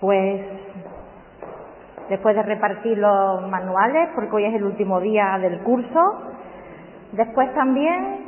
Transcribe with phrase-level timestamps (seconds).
[0.00, 0.42] Pues
[2.08, 6.22] después de repartir los manuales, porque hoy es el último día del curso,
[7.12, 8.26] después también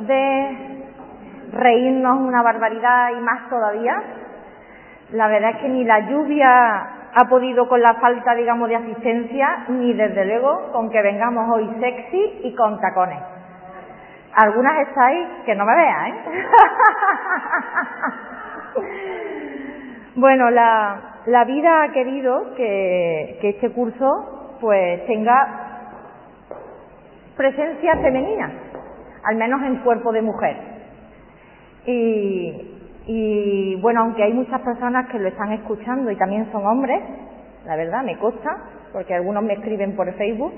[0.00, 0.84] de
[1.52, 4.02] reírnos una barbaridad y más todavía.
[5.12, 6.50] La verdad es que ni la lluvia
[7.14, 11.70] ha podido con la falta, digamos, de asistencia, ni desde luego con que vengamos hoy
[11.80, 13.22] sexy y con tacones.
[14.34, 16.24] Algunas estáis que no me vean, ¿eh?
[20.16, 25.64] bueno, la, la vida ha querido que, que este curso pues tenga
[27.36, 28.52] presencia femenina,
[29.24, 30.56] al menos en cuerpo de mujer.
[31.86, 32.74] Y,
[33.06, 37.02] y bueno, aunque hay muchas personas que lo están escuchando y también son hombres,
[37.66, 38.50] la verdad me consta,
[38.92, 40.52] porque algunos me escriben por Facebook,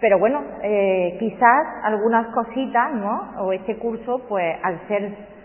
[0.00, 3.42] pero bueno, eh, quizás algunas cositas, ¿no?
[3.44, 5.35] O este curso, pues al ser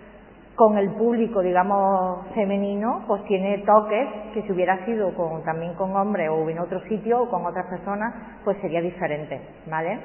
[0.55, 5.96] con el público, digamos, femenino, pues tiene toques que si hubiera sido con, también con
[5.96, 9.99] hombres o en otro sitio o con otras personas, pues sería diferente, ¿vale?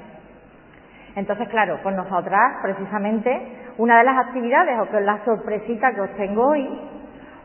[1.17, 3.31] Entonces, claro, con nosotras, precisamente,
[3.79, 6.69] una de las actividades, o que la sorpresita que os tengo hoy,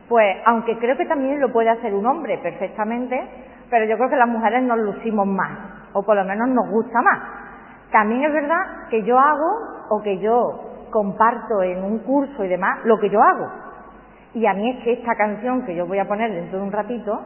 [0.08, 3.18] pues, aunque creo que también lo puede hacer un hombre perfectamente,
[3.70, 5.58] pero yo creo que las mujeres nos lucimos más,
[5.94, 7.20] o por lo menos nos gusta más.
[7.92, 9.48] También es verdad que yo hago,
[9.90, 13.48] o que yo comparto en un curso y demás, lo que yo hago.
[14.34, 16.72] Y a mí es que esta canción que yo voy a poner dentro de un
[16.72, 17.22] ratito,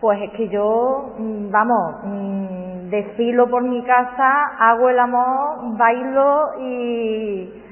[0.00, 6.60] pues es que yo, mm, vamos, mm, desfilo por mi casa, hago el amor, bailo
[6.60, 7.62] y,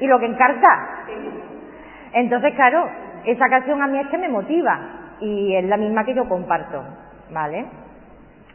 [0.00, 0.68] y lo que encarta.
[2.12, 2.86] Entonces, claro,
[3.24, 4.78] esa canción a mí es que me motiva
[5.20, 6.82] y es la misma que yo comparto,
[7.30, 7.66] ¿vale?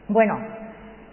[0.08, 0.38] Bueno,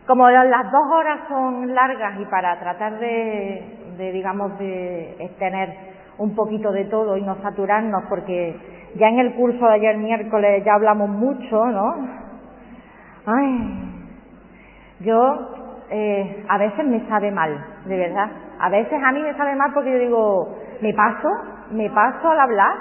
[0.07, 5.69] como las dos horas son largas y para tratar de, de digamos, de tener
[6.17, 8.55] un poquito de todo y no saturarnos porque
[8.95, 12.07] ya en el curso de ayer miércoles ya hablamos mucho, ¿no?
[13.25, 13.89] Ay,
[15.01, 15.49] yo
[15.89, 18.29] eh, a veces me sabe mal, de verdad.
[18.59, 21.29] A veces a mí me sabe mal porque yo digo, me paso,
[21.71, 22.73] me paso al hablar.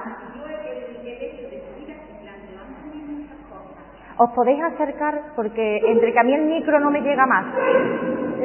[4.16, 7.44] Os podéis acercar porque entre que a mí el micro no me llega más.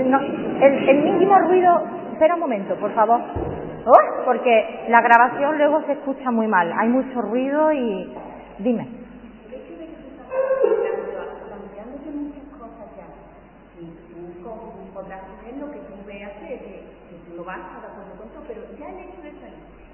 [0.05, 3.19] No, el, el mínimo ruido, espera un momento, por favor.
[3.85, 4.23] ¡Oh!
[4.25, 8.13] Porque la grabación luego se escucha muy mal, hay mucho ruido y
[8.59, 9.03] dime.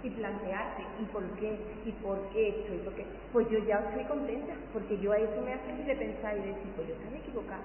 [0.04, 3.80] y plantearte y por qué, y por qué esto, y por qué, pues yo ya
[3.80, 7.18] estoy contenta, porque yo a eso me hace de pensar y decir, pues yo estaba
[7.18, 7.64] equivocada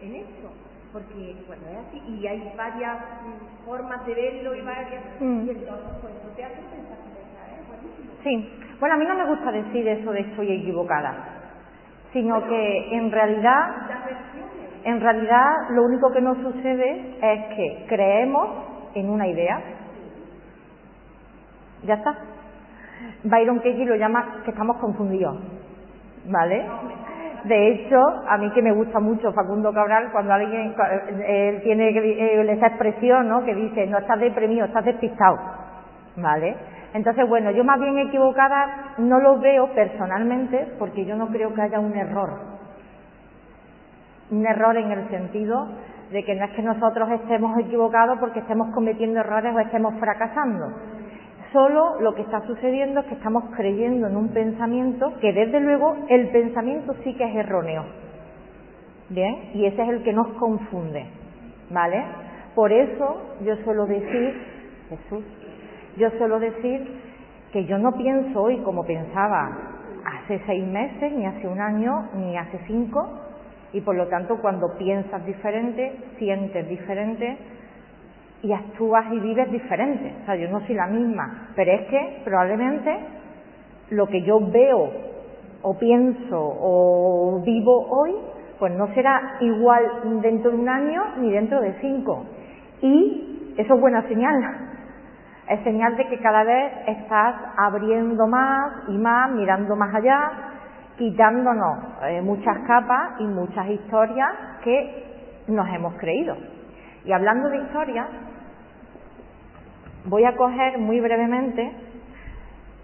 [0.00, 0.48] en esto,
[0.96, 5.44] porque bueno es así, y hay varias mm, formas de verlo y varias, mm.
[5.44, 7.60] y entonces pues te hace pensar, ¿eh?
[7.68, 8.12] Buenísimo.
[8.22, 11.12] Sí, bueno, a mí no me gusta decir eso de estoy equivocada,
[12.14, 13.76] sino que en realidad,
[14.84, 18.48] en realidad lo único que nos sucede es que creemos
[18.94, 19.62] en una idea.
[21.84, 22.16] Ya está.
[23.24, 25.36] Byron Katie lo llama que estamos confundidos.
[26.24, 26.66] ¿Vale?
[27.46, 27.96] De hecho,
[28.28, 30.74] a mí que me gusta mucho Facundo Cabral, cuando alguien
[31.28, 31.90] él tiene
[32.52, 33.44] esa expresión, ¿no?
[33.44, 35.38] Que dice, no estás deprimido, estás despistado.
[36.16, 36.56] ¿Vale?
[36.94, 41.62] Entonces, bueno, yo más bien equivocada no lo veo personalmente porque yo no creo que
[41.62, 42.30] haya un error.
[44.30, 45.68] Un error en el sentido
[46.10, 50.66] de que no es que nosotros estemos equivocados porque estemos cometiendo errores o estemos fracasando.
[51.56, 55.96] Solo lo que está sucediendo es que estamos creyendo en un pensamiento que desde luego
[56.10, 57.82] el pensamiento sí que es erróneo.
[59.08, 61.06] Bien, y ese es el que nos confunde.
[61.70, 62.04] ¿Vale?
[62.54, 64.34] Por eso yo suelo decir,
[64.90, 65.24] Jesús,
[65.96, 67.00] yo suelo decir
[67.54, 69.48] que yo no pienso hoy como pensaba
[70.04, 73.08] hace seis meses, ni hace un año, ni hace cinco,
[73.72, 77.38] y por lo tanto cuando piensas diferente, sientes diferente
[78.42, 80.14] y actúas y vives diferente.
[80.22, 82.96] O sea, yo no soy la misma, pero es que probablemente
[83.90, 84.90] lo que yo veo
[85.62, 88.14] o pienso o vivo hoy,
[88.58, 92.24] pues no será igual dentro de un año ni dentro de cinco.
[92.80, 94.34] Y eso es buena señal.
[95.48, 100.18] Es señal de que cada vez estás abriendo más y más, mirando más allá,
[100.98, 104.28] quitándonos eh, muchas capas y muchas historias
[104.64, 105.04] que
[105.46, 106.36] nos hemos creído.
[107.04, 108.08] Y hablando de historias,
[110.06, 111.72] voy a coger muy brevemente,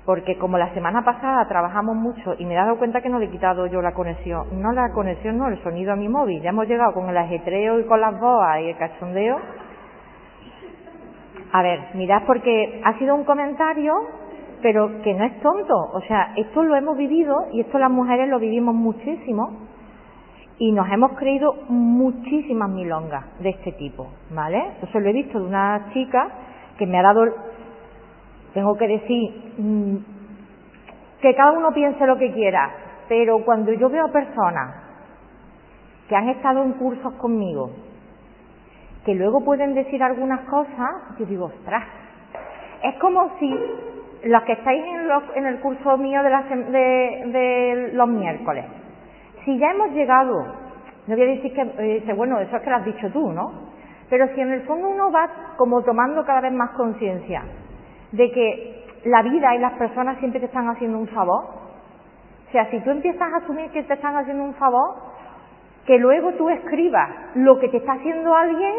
[0.04, 3.26] porque como la semana pasada trabajamos mucho y me he dado cuenta que no le
[3.26, 6.50] he quitado yo la conexión, no la conexión, no, el sonido a mi móvil, ya
[6.50, 9.38] hemos llegado con el ajetreo y con las boas y el cachondeo.
[11.52, 13.94] A ver, mirad porque ha sido un comentario
[14.62, 15.75] pero que no es tonto.
[15.92, 19.66] O sea, esto lo hemos vivido y esto las mujeres lo vivimos muchísimo
[20.58, 24.62] y nos hemos creído muchísimas milongas de este tipo, ¿vale?
[24.82, 26.28] Eso lo he visto de una chica
[26.78, 27.24] que me ha dado,
[28.54, 29.96] tengo que decir, mm,
[31.20, 32.70] que cada uno piense lo que quiera,
[33.08, 34.74] pero cuando yo veo personas
[36.08, 37.70] que han estado en cursos conmigo,
[39.04, 41.84] que luego pueden decir algunas cosas, yo digo, ostras,
[42.82, 43.50] es como si
[44.25, 44.84] los que estáis
[45.34, 46.30] en, el curso mío de,
[47.26, 48.64] de, los miércoles,
[49.44, 50.32] si ya hemos llegado,
[51.06, 51.62] no voy a decir que,
[52.06, 53.71] eh, bueno, eso es que lo has dicho tú, ¿no?
[54.12, 55.26] Pero si en el fondo uno va
[55.56, 57.44] como tomando cada vez más conciencia
[58.12, 61.44] de que la vida y las personas siempre te están haciendo un favor,
[62.47, 64.97] o sea, si tú empiezas a asumir que te están haciendo un favor,
[65.87, 68.75] que luego tú escribas lo que te está haciendo alguien,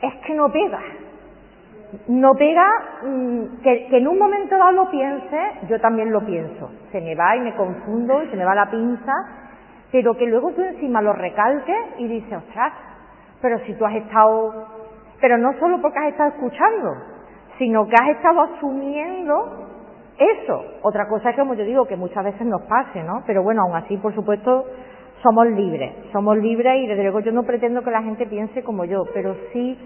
[0.00, 0.80] es que no pega
[2.06, 2.66] no pega
[3.02, 6.70] mm, que, en un momento dado lo piense, yo también lo pienso.
[6.90, 9.12] Se me va y me confundo y se me va la pinza,
[9.92, 12.72] pero que luego tú encima lo recalques y dices, ostras,
[13.40, 14.66] pero si tú has estado,
[15.20, 16.94] pero no solo porque has estado escuchando,
[17.58, 19.66] sino que has estado asumiendo
[20.18, 20.64] eso.
[20.82, 23.22] Otra cosa es como yo digo, que muchas veces nos pase, ¿no?
[23.26, 24.66] Pero bueno, aún así, por supuesto,
[25.22, 28.84] somos libres, somos libres y desde luego yo no pretendo que la gente piense como
[28.84, 29.78] yo, pero sí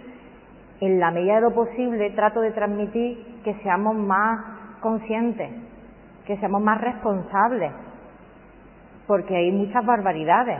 [0.80, 4.40] en la medida de lo posible trato de transmitir que seamos más
[4.80, 5.48] conscientes,
[6.26, 7.72] que seamos más responsables,
[9.06, 10.58] porque hay muchas barbaridades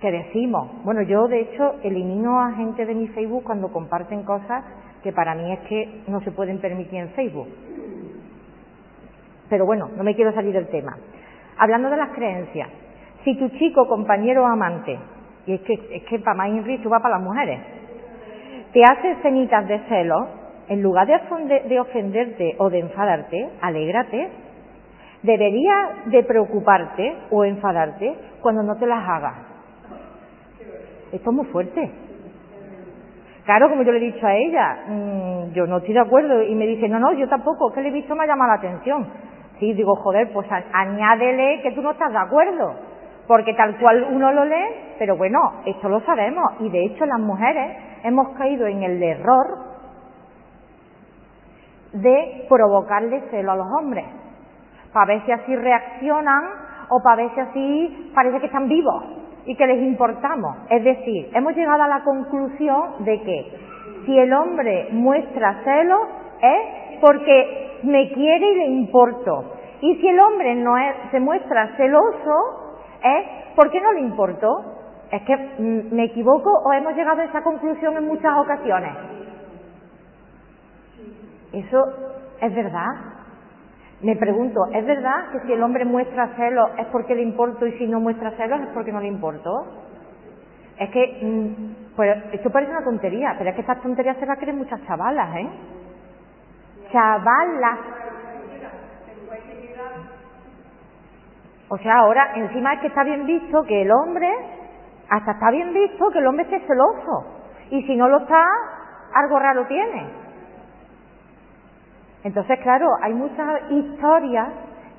[0.00, 0.84] que decimos.
[0.84, 4.64] Bueno, yo de hecho elimino a gente de mi Facebook cuando comparten cosas
[5.02, 7.48] que para mí es que no se pueden permitir en Facebook.
[9.48, 10.96] Pero bueno, no me quiero salir del tema.
[11.58, 12.68] Hablando de las creencias,
[13.22, 14.98] si tu chico, compañero o amante,
[15.46, 16.50] y es que, es que para más
[16.82, 17.60] tú va para las mujeres,
[18.72, 20.26] te hace cenitas de celo,
[20.68, 24.30] en lugar de ofenderte o de enfadarte, alégrate.
[25.22, 25.74] Debería
[26.06, 29.53] de preocuparte o enfadarte cuando no te las hagas.
[31.14, 31.92] Esto es muy fuerte.
[33.44, 36.42] Claro, como yo le he dicho a ella, mm, yo no estoy de acuerdo.
[36.42, 38.58] Y me dice, no, no, yo tampoco, que le he visto me ha llamado la
[38.58, 39.06] atención.
[39.60, 42.74] Sí, digo, joder, pues añádele que tú no estás de acuerdo.
[43.28, 46.44] Porque tal cual uno lo lee, pero bueno, esto lo sabemos.
[46.58, 49.46] Y de hecho las mujeres hemos caído en el error
[51.92, 54.04] de provocarle celo a los hombres,
[54.92, 56.42] para ver si así reaccionan
[56.88, 60.56] o para ver si así parece que están vivos y que les importamos.
[60.70, 63.52] Es decir, hemos llegado a la conclusión de que
[64.06, 65.96] si el hombre muestra celo
[66.40, 69.52] es porque me quiere y le importo.
[69.80, 70.74] Y si el hombre no
[71.10, 74.46] se muestra celoso es porque no le importo.
[75.10, 78.92] ¿Es que mm, me equivoco o hemos llegado a esa conclusión en muchas ocasiones?
[81.52, 81.84] Eso
[82.40, 83.13] es verdad.
[84.04, 87.72] Me pregunto, ¿es verdad que si el hombre muestra celos es porque le importo y
[87.78, 89.64] si no muestra celos es porque no le importo?
[90.78, 94.38] Es que, mm, pues esto parece una tontería, pero es que estas tonterías se las
[94.38, 95.48] creen muchas chavalas, ¿eh?
[96.92, 97.78] Chavalas.
[101.70, 104.28] O sea, ahora encima es que está bien visto que el hombre
[105.08, 107.24] hasta está bien visto que el hombre esté celoso.
[107.70, 108.44] Y si no lo está,
[109.14, 110.23] algo raro tiene.
[112.24, 114.48] Entonces, claro, hay muchas historias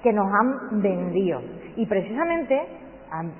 [0.03, 1.41] que nos han vendido.
[1.75, 2.61] Y precisamente,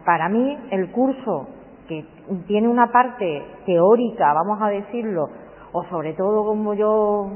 [0.06, 1.48] para mí, el curso
[1.88, 2.04] que
[2.48, 5.30] tiene una parte teórica, vamos a decirlo,
[5.72, 7.32] o sobre todo como yo,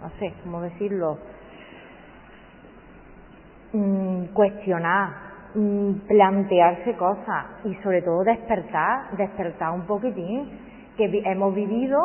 [0.00, 1.18] no sé, cómo decirlo,
[3.72, 10.50] mm, cuestionar Mm, plantearse cosas y sobre todo despertar, despertar un poquitín,
[10.96, 11.98] que hemos vivido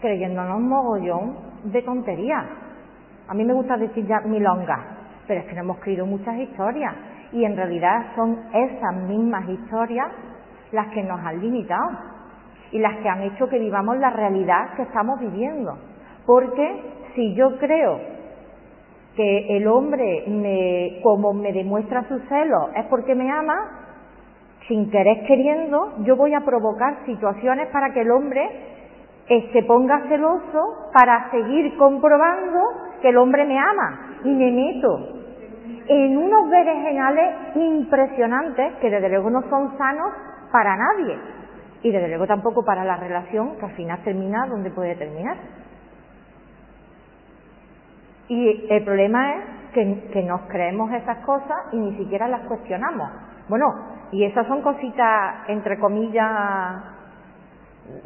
[0.00, 2.44] creyéndonos mogollón de tonterías.
[3.28, 4.80] A mí me gusta decir ya milongas,
[5.26, 6.94] pero es que no hemos creído muchas historias
[7.32, 10.08] y en realidad son esas mismas historias
[10.72, 11.90] las que nos han limitado
[12.70, 15.78] y las que han hecho que vivamos la realidad que estamos viviendo.
[16.26, 16.82] Porque
[17.14, 17.98] si yo creo
[19.16, 23.80] que el hombre me, como me demuestra su celo es porque me ama,
[24.68, 28.42] sin querer queriendo, yo voy a provocar situaciones para que el hombre
[29.28, 32.60] eh, se ponga celoso para seguir comprobando
[33.04, 35.08] que el hombre me ama y me meto
[35.86, 40.10] en unos berenjenales impresionantes que desde luego no son sanos
[40.50, 41.18] para nadie
[41.82, 45.36] y desde luego tampoco para la relación que al final termina donde puede terminar.
[48.28, 49.44] Y el problema es
[49.74, 53.10] que, nos creemos esas cosas y ni siquiera las cuestionamos.
[53.50, 53.66] Bueno,
[54.12, 56.84] y esas son cositas, entre comillas,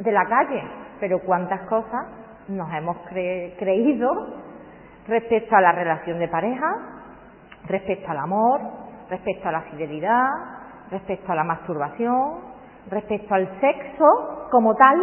[0.00, 0.64] de la calle,
[0.99, 2.05] pero cuántas cosas
[2.49, 4.48] nos hemos creído
[5.09, 6.67] respecto a la relación de pareja,
[7.67, 8.61] respecto al amor,
[9.11, 10.29] respecto a la fidelidad,
[10.91, 12.41] respecto a la masturbación,
[12.91, 14.99] respecto al sexo como tal,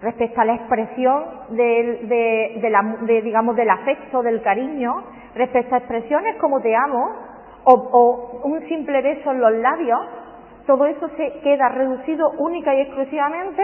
[0.00, 4.92] respecto a la expresión del, de, digamos, del afecto, del cariño,
[5.34, 7.10] respecto a expresiones como te amo
[7.64, 10.00] o, o un simple beso en los labios,
[10.66, 13.62] todo eso se queda reducido única y exclusivamente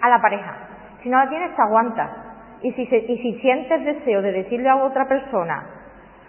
[0.00, 0.54] a la pareja.
[1.02, 2.25] Si no la tienes, te aguantas.
[2.66, 5.64] Y si, y si sientes deseo de decirle a otra persona,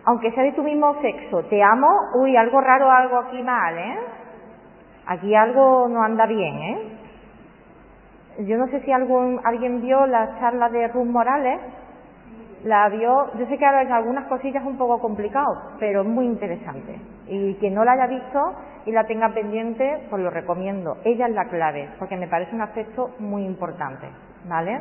[0.05, 1.87] aunque sea de tu mismo sexo, te amo,
[2.21, 3.97] uy, algo raro, algo aquí mal, ¿eh?
[5.07, 6.77] Aquí algo no anda bien, ¿eh?
[8.45, 11.59] Yo no sé si algún, alguien vio la charla de Ruth Morales,
[12.65, 16.07] la vio, yo sé que ahora en algunas cosillas es un poco complicado, pero es
[16.07, 17.01] muy interesante.
[17.29, 18.39] Y quien no la haya visto
[18.85, 20.97] y la tenga pendiente, pues lo recomiendo.
[21.03, 24.07] Ella es la clave, porque me parece un aspecto muy importante,
[24.47, 24.79] ¿vale?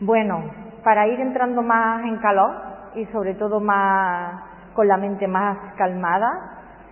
[0.00, 0.44] Bueno,
[0.84, 2.52] para ir entrando más en calor
[2.96, 4.42] y sobre todo más
[4.74, 6.28] con la mente más calmada,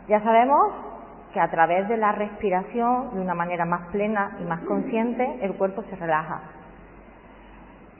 [0.09, 0.73] ya sabemos
[1.35, 5.55] que a través de la respiración, de una manera más plena y más consciente, el
[5.57, 6.41] cuerpo se relaja.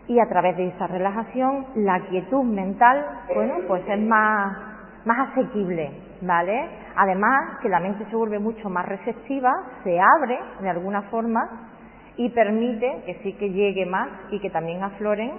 [0.07, 4.57] Y a través de esa relajación, la quietud mental, bueno, pues es más,
[5.05, 6.67] más asequible, ¿vale?
[6.97, 11.74] Además, que la mente se vuelve mucho más receptiva, se abre de alguna forma
[12.17, 15.33] y permite que sí que llegue más y que también afloren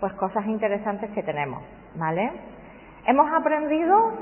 [0.00, 1.62] pues cosas interesantes que tenemos,
[1.94, 2.30] ¿vale?
[3.06, 4.12] Hemos aprendido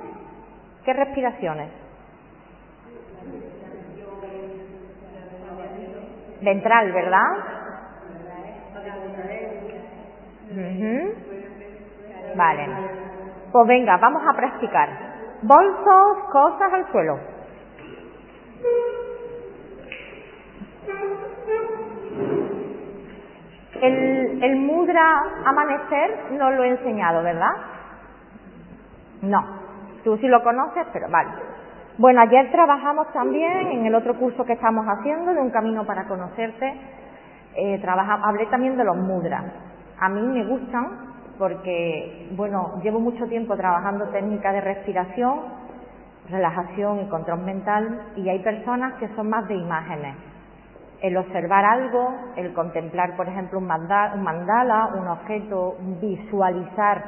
[0.85, 1.71] qué respiraciones.
[6.43, 7.61] Ventral, ¿verdad?
[12.37, 12.67] Vale.
[13.53, 14.89] Pues venga, vamos a practicar.
[15.43, 17.19] Bolsos, cosas al suelo.
[23.83, 27.53] El, el mudra amanecer no lo he enseñado, ¿verdad?
[29.23, 29.61] No.
[30.05, 31.31] Tú sí lo conoces, pero vale.
[31.99, 36.09] Bueno, ayer trabajamos también en el otro curso que estamos haciendo de un camino para
[36.09, 36.81] conocerte.
[37.55, 39.45] Eh, hablé también de los mudras.
[39.99, 45.41] A mí me gustan porque, bueno, llevo mucho tiempo trabajando técnicas de respiración,
[46.31, 50.30] relajación y control mental y hay personas que son más de imágenes
[51.03, 57.03] el observar algo, el contemplar, por ejemplo, un mandala, un, objeto, visualizar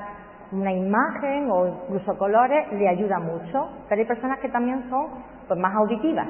[0.52, 3.68] una imagen o incluso colores, le ayuda mucho.
[3.88, 5.06] Pero hay personas que también son
[5.48, 6.26] pues, más auditivas.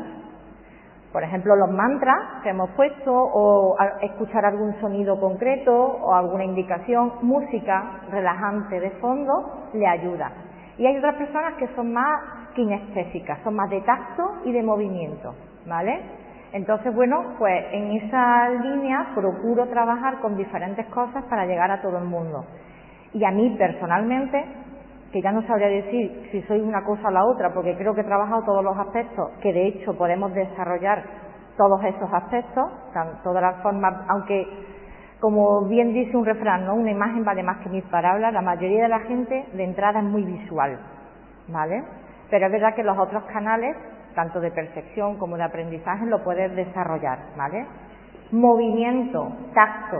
[1.13, 7.13] Por ejemplo, los mantras que hemos puesto, o escuchar algún sonido concreto, o alguna indicación,
[7.21, 10.33] música relajante de fondo, le ayuda.
[10.79, 12.23] Y hay otras personas que son más
[12.55, 15.35] kinestésicas, son más de tacto y de movimiento,
[15.67, 16.22] ¿vale?
[16.53, 21.99] Entonces, bueno, pues en esa línea procuro trabajar con diferentes cosas para llegar a todo
[21.99, 22.45] el mundo.
[23.15, 24.45] Y a mí personalmente,
[25.13, 28.03] que ya no sabría decir si soy una cosa o la otra, porque creo que
[28.03, 31.03] he trabajado todos los aspectos, que de hecho podemos desarrollar
[31.57, 32.71] todos esos aspectos,
[33.23, 34.47] todas las formas, aunque
[35.21, 36.75] como bien dice un refrán, ¿no?
[36.75, 40.05] Una imagen vale más que mil palabras, la mayoría de la gente de entrada es
[40.05, 40.79] muy visual,
[41.49, 41.85] ¿vale?
[42.29, 43.77] Pero es verdad que los otros canales
[44.15, 47.67] tanto de percepción como de aprendizaje, lo puedes desarrollar, ¿vale?
[48.31, 49.99] Movimiento, tacto.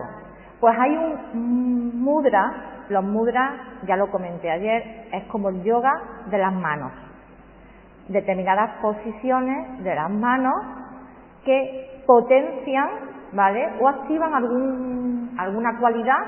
[0.61, 3.53] Pues hay un mudra, los mudras,
[3.87, 5.93] ya lo comenté ayer, es como el yoga
[6.31, 6.93] de las manos.
[8.09, 10.55] Determinadas posiciones de las manos
[11.45, 12.89] que potencian,
[13.33, 13.79] ¿vale?
[13.81, 16.19] O activan algún, alguna cualidad.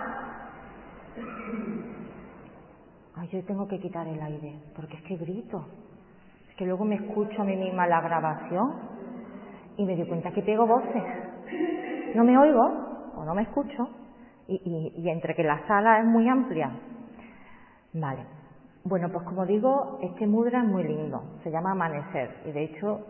[3.17, 5.65] Ay, yo tengo que quitar el aire, porque es que grito
[6.57, 8.75] que luego me escucho a mí misma la grabación
[9.77, 11.03] y me doy cuenta que pego voces.
[12.15, 12.63] No me oigo
[13.17, 13.89] o no me escucho
[14.47, 16.71] y, y, entre que la sala es muy amplia.
[17.93, 18.25] Vale.
[18.85, 23.01] Bueno, pues como digo, este mudra es muy lindo, se llama amanecer y de hecho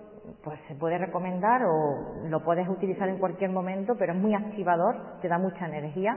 [0.43, 5.19] pues se puede recomendar o lo puedes utilizar en cualquier momento, pero es muy activador,
[5.21, 6.17] te da mucha energía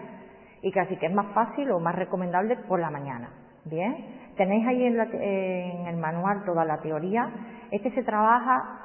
[0.61, 3.29] y casi que es más fácil o más recomendable por la mañana.
[3.65, 7.27] Bien, Tenéis ahí en, el manual toda la teoría.
[7.71, 8.79] Este se trabaja,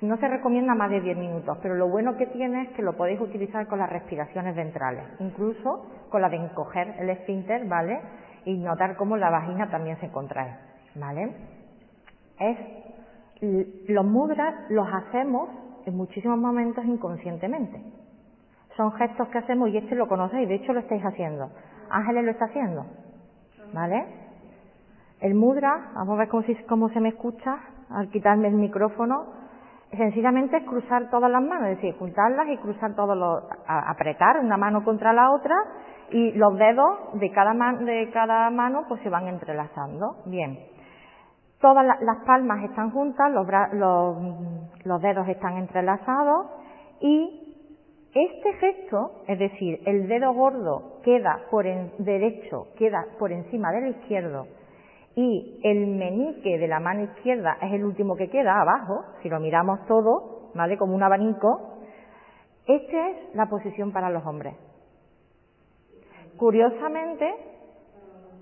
[0.00, 2.96] no se recomienda más de 10 minutos, pero lo bueno que tiene es que lo
[2.96, 8.00] podéis utilizar con las respiraciones ventrales, incluso con la de encoger el esfínter, ¿vale?
[8.44, 10.56] Y notar cómo la vagina también se contrae,
[10.96, 11.30] ¿vale?
[12.40, 12.58] Es,
[13.88, 15.48] los mudras los hacemos
[15.86, 17.80] en muchísimos momentos inconscientemente.
[18.76, 21.48] Son gestos que hacemos y este lo conocéis, de hecho lo estáis haciendo.
[21.90, 22.84] Ángeles lo está haciendo,
[23.72, 24.25] ¿vale?
[25.20, 26.28] El mudra, vamos a ver
[26.68, 27.58] cómo, se me escucha
[27.90, 29.24] al quitarme el micrófono,
[29.90, 34.58] sencillamente es cruzar todas las manos, es decir, juntarlas y cruzar todos los, apretar una
[34.58, 35.54] mano contra la otra
[36.10, 40.16] y los dedos de cada, de cada mano pues se van entrelazando.
[40.26, 40.58] Bien.
[41.62, 46.46] Todas las palmas están juntas, los, dedos están entrelazados
[47.00, 47.56] y
[48.14, 54.46] este gesto, es decir, el dedo gordo queda por derecho, queda por encima del izquierdo
[55.16, 59.40] y el meñique de la mano izquierda es el último que queda abajo, si lo
[59.40, 60.76] miramos todo, ¿vale?
[60.76, 61.78] Como un abanico.
[62.66, 64.54] Esta es la posición para los hombres.
[66.36, 67.34] Curiosamente,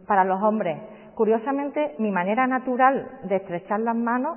[0.08, 0.76] para los hombres,
[1.14, 4.36] curiosamente mi manera natural de estrechar las manos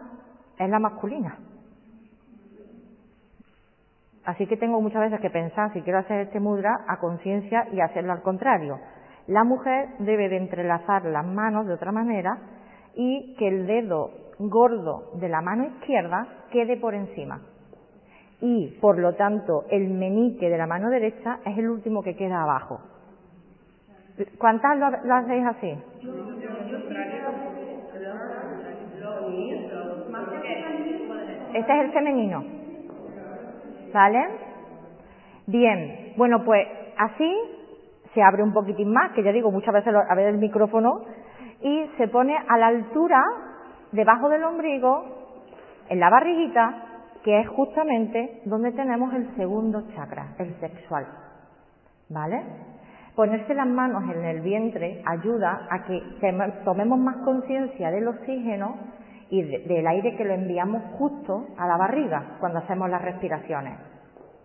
[0.60, 1.39] es la masculina.
[4.25, 7.82] Así que tengo muchas veces que pensar si quiero hacer este mudra a conciencia y
[7.82, 8.77] hacerlo al contrario.
[9.27, 12.38] La mujer debe de entrelazar las manos de otra manera
[12.96, 17.41] y que el dedo gordo de la mano izquierda quede por encima.
[18.39, 22.43] Y, por lo tanto, el meñique de la mano derecha es el último que queda
[22.43, 22.79] abajo.
[24.38, 25.77] ¿Cuántas lo, lo hacéis así?
[31.53, 32.43] Este es el femenino.
[33.93, 34.27] ¿Vale?
[35.48, 36.67] Bien, bueno, pues
[36.98, 37.57] así
[38.14, 41.02] se abre un poquitín más, que ya digo, muchas veces a ver el micrófono,
[41.62, 43.24] y se pone a la altura,
[43.92, 45.06] debajo del ombligo,
[45.90, 46.84] en la barriguita,
[47.24, 51.08] que es justamente donde tenemos el segundo chakra, el sexual.
[52.10, 52.42] ¿Vale?
[53.16, 56.02] Ponerse las manos en el vientre ayuda a que
[56.64, 58.76] tomemos más conciencia del oxígeno
[59.30, 63.78] y del aire que lo enviamos justo a la barriga cuando hacemos las respiraciones.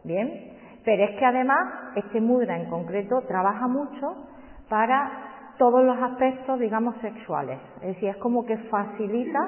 [0.05, 0.52] ¿Bien?
[0.85, 4.27] Pero es que además este mudra en concreto trabaja mucho
[4.69, 5.11] para
[5.59, 7.59] todos los aspectos, digamos, sexuales.
[7.77, 9.39] Es decir, es como que facilita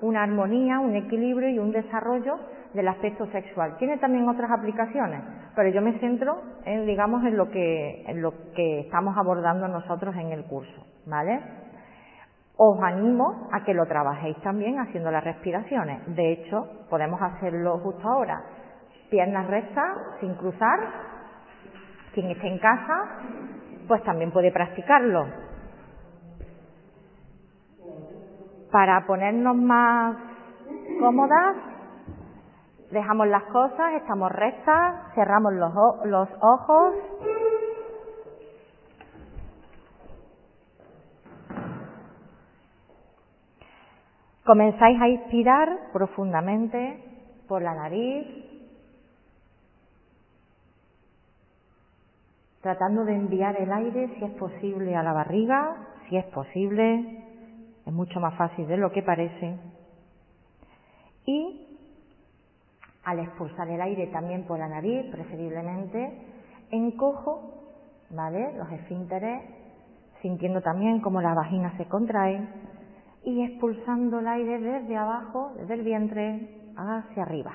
[0.00, 2.36] una armonía, un equilibrio y un desarrollo
[2.74, 3.76] del aspecto sexual.
[3.78, 5.22] Tiene también otras aplicaciones,
[5.54, 10.14] pero yo me centro en, digamos, en lo que, en lo que estamos abordando nosotros
[10.16, 11.40] en el curso, ¿vale?
[12.58, 16.14] Os animo a que lo trabajéis también haciendo las respiraciones.
[16.14, 18.42] De hecho, podemos hacerlo justo ahora.
[19.10, 20.78] Piernas rectas, sin cruzar.
[22.12, 23.20] Quien esté en casa,
[23.86, 25.26] pues también puede practicarlo.
[28.72, 30.16] Para ponernos más
[30.98, 31.56] cómodas,
[32.90, 35.72] dejamos las cosas, estamos rectas, cerramos los,
[36.06, 36.94] los ojos.
[44.44, 47.02] Comenzáis a inspirar profundamente
[47.48, 48.45] por la nariz,
[52.66, 55.76] tratando de enviar el aire, si es posible, a la barriga,
[56.08, 57.22] si es posible,
[57.86, 59.56] es mucho más fácil de lo que parece.
[61.26, 61.78] Y
[63.04, 66.10] al expulsar el aire también por la nariz, preferiblemente,
[66.72, 67.54] encojo,
[68.10, 68.52] ¿vale?
[68.56, 69.44] Los esfínteres,
[70.20, 72.48] sintiendo también cómo la vagina se contrae
[73.22, 77.52] y expulsando el aire desde abajo, desde el vientre, hacia arriba.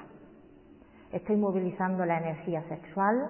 [1.12, 3.30] Estoy movilizando la energía sexual,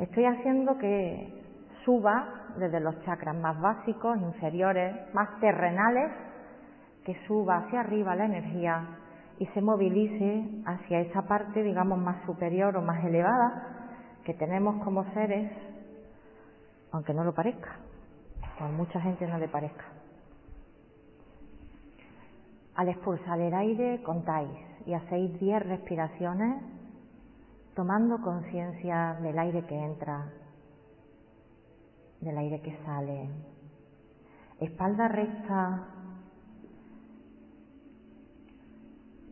[0.00, 1.42] estoy haciendo que
[1.84, 6.10] suba desde los chakras más básicos, inferiores, más terrenales,
[7.04, 8.86] que suba hacia arriba la energía
[9.38, 13.88] y se movilice hacia esa parte, digamos, más superior o más elevada
[14.24, 15.50] que tenemos como seres,
[16.92, 17.76] aunque no lo parezca,
[18.60, 19.84] o a mucha gente no le parezca.
[22.74, 24.50] Al expulsar el aire, contáis
[24.86, 26.79] y hacéis 10 respiraciones
[27.80, 30.30] tomando conciencia del aire que entra,
[32.20, 33.26] del aire que sale.
[34.58, 35.86] Espalda recta,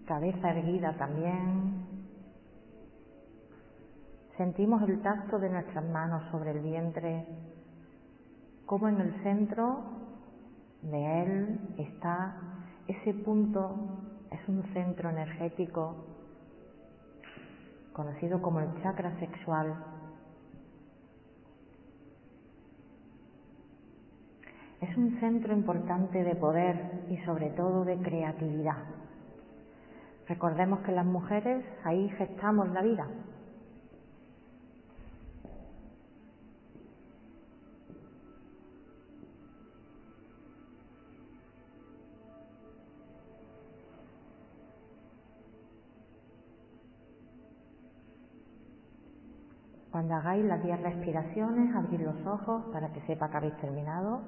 [0.06, 1.84] cabeza erguida también.
[4.38, 7.26] Sentimos el tacto de nuestras manos sobre el vientre,
[8.64, 9.82] como en el centro
[10.80, 12.34] de él está
[12.86, 13.74] ese punto
[14.30, 16.17] es un centro energético
[17.98, 19.74] conocido como el chakra sexual.
[24.80, 28.84] Es un centro importante de poder y sobre todo de creatividad.
[30.28, 33.08] Recordemos que las mujeres ahí gestamos la vida.
[49.98, 54.20] Cuando hagáis las 10 respiraciones, abrid los ojos para que sepa que habéis terminado.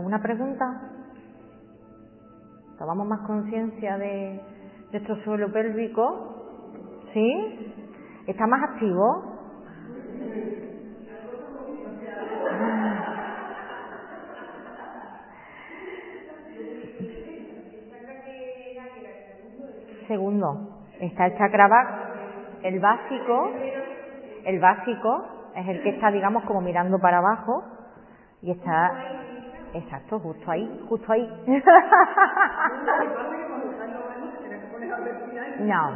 [0.00, 0.64] ¿Alguna pregunta?
[2.78, 4.40] ¿Tomamos más conciencia de
[4.92, 7.02] nuestro suelo pélvico?
[7.12, 7.74] ¿Sí?
[8.26, 9.24] ¿Está más activo?
[20.08, 23.50] Segundo, está el chakra el básico,
[24.46, 25.24] el básico
[25.56, 27.64] es el que está, digamos, como mirando para abajo
[28.40, 29.19] y está,
[29.74, 31.28] exacto, justo ahí, justo ahí.
[35.60, 35.92] No,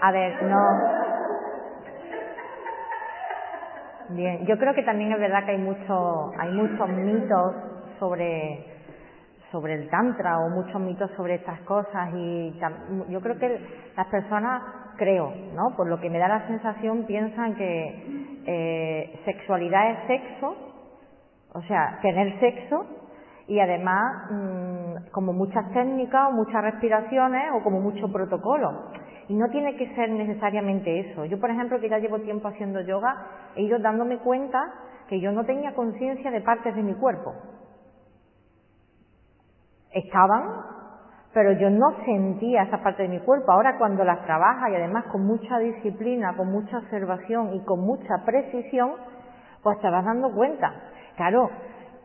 [0.00, 1.04] a ver, no.
[4.10, 7.54] Bien, yo creo que también es verdad que hay mucho, hay muchos mitos
[7.98, 8.74] sobre
[9.50, 12.58] sobre el tantra o muchos mitos sobre estas cosas y
[13.08, 13.60] yo creo que
[13.96, 14.62] las personas
[14.96, 15.76] creo, ¿no?
[15.76, 20.73] Por lo que me da la sensación piensan que eh, sexualidad es sexo,
[21.54, 22.84] o sea, tener sexo
[23.46, 28.90] y además mm, como muchas técnicas o muchas respiraciones o como mucho protocolo.
[29.28, 31.24] Y no tiene que ser necesariamente eso.
[31.24, 33.14] Yo, por ejemplo, que ya llevo tiempo haciendo yoga,
[33.56, 34.58] he ido dándome cuenta
[35.08, 37.32] que yo no tenía conciencia de partes de mi cuerpo.
[39.92, 40.42] Estaban,
[41.32, 43.52] pero yo no sentía esa parte de mi cuerpo.
[43.52, 48.24] Ahora cuando las trabaja y además con mucha disciplina, con mucha observación y con mucha
[48.26, 48.92] precisión,
[49.62, 50.72] pues te vas dando cuenta.
[51.16, 51.50] Claro,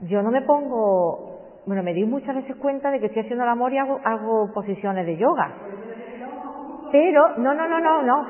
[0.02, 3.50] yo no me pongo, bueno, me di muchas veces cuenta de que estoy haciendo el
[3.50, 5.52] amor y hago, hago posiciones de yoga.
[6.92, 8.28] Pero, no, no, no, no, no.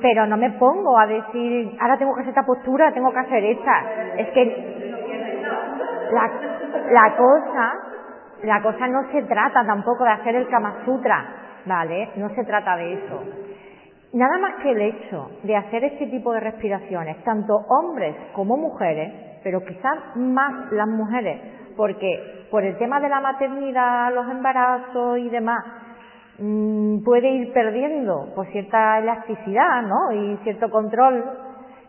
[0.00, 3.44] Pero no me pongo a decir, ahora tengo que hacer esta postura, tengo que hacer
[3.44, 3.84] esta.
[4.16, 4.44] Es que
[6.12, 6.30] la,
[6.90, 7.72] la cosa,
[8.42, 11.24] la cosa no se trata tampoco de hacer el Kama Sutra,
[11.66, 12.10] ¿vale?
[12.16, 13.22] No se trata de eso.
[14.14, 19.31] Nada más que el hecho de hacer este tipo de respiraciones, tanto hombres como mujeres,
[19.42, 21.40] pero quizás más las mujeres,
[21.76, 25.64] porque por el tema de la maternidad, los embarazos y demás,
[26.38, 30.12] mm, puede ir perdiendo pues cierta elasticidad, ¿no?
[30.12, 31.24] Y cierto control.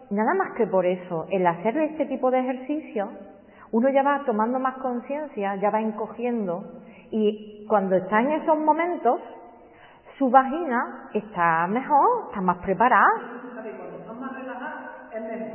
[0.09, 3.09] Nada más que por eso, el hacer este tipo de ejercicio,
[3.71, 6.63] uno ya va tomando más conciencia, ya va encogiendo
[7.11, 9.19] y cuando está en esos momentos,
[10.17, 13.42] su vagina está mejor, está más preparada.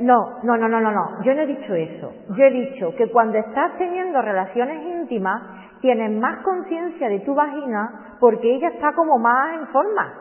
[0.01, 1.23] No, no, no, no, no, no.
[1.23, 2.13] Yo no he dicho eso.
[2.35, 5.41] Yo he dicho que cuando estás teniendo relaciones íntimas,
[5.81, 10.13] tienes más conciencia de tu vagina porque ella está como más en forma.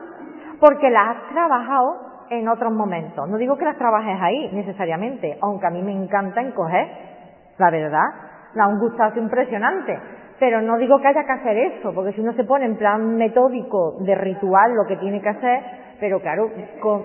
[0.61, 3.29] Porque la has trabajado en otros momentos.
[3.29, 6.89] No digo que las trabajes ahí necesariamente, aunque a mí me encanta encoger,
[7.59, 8.07] la verdad.
[8.55, 9.99] Da un gustazo impresionante.
[10.39, 13.17] Pero no digo que haya que hacer eso, porque si uno se pone en plan
[13.17, 15.63] metódico de ritual lo que tiene que hacer,
[15.99, 16.49] pero claro,
[16.81, 17.03] con,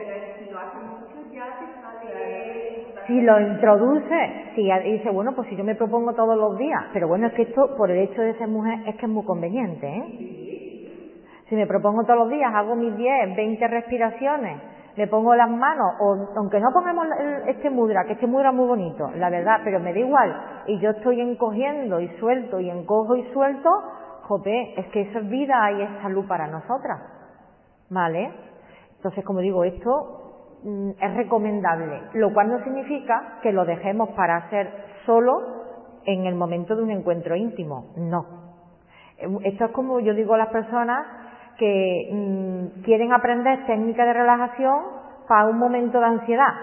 [3.07, 7.07] si lo introduce, si dice, bueno, pues si yo me propongo todos los días, pero
[7.07, 9.87] bueno, es que esto, por el hecho de ser mujer, es que es muy conveniente,
[9.87, 10.33] ¿eh?
[11.49, 14.61] Si me propongo todos los días, hago mis 10, 20 respiraciones,
[14.95, 17.07] le pongo las manos, o aunque no pongamos
[17.47, 20.79] este mudra, que este mudra es muy bonito, la verdad, pero me da igual, y
[20.79, 23.69] yo estoy encogiendo y suelto y encojo y suelto,
[24.23, 27.01] jope, es que eso es vida y es salud para nosotras,
[27.89, 28.31] ¿vale?
[28.97, 30.22] Entonces, como digo, esto
[30.99, 34.69] es recomendable, lo cual no significa que lo dejemos para hacer
[35.05, 35.41] solo
[36.05, 38.25] en el momento de un encuentro íntimo, no.
[39.17, 41.05] Eh, esto es como yo digo a las personas
[41.57, 44.79] que mm, quieren aprender técnicas de relajación
[45.27, 46.53] para un momento de ansiedad.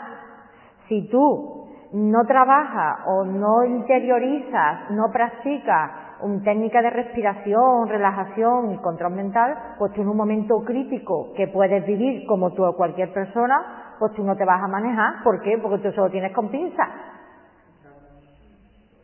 [0.89, 5.91] Si tú no trabajas o no interiorizas, no practicas
[6.23, 11.49] una técnica de respiración, relajación y control mental, pues tú en un momento crítico que
[11.49, 15.23] puedes vivir como tú o cualquier persona, pues tú no te vas a manejar.
[15.23, 15.59] ¿Por qué?
[15.59, 16.83] Porque tú solo tienes con pinza.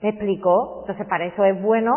[0.02, 0.80] ¿Me explico?
[0.80, 1.92] Entonces para eso es bueno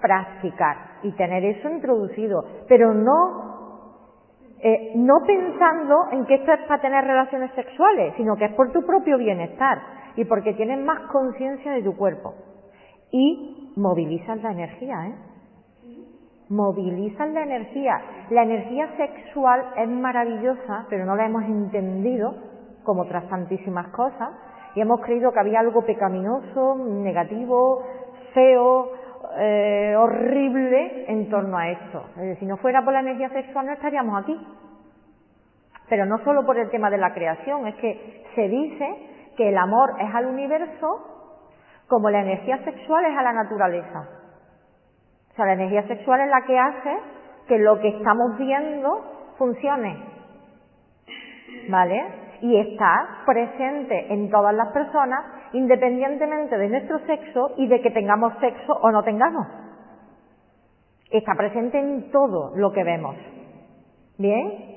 [0.00, 4.18] practicar y tener eso introducido, pero no,
[4.60, 8.70] eh, no pensando en que esto es para tener relaciones sexuales, sino que es por
[8.72, 9.78] tu propio bienestar
[10.16, 12.34] y porque tienes más conciencia de tu cuerpo.
[13.10, 15.31] Y movilizas la energía, ¿eh?
[16.52, 18.00] Movilizan la energía.
[18.30, 22.34] La energía sexual es maravillosa, pero no la hemos entendido
[22.84, 24.30] como otras tantísimas cosas
[24.74, 27.82] y hemos creído que había algo pecaminoso, negativo,
[28.34, 28.90] feo,
[29.38, 32.04] eh, horrible en torno a esto.
[32.38, 34.38] si no fuera por la energía sexual no estaríamos aquí.
[35.88, 38.86] Pero no solo por el tema de la creación, es que se dice
[39.36, 41.08] que el amor es al universo
[41.86, 44.21] como la energía sexual es a la naturaleza.
[45.32, 46.98] O sea, la energía sexual es la que hace
[47.48, 49.96] que lo que estamos viendo funcione.
[51.68, 52.04] ¿Vale?
[52.42, 58.34] Y está presente en todas las personas independientemente de nuestro sexo y de que tengamos
[58.40, 59.46] sexo o no tengamos.
[61.10, 63.16] Está presente en todo lo que vemos.
[64.18, 64.72] ¿Bien?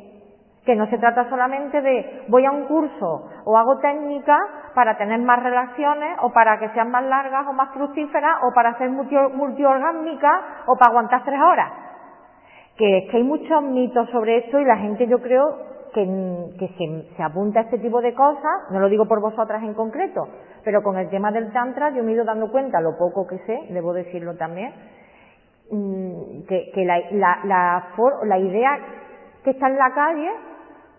[0.65, 4.38] Que no se trata solamente de voy a un curso o hago técnica
[4.76, 8.78] para tener más relaciones o para que sean más largas o más fructíferas o para
[8.78, 11.72] ser multiorgánicas o para aguantar tres horas.
[12.78, 17.24] Que es que hay muchos mitos sobre esto y la gente yo creo que, se,
[17.24, 20.28] apunta a este tipo de cosas, no lo digo por vosotras en concreto,
[20.66, 23.38] pero con el tema del Tantra yo me he ido dando cuenta, lo poco que
[23.46, 24.74] sé, debo decirlo también,
[25.72, 27.88] mm, que, que la, la,
[28.26, 28.78] la idea
[29.46, 30.32] que está en la calle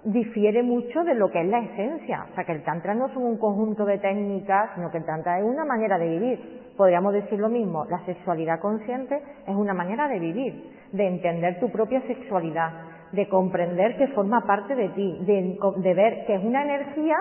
[0.07, 2.27] difiere mucho de lo que es la esencia.
[2.31, 5.38] O sea, que el Tantra no es un conjunto de técnicas, sino que el Tantra
[5.38, 6.73] es una manera de vivir.
[6.77, 11.71] Podríamos decir lo mismo, la sexualidad consciente es una manera de vivir, de entender tu
[11.71, 12.71] propia sexualidad,
[13.12, 17.16] de comprender que forma parte de ti, de, de ver que es una energía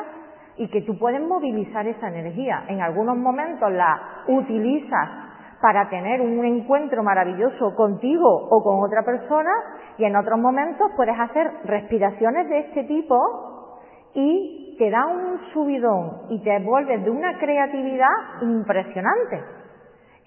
[0.57, 2.65] y que tú puedes movilizar esa energía.
[2.67, 5.24] En algunos momentos la utilizas
[5.65, 9.49] para tener un encuentro maravilloso contigo o con otra persona
[9.97, 13.79] y en otros momentos puedes hacer respiraciones de este tipo
[14.13, 19.41] y te da un subidón y te vuelves de una creatividad impresionante.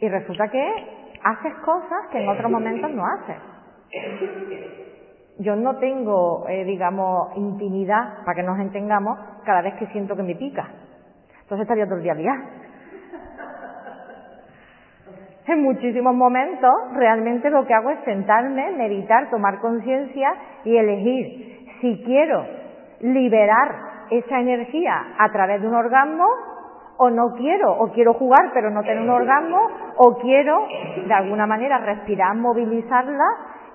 [0.00, 3.36] Y resulta que haces cosas que en otros momentos no haces.
[5.38, 10.24] Yo no tengo, eh, digamos, intimidad, para que nos entendamos, cada vez que siento que
[10.24, 10.68] me pica.
[11.42, 12.14] Entonces estaría todo el día
[15.48, 20.32] en muchísimos momentos realmente lo que hago es sentarme, meditar, tomar conciencia
[20.64, 22.44] y elegir si quiero
[23.00, 26.24] liberar esa energía a través de un orgasmo
[26.98, 29.58] o no quiero, o quiero jugar pero no tener un orgasmo,
[29.96, 30.66] o quiero
[31.06, 33.24] de alguna manera respirar, movilizarla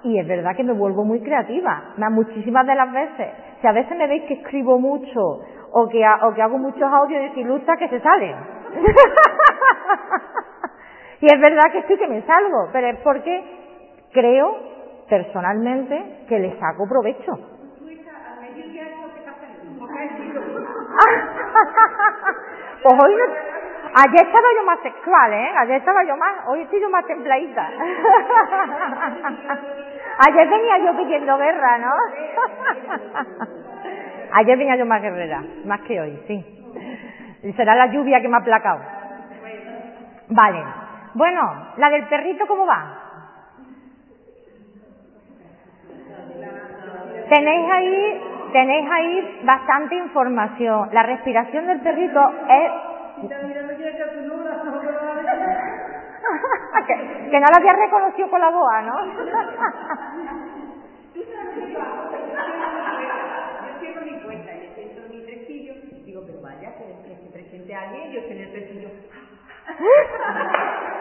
[0.04, 1.94] y es verdad que me vuelvo muy creativa.
[2.12, 3.30] Muchísimas de las veces,
[3.62, 5.40] si a veces me veis que escribo mucho
[5.72, 8.36] o que, o que hago muchos audios de ilustra que se salen.
[11.24, 13.42] Y es verdad que sí que me salgo, pero es porque
[14.12, 14.58] creo
[15.08, 17.32] personalmente que le saco provecho.
[22.84, 23.24] pues hoy no,
[24.04, 25.50] ayer estaba yo más sexual, ¿eh?
[25.60, 27.70] Ayer estaba yo más, hoy estoy yo más templadita.
[30.28, 31.94] ayer venía yo pidiendo guerra, ¿no?
[34.34, 36.46] ayer venía yo más guerrera, más que hoy, sí.
[37.44, 38.82] Y será la lluvia que me ha aplacado.
[40.28, 40.83] Vale.
[41.14, 43.00] Bueno, la del perrito, ¿cómo va?
[47.30, 48.22] Tenéis ahí,
[48.52, 50.90] tenéis ahí bastante información.
[50.92, 52.72] La respiración del perrito es...
[56.88, 56.96] que,
[57.32, 58.94] que no la había reconocido con la boa, ¿no?
[66.14, 68.54] digo, pero vaya, que se presente alguien, yo estoy en el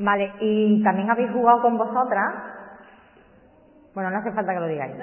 [0.00, 2.34] Vale, y también habéis jugado con vosotras.
[3.94, 4.94] Bueno, no hace falta que lo digáis.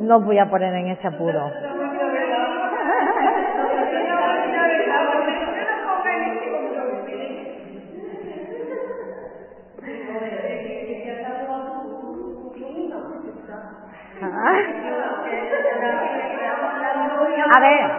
[0.00, 1.50] No os voy a poner en ese apuro.
[17.52, 17.90] A ver,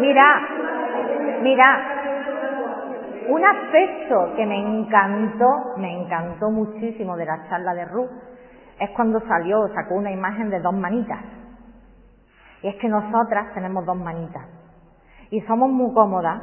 [0.00, 0.48] mira,
[1.40, 1.92] mira,
[3.28, 5.46] un aspecto que me encantó,
[5.78, 8.10] me encantó muchísimo de la charla de Ruth,
[8.78, 11.20] es cuando salió, sacó una imagen de dos manitas.
[12.62, 14.42] Y es que nosotras tenemos dos manitas.
[15.30, 16.42] Y somos muy cómodas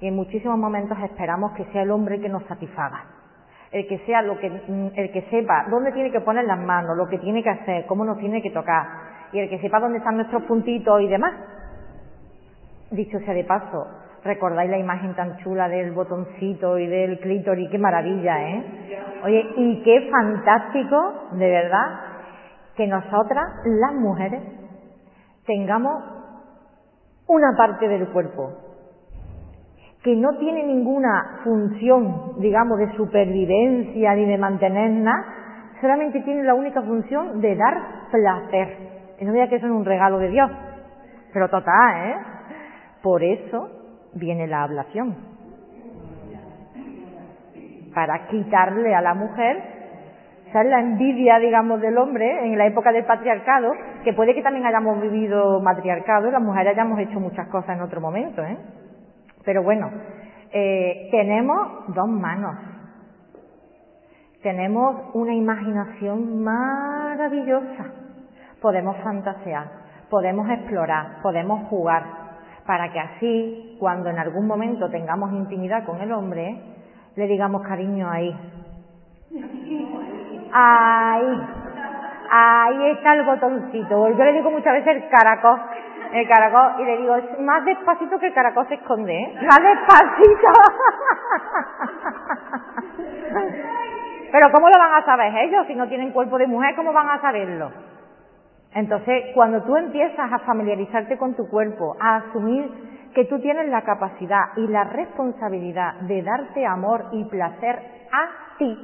[0.00, 3.04] y en muchísimos momentos esperamos que sea el hombre que nos satisfaga.
[3.70, 7.06] El que sea lo que, el que sepa dónde tiene que poner las manos, lo
[7.06, 8.86] que tiene que hacer, cómo nos tiene que tocar.
[9.32, 11.32] Y el que sepa dónde están nuestros puntitos y demás.
[12.92, 13.86] Dicho sea de paso,
[14.22, 18.64] recordáis la imagen tan chula del botoncito y del clítoris, qué maravilla, ¿eh?
[19.24, 22.00] Oye, y qué fantástico, de verdad,
[22.76, 24.42] que nosotras, las mujeres,
[25.46, 26.04] tengamos
[27.28, 28.52] una parte del cuerpo
[30.02, 35.12] que no tiene ninguna función, digamos, de supervivencia ni de mantenerla,
[35.80, 37.74] solamente tiene la única función de dar
[38.10, 38.76] placer.
[39.18, 40.50] Y no diga que eso es un regalo de Dios,
[41.32, 42.16] pero total, ¿eh?
[43.02, 43.70] Por eso
[44.14, 45.16] viene la ablación.
[47.94, 49.62] Para quitarle a la mujer,
[50.48, 53.72] esa la envidia, digamos, del hombre en la época del patriarcado,
[54.04, 57.82] que puede que también hayamos vivido matriarcado y las mujeres hayamos hecho muchas cosas en
[57.82, 58.56] otro momento, ¿eh?
[59.44, 59.90] Pero bueno,
[60.52, 62.72] eh, tenemos dos manos
[64.42, 67.92] tenemos una imaginación maravillosa.
[68.60, 69.70] Podemos fantasear,
[70.10, 72.02] podemos explorar, podemos jugar,
[72.66, 76.60] para que así, cuando en algún momento tengamos intimidad con el hombre,
[77.16, 78.34] le digamos cariño ahí.
[80.52, 81.42] Ahí.
[82.30, 84.08] Ahí está el botoncito.
[84.08, 85.60] Yo le digo muchas veces el caracol.
[86.12, 86.80] El caracol.
[86.80, 89.38] Y le digo, más despacito que el caracol se esconde, ¿eh?
[89.42, 90.48] Más despacito.
[94.32, 95.66] Pero ¿cómo lo van a saber ellos?
[95.66, 97.70] Si no tienen cuerpo de mujer, ¿cómo van a saberlo?
[98.74, 102.70] Entonces, cuando tú empiezas a familiarizarte con tu cuerpo, a asumir
[103.14, 107.78] que tú tienes la capacidad y la responsabilidad de darte amor y placer
[108.10, 108.76] a ti,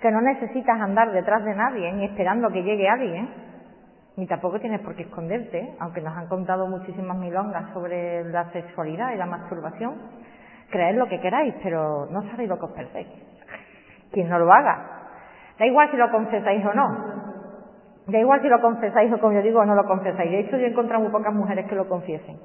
[0.00, 3.30] que no necesitas andar detrás de nadie ni esperando que llegue alguien,
[4.16, 9.12] ni tampoco tienes por qué esconderte, aunque nos han contado muchísimas milongas sobre la sexualidad
[9.12, 9.94] y la masturbación.
[10.70, 13.08] Creed lo que queráis, pero no sabéis lo que os perdéis.
[14.10, 14.96] Quien no lo haga.
[15.58, 17.15] Da igual si lo confesáis o no.
[18.06, 20.30] Da igual si lo confesáis o como yo digo no lo confesáis.
[20.30, 22.38] De hecho, yo he encontrado muy pocas mujeres que lo confiesen.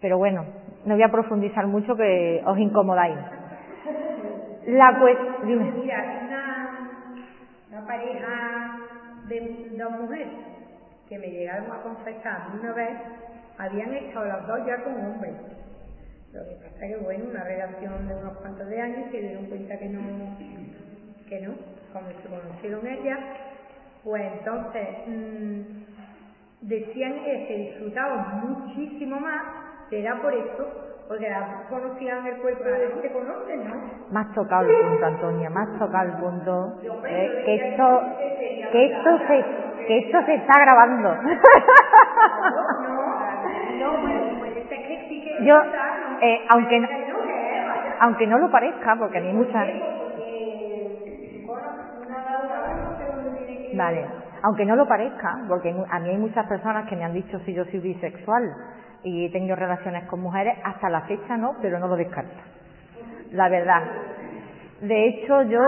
[0.00, 0.44] Pero bueno,
[0.84, 3.16] no voy a profundizar mucho que os incomodáis.
[4.66, 5.80] La cuestión.
[5.80, 6.20] Mira,
[7.70, 8.78] una, pareja
[9.28, 10.28] de dos mujeres
[11.08, 12.90] que me llegaron a confesar una vez,
[13.58, 15.34] habían estado las dos ya con hombres.
[16.32, 19.46] Lo que pasa es que, bueno, una relación de unos cuantos de años se dieron
[19.46, 20.00] cuenta que no,
[21.28, 21.52] que no,
[21.92, 23.18] cuando se conocieron ellas,
[24.04, 25.60] pues entonces mmm,
[26.62, 29.42] decían que se disfrutaban muchísimo más,
[29.90, 31.28] será por eso porque
[31.68, 33.74] conocían el cuerpo de se conocen, ¿no?
[34.12, 36.78] Más tocado el punto, Antonia, más tocado el punto.
[37.06, 38.00] Eh, que esto,
[38.72, 39.44] que esto se,
[39.86, 41.14] que esto se está grabando.
[45.44, 45.60] Yo,
[46.20, 46.88] eh, aunque,
[48.00, 49.68] aunque no lo parezca, porque a mí muchas.
[53.76, 54.06] Vale,
[54.42, 57.54] aunque no lo parezca, porque a mí hay muchas personas que me han dicho si
[57.54, 58.42] yo soy bisexual
[59.02, 62.36] y he tenido relaciones con mujeres, hasta la fecha no, pero no lo descarto.
[63.32, 63.82] La verdad.
[64.80, 65.60] De hecho, yo...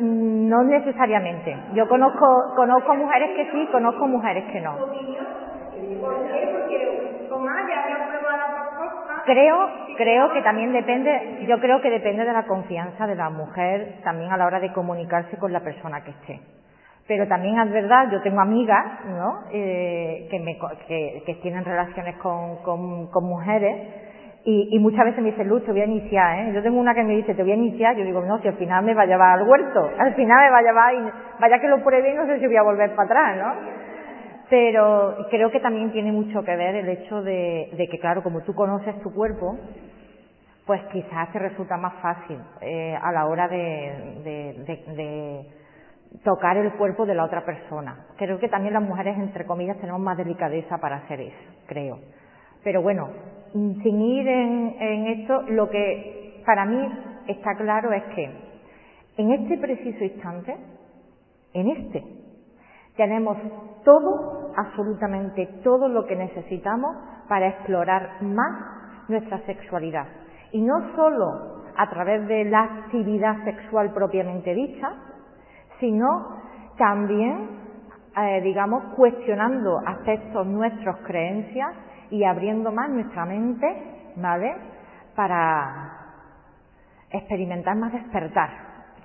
[0.00, 1.56] No necesariamente.
[1.74, 4.76] Yo conozco, conozco mujeres que sí, conozco mujeres que no.
[9.24, 9.56] Creo,
[9.96, 14.32] creo que también depende, yo creo que depende de la confianza de la mujer también
[14.32, 16.40] a la hora de comunicarse con la persona que esté.
[17.06, 19.44] Pero también es verdad, yo tengo amigas, ¿no?
[19.52, 20.56] Eh, que, me,
[20.86, 23.76] que, que, tienen relaciones con, con, con mujeres
[24.44, 26.52] y, y, muchas veces me dicen, Luz, te voy a iniciar, ¿eh?
[26.52, 28.54] Yo tengo una que me dice, te voy a iniciar, yo digo, no, si al
[28.54, 31.60] final me va a llevar al huerto, al final me va a llevar y vaya
[31.60, 33.81] que lo pruebe y no sé si voy a volver para atrás, ¿no?
[34.52, 38.52] Pero creo que también tiene mucho que ver el hecho de, que, claro, como tú
[38.52, 39.56] conoces tu cuerpo,
[40.66, 45.46] pues quizás te resulta más fácil eh, a la hora de, de,
[46.22, 48.08] tocar el cuerpo de la otra persona.
[48.18, 52.00] Creo que también las mujeres, entre comillas, tenemos más delicadeza para hacer eso, creo.
[52.62, 53.08] Pero bueno,
[53.54, 56.92] sin ir en, esto, lo que para mí
[57.26, 58.30] está claro es que
[59.16, 60.54] en este preciso instante,
[61.54, 62.21] en este,
[62.96, 63.38] tenemos
[63.84, 66.96] todo, absolutamente todo lo que necesitamos
[67.28, 70.06] para explorar más nuestra sexualidad.
[70.52, 74.88] Y no solo a través de la actividad sexual propiamente dicha,
[75.80, 76.42] sino
[76.76, 77.48] también,
[78.16, 81.74] eh, digamos, cuestionando aspectos nuestras creencias
[82.10, 83.66] y abriendo más nuestra mente,
[84.16, 84.54] ¿vale?
[85.16, 85.98] Para
[87.10, 88.50] experimentar más despertar,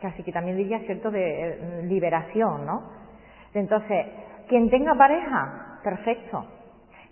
[0.02, 3.07] casi que también diría cierto de eh, liberación, ¿no?
[3.54, 4.06] Entonces,
[4.48, 6.46] quien tenga pareja, perfecto.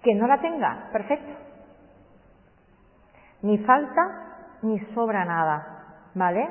[0.01, 1.31] Quien no la tenga, perfecto.
[3.41, 4.01] Ni falta
[4.61, 6.47] ni sobra nada, ¿vale?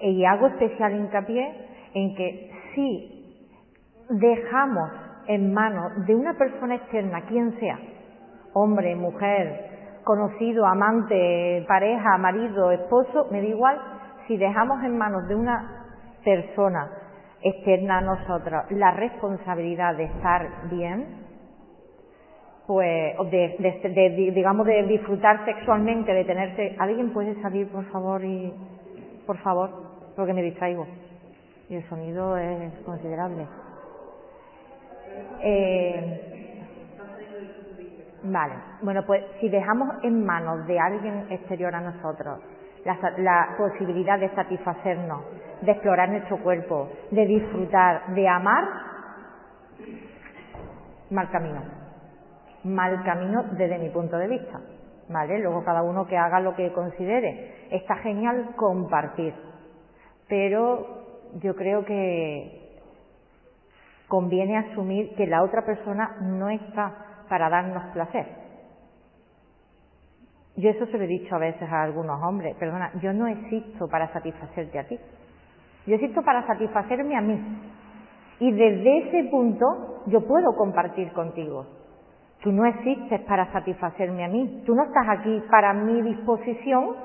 [0.00, 3.48] Y hago especial hincapié en que si
[4.10, 4.90] dejamos
[5.26, 7.78] en manos de una persona externa, quien sea,
[8.52, 13.80] hombre, mujer, conocido, amante, pareja, marido, esposo, me da igual,
[14.26, 15.86] si dejamos en manos de una
[16.24, 16.90] persona
[17.44, 21.06] externa a nosotros la responsabilidad de estar bien,
[22.66, 28.52] pues, de, digamos, de disfrutar sexualmente, de tenerse, ¿alguien puede salir, por favor, y,
[29.26, 29.70] por favor,
[30.16, 30.86] porque me distraigo?
[31.68, 33.46] y el sonido es considerable.
[35.40, 36.64] Eh,
[38.24, 42.40] vale, bueno, pues si dejamos en manos de alguien exterior a nosotros
[42.84, 45.22] la, la posibilidad de satisfacernos,
[45.62, 48.64] de explorar nuestro cuerpo, de disfrutar, de amar,
[51.10, 51.62] mal camino.
[52.64, 54.60] Mal camino desde mi punto de vista.
[55.08, 55.38] ¿vale?
[55.38, 57.66] Luego cada uno que haga lo que considere.
[57.70, 59.34] Está genial compartir,
[60.28, 62.80] pero yo creo que
[64.08, 68.43] conviene asumir que la otra persona no está para darnos placer.
[70.56, 73.88] Yo eso se lo he dicho a veces a algunos hombres, perdona, yo no existo
[73.88, 74.98] para satisfacerte a ti.
[75.86, 77.40] Yo existo para satisfacerme a mí.
[78.38, 81.66] Y desde ese punto yo puedo compartir contigo.
[82.42, 84.62] Tú no existes para satisfacerme a mí.
[84.66, 86.96] Tú no estás aquí para mi disposición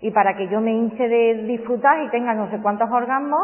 [0.00, 3.40] y para que yo me hinche de disfrutar y tenga no sé cuántos orgasmos.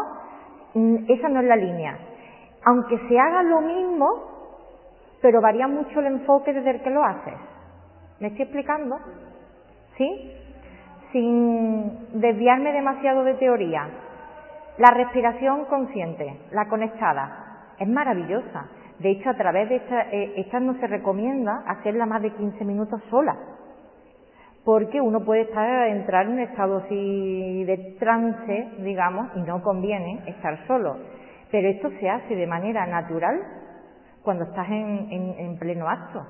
[0.73, 1.97] Mm, esa no es la línea.
[2.65, 4.05] Aunque se haga lo mismo,
[5.21, 7.33] pero varía mucho el enfoque desde el que lo haces.
[8.19, 8.97] ¿Me estoy explicando?
[9.97, 10.31] ¿Sí?
[11.11, 13.87] Sin desviarme demasiado de teoría.
[14.77, 18.65] La respiración consciente, la conectada, es maravillosa.
[18.99, 23.01] De hecho, a través de esta, eh, no se recomienda hacerla más de 15 minutos
[23.09, 23.37] sola,
[24.65, 30.23] porque uno puede estar entrar en un estado así de trance, digamos, y no conviene
[30.25, 30.97] estar solo.
[31.51, 33.39] Pero esto se hace de manera natural
[34.23, 36.25] cuando estás en, en pleno acto.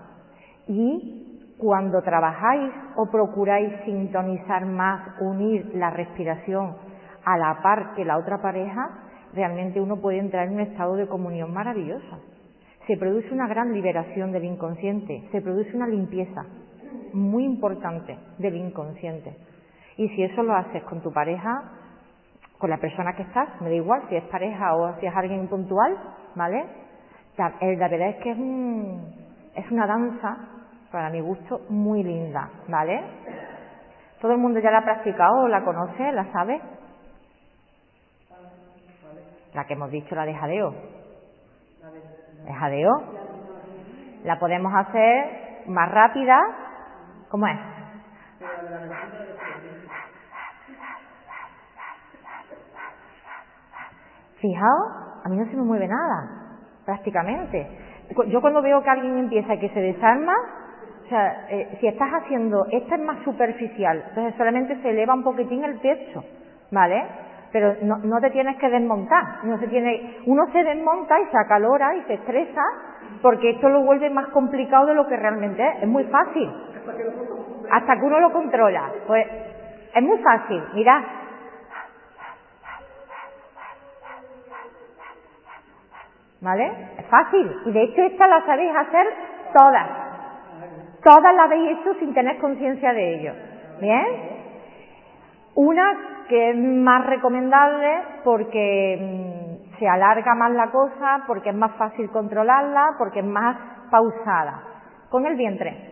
[0.68, 1.33] Y
[1.64, 6.76] cuando trabajáis o procuráis sintonizar más, unir la respiración
[7.24, 8.82] a la par que la otra pareja,
[9.34, 12.20] realmente uno puede entrar en un estado de comunión maravilloso.
[12.86, 16.46] Se produce una gran liberación del inconsciente, se produce una limpieza
[17.14, 19.34] muy importante del inconsciente.
[19.96, 21.64] Y si eso lo haces con tu pareja,
[22.58, 25.48] con la persona que estás, me da igual si es pareja o si es alguien
[25.48, 25.98] puntual,
[26.36, 26.66] ¿vale?
[27.38, 28.38] La, eh, verdad es que es,
[29.64, 30.50] es una danza,
[30.94, 33.04] para mi gusto, muy linda, ¿vale?
[34.22, 36.62] Todo el mundo ya la ha practicado, la conoce, la sabe,
[39.56, 40.72] la que hemos dicho, la de jadeo.
[42.46, 42.92] ¿De jadeo?
[44.24, 46.40] La podemos hacer más rápida.
[47.30, 47.60] ¿Cómo es?
[54.36, 57.80] Fijaos, a mí no se me mueve nada, prácticamente.
[58.28, 60.34] Yo cuando veo que alguien empieza y que se desarma,
[61.04, 65.24] o sea, eh, si estás haciendo, esta es más superficial, entonces solamente se eleva un
[65.24, 66.24] poquitín el pecho,
[66.72, 67.04] ¿vale?
[67.54, 69.46] pero no, no, te tienes que desmontar.
[69.46, 72.62] No se tiene, uno se desmonta y se acalora y se estresa
[73.22, 75.84] porque esto lo vuelve más complicado de lo que realmente es.
[75.84, 76.52] Es muy fácil.
[77.72, 78.92] Hasta que uno lo controla.
[79.06, 79.28] Pues
[79.94, 80.64] es muy fácil.
[80.74, 81.04] Mirad.
[86.42, 86.72] ¿Vale?
[86.98, 87.56] Es fácil.
[87.66, 89.08] Y de hecho esta la sabéis hacer
[89.56, 90.13] todas.
[91.04, 93.34] Todas la habéis hecho sin tener conciencia de ello.
[93.82, 94.06] ¿Bien?
[95.56, 101.76] Una que es más recomendable porque mm, se alarga más la cosa, porque es más
[101.76, 103.58] fácil controlarla, porque es más
[103.92, 104.64] pausada.
[105.10, 105.92] Con el vientre.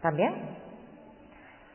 [0.00, 0.57] También.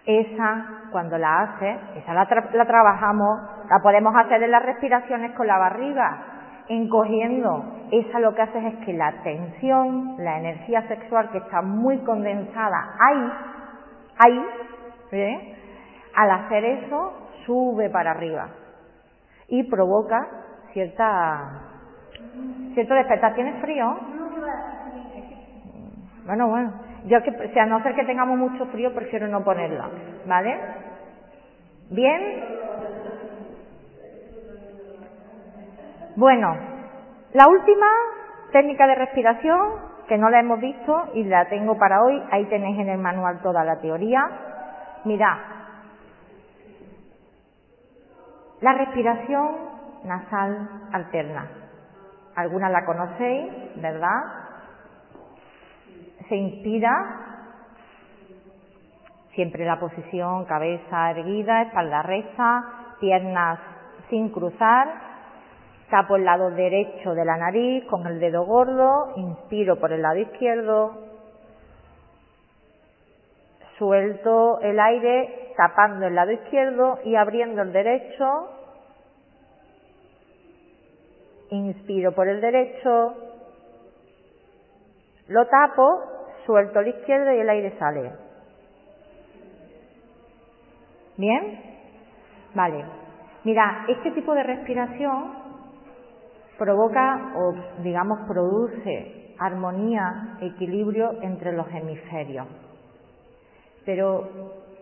[0.05, 3.39] Esa, cuando la hace, esa la, la trabajamos,
[3.69, 6.25] la podemos hacer en las respiraciones con la barriga,
[6.67, 11.99] encogiendo, esa lo que hace es que la tensión, la energía sexual que está muy
[11.99, 13.31] condensada ahí,
[14.25, 14.45] ahí,
[15.11, 15.55] ¿eh?
[16.15, 17.13] al hacer eso
[17.45, 18.49] sube para arriba
[19.47, 20.27] y provoca
[20.73, 21.69] cierta
[22.73, 23.35] cierto despertar.
[23.35, 23.95] ¿Tienes frío?
[26.25, 26.73] Bueno, bueno.
[27.05, 29.89] Yo que, o sea, a no ser que tengamos mucho frío, prefiero no ponerla,
[30.25, 30.57] ¿vale?
[31.89, 32.43] Bien.
[36.15, 36.55] Bueno,
[37.33, 37.87] la última
[38.51, 39.59] técnica de respiración,
[40.07, 43.41] que no la hemos visto y la tengo para hoy, ahí tenéis en el manual
[43.41, 44.21] toda la teoría.
[45.03, 45.37] Mirad,
[48.61, 49.55] la respiración
[50.05, 51.47] nasal alterna.
[52.35, 53.51] Algunas la conocéis,
[53.81, 54.42] ¿verdad?
[56.33, 56.89] Se inspira
[59.35, 62.63] siempre la posición cabeza erguida, espalda recta,
[62.99, 63.59] piernas
[64.09, 64.87] sin cruzar
[65.91, 70.17] Tapo el lado derecho de la nariz con el dedo gordo, inspiro por el lado
[70.17, 70.97] izquierdo,
[73.77, 78.49] suelto el aire tapando el lado izquierdo y abriendo el derecho,
[81.51, 83.13] inspiro por el derecho,
[85.27, 86.12] lo tapo,
[86.45, 88.11] suelto el izquierdo y el aire sale.
[91.17, 91.59] ¿Bien?
[92.55, 92.85] Vale.
[93.43, 95.33] Mira, este tipo de respiración
[96.57, 102.47] provoca o digamos produce armonía, equilibrio entre los hemisferios.
[103.85, 104.29] Pero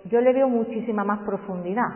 [0.05, 1.89] yo le veo muchísima más profundidad.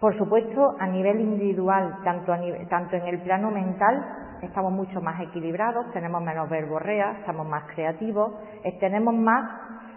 [0.00, 2.32] Por supuesto, a nivel individual, tanto,
[2.68, 8.32] tanto en el plano mental, estamos mucho más equilibrados, tenemos menos verborrea, estamos más creativos,
[8.80, 9.50] tenemos más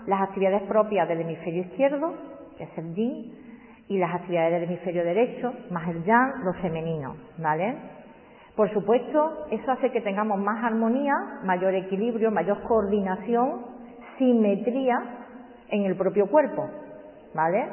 [0.07, 2.13] las actividades propias del hemisferio izquierdo,
[2.57, 3.43] que es el yin,
[3.87, 7.75] y las actividades del hemisferio derecho, más el yang, lo femenino, ¿vale?
[8.55, 11.13] Por supuesto, eso hace que tengamos más armonía,
[11.43, 13.65] mayor equilibrio, mayor coordinación,
[14.17, 14.95] simetría
[15.69, 16.69] en el propio cuerpo,
[17.33, 17.67] ¿vale?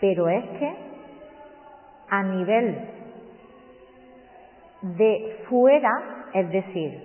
[0.00, 0.76] Pero es que
[2.08, 2.97] a nivel
[4.82, 5.90] de fuera,
[6.32, 7.02] es decir,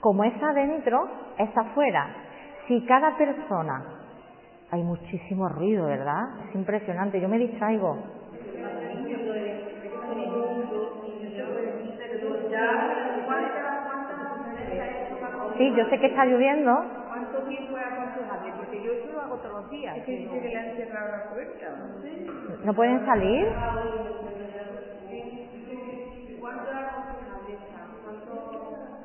[0.00, 1.08] como es adentro,
[1.38, 2.06] es afuera.
[2.66, 3.84] Si cada persona,
[4.70, 6.48] hay muchísimo ruido, ¿verdad?
[6.48, 7.96] Es impresionante, yo me distraigo.
[15.56, 16.70] Sí, yo sé que está lloviendo.
[17.08, 18.52] ¿Cuánto tiempo es aconsejable?
[18.58, 19.96] Porque yo eso lo hago todos los días.
[19.96, 22.26] Es que dice que le han cerrado la puerta, no sé.
[22.64, 23.48] ¿No pueden salir?
[26.38, 27.36] ¿Cuánto es aconsejable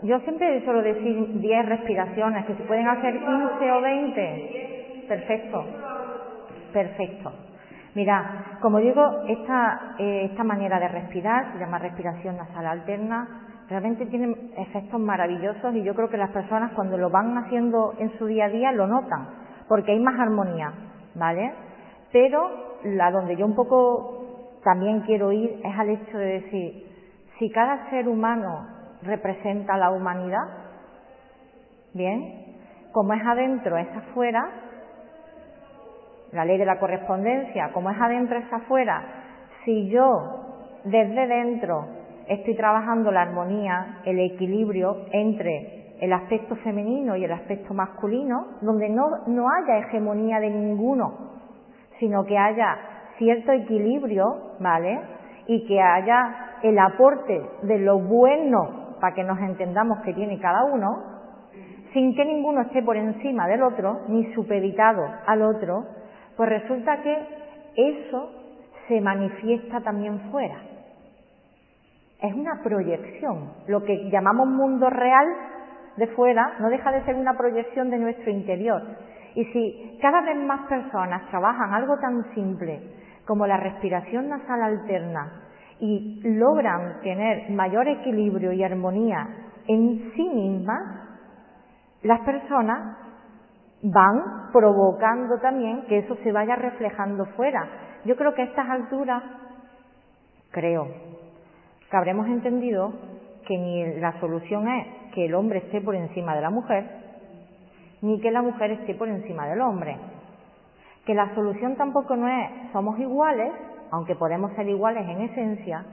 [0.03, 5.05] Yo siempre suelo decir 10 respiraciones, que si pueden hacer 15 o 20.
[5.07, 5.65] Perfecto.
[6.73, 7.31] Perfecto.
[7.93, 14.05] Mira, como digo, esta, eh, esta manera de respirar se llama respiración nasal alterna realmente
[14.07, 18.25] tienen efectos maravillosos y yo creo que las personas cuando lo van haciendo en su
[18.25, 19.29] día a día lo notan,
[19.69, 20.73] porque hay más armonía,
[21.15, 21.53] ¿vale?
[22.11, 26.85] Pero la donde yo un poco también quiero ir es al hecho de decir,
[27.39, 28.67] si cada ser humano
[29.03, 30.43] representa la humanidad,
[31.93, 32.55] bien,
[32.91, 34.49] como es adentro es afuera,
[36.31, 39.03] la ley de la correspondencia, como es adentro es afuera,
[39.65, 41.85] si yo desde dentro
[42.27, 48.89] estoy trabajando la armonía, el equilibrio entre el aspecto femenino y el aspecto masculino, donde
[48.89, 51.13] no, no haya hegemonía de ninguno,
[51.99, 52.75] sino que haya
[53.17, 54.25] cierto equilibrio,
[54.59, 54.99] ¿vale?
[55.45, 60.63] Y que haya el aporte de lo bueno para que nos entendamos que tiene cada
[60.63, 61.03] uno,
[61.91, 65.85] sin que ninguno esté por encima del otro, ni supeditado al otro,
[66.37, 67.17] pues resulta que
[67.75, 68.29] eso
[68.87, 70.71] se manifiesta también fuera
[72.21, 73.51] es una proyección.
[73.67, 75.27] Lo que llamamos mundo real
[75.97, 78.81] de fuera no deja de ser una proyección de nuestro interior.
[79.33, 82.81] Y si cada vez más personas trabajan algo tan simple
[83.25, 85.40] como la respiración nasal alterna
[85.81, 89.27] y logran tener mayor equilibrio y armonía
[89.67, 90.79] en sí mismas,
[92.03, 92.97] las personas
[93.81, 97.67] van provocando también que eso se vaya reflejando fuera.
[98.05, 99.23] Yo creo que a estas alturas,
[100.51, 100.87] creo,
[101.89, 102.93] que habremos entendido
[103.47, 106.85] que ni la solución es que el hombre esté por encima de la mujer,
[108.03, 109.97] ni que la mujer esté por encima del hombre.
[111.05, 113.51] Que la solución tampoco no es somos iguales,
[113.91, 115.85] aunque podemos ser iguales en esencia,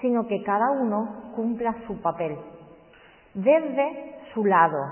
[0.00, 2.36] sino que cada uno cumpla su papel
[3.34, 4.84] desde su lado.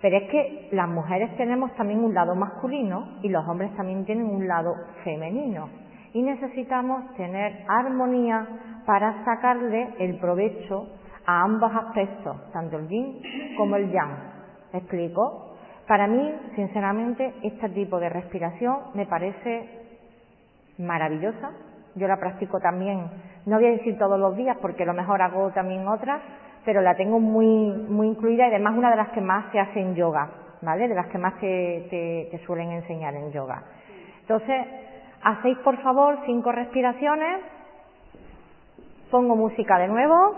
[0.00, 4.26] Pero es que las mujeres tenemos también un lado masculino y los hombres también tienen
[4.26, 5.68] un lado femenino.
[6.12, 8.46] Y necesitamos tener armonía,
[8.86, 10.86] para sacarle el provecho
[11.26, 13.22] a ambos aspectos, tanto el yin
[13.56, 14.14] como el yang.
[14.72, 15.56] ¿Me explico?
[15.86, 19.68] Para mí, sinceramente, este tipo de respiración me parece
[20.78, 21.50] maravillosa.
[21.94, 23.08] Yo la practico también,
[23.46, 26.20] no voy a decir todos los días porque a lo mejor hago también otras,
[26.64, 27.46] pero la tengo muy,
[27.88, 30.28] muy incluida y además una de las que más se hace en yoga,
[30.62, 30.88] ¿vale?
[30.88, 33.62] De las que más te, te suelen enseñar en yoga.
[34.22, 34.66] Entonces,
[35.22, 37.40] hacéis por favor cinco respiraciones
[39.14, 40.34] pongo música de nuevo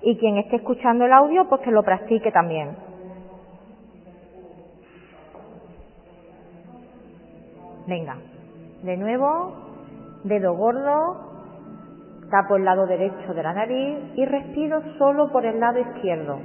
[0.00, 2.74] y quien esté escuchando el audio, pues que lo practique también.
[7.86, 8.16] Venga,
[8.82, 9.52] de nuevo,
[10.24, 11.32] dedo gordo,
[12.30, 16.38] tapo el lado derecho de la nariz y respiro solo por el lado izquierdo.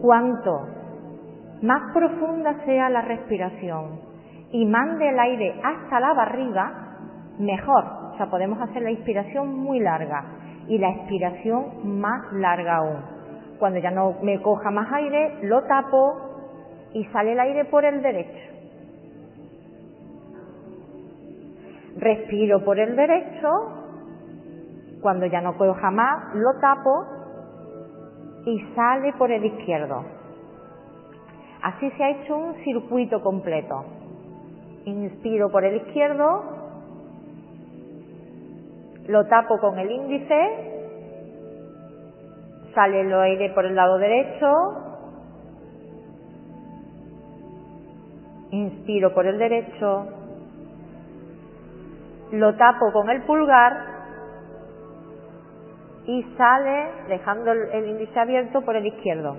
[0.00, 0.66] Cuanto
[1.62, 4.00] más profunda sea la respiración
[4.52, 6.72] y mande el aire hasta la barriga,
[7.38, 7.84] mejor.
[8.12, 10.24] O sea, podemos hacer la inspiración muy larga
[10.68, 13.02] y la expiración más larga aún.
[13.58, 16.30] Cuando ya no me coja más aire, lo tapo
[16.94, 18.49] y sale el aire por el derecho.
[22.00, 23.48] Respiro por el derecho,
[25.02, 27.04] cuando ya no coja más, lo tapo
[28.46, 30.02] y sale por el izquierdo.
[31.62, 33.84] Así se ha hecho un circuito completo.
[34.86, 36.42] Inspiro por el izquierdo,
[39.06, 40.70] lo tapo con el índice,
[42.74, 44.46] sale el aire por el lado derecho,
[48.52, 50.19] inspiro por el derecho,
[52.32, 53.72] lo tapo con el pulgar
[56.06, 59.36] y sale dejando el índice abierto por el izquierdo.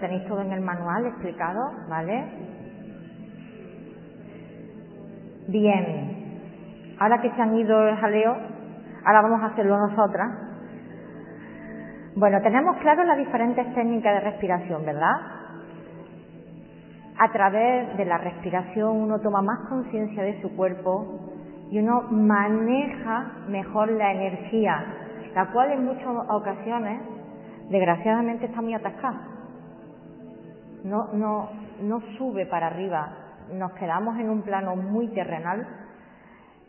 [0.00, 2.24] Tenéis todo en el manual explicado, ¿vale?
[5.48, 6.96] Bien.
[6.98, 8.34] Ahora que se han ido el jaleo,
[9.04, 10.30] ahora vamos a hacerlo nosotras.
[12.16, 15.16] Bueno, tenemos claro las diferentes técnicas de respiración, ¿verdad?
[17.18, 21.30] A través de la respiración uno toma más conciencia de su cuerpo
[21.70, 24.84] y uno maneja mejor la energía,
[25.34, 27.02] la cual en muchas ocasiones,
[27.68, 29.39] desgraciadamente, está muy atascada
[30.84, 31.50] no, no,
[31.82, 33.12] no sube para arriba,
[33.52, 35.66] nos quedamos en un plano muy terrenal,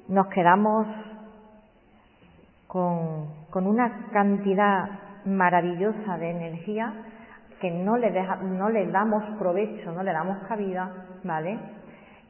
[0.07, 0.87] nos quedamos
[2.67, 4.89] con, con una cantidad
[5.25, 6.93] maravillosa de energía
[7.59, 10.91] que no le, deja, no le damos provecho, no le damos cabida,
[11.23, 11.59] ¿vale?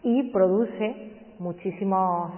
[0.04, 2.34] Y produce muchísimos,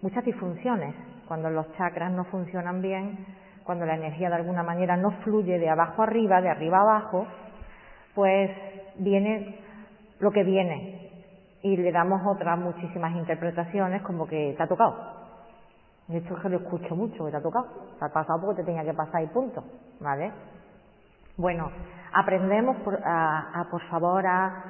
[0.00, 0.94] muchas disfunciones.
[1.26, 3.18] Cuando los chakras no funcionan bien,
[3.64, 7.26] cuando la energía de alguna manera no fluye de abajo arriba, de arriba abajo,
[8.18, 8.50] pues
[8.96, 9.60] viene
[10.18, 11.12] lo que viene
[11.62, 14.96] y le damos otras muchísimas interpretaciones como que te ha tocado.
[16.08, 17.68] De hecho es que lo escucho mucho, que te ha tocado.
[17.96, 19.62] Te ha pasado porque te tenía que pasar y punto,
[20.00, 20.32] ¿vale?
[21.36, 21.70] Bueno,
[22.12, 24.64] aprendemos por, a, por favor a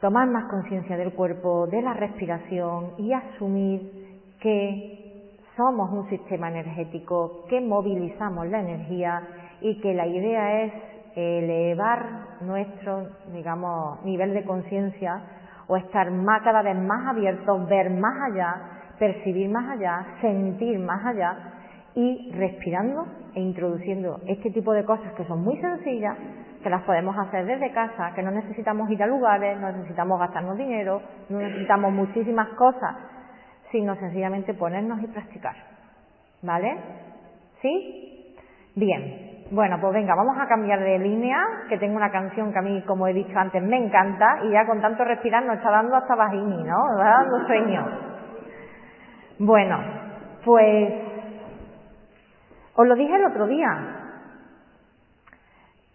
[0.00, 7.46] tomar más conciencia del cuerpo, de la respiración y asumir que somos un sistema energético,
[7.48, 9.26] que movilizamos la energía
[9.60, 15.22] y que la idea es elevar nuestro, digamos, nivel de conciencia
[15.66, 18.54] o estar más, cada vez más abiertos, ver más allá,
[18.98, 21.36] percibir más allá, sentir más allá
[21.94, 26.16] y respirando e introduciendo este tipo de cosas que son muy sencillas,
[26.62, 30.58] que las podemos hacer desde casa, que no necesitamos ir a lugares, no necesitamos gastarnos
[30.58, 31.00] dinero,
[31.30, 32.96] no necesitamos muchísimas cosas,
[33.72, 35.56] sino sencillamente ponernos y practicar.
[36.42, 36.76] ¿Vale?
[37.62, 38.34] ¿Sí?
[38.74, 39.25] Bien.
[39.50, 41.38] Bueno, pues venga, vamos a cambiar de línea,
[41.68, 44.66] que tengo una canción que a mí, como he dicho antes, me encanta y ya
[44.66, 46.76] con tanto respirar nos está dando hasta bajini, ¿no?
[46.90, 47.86] Nos está dando sueño.
[49.38, 49.78] Bueno,
[50.44, 50.94] pues
[52.74, 53.68] os lo dije el otro día.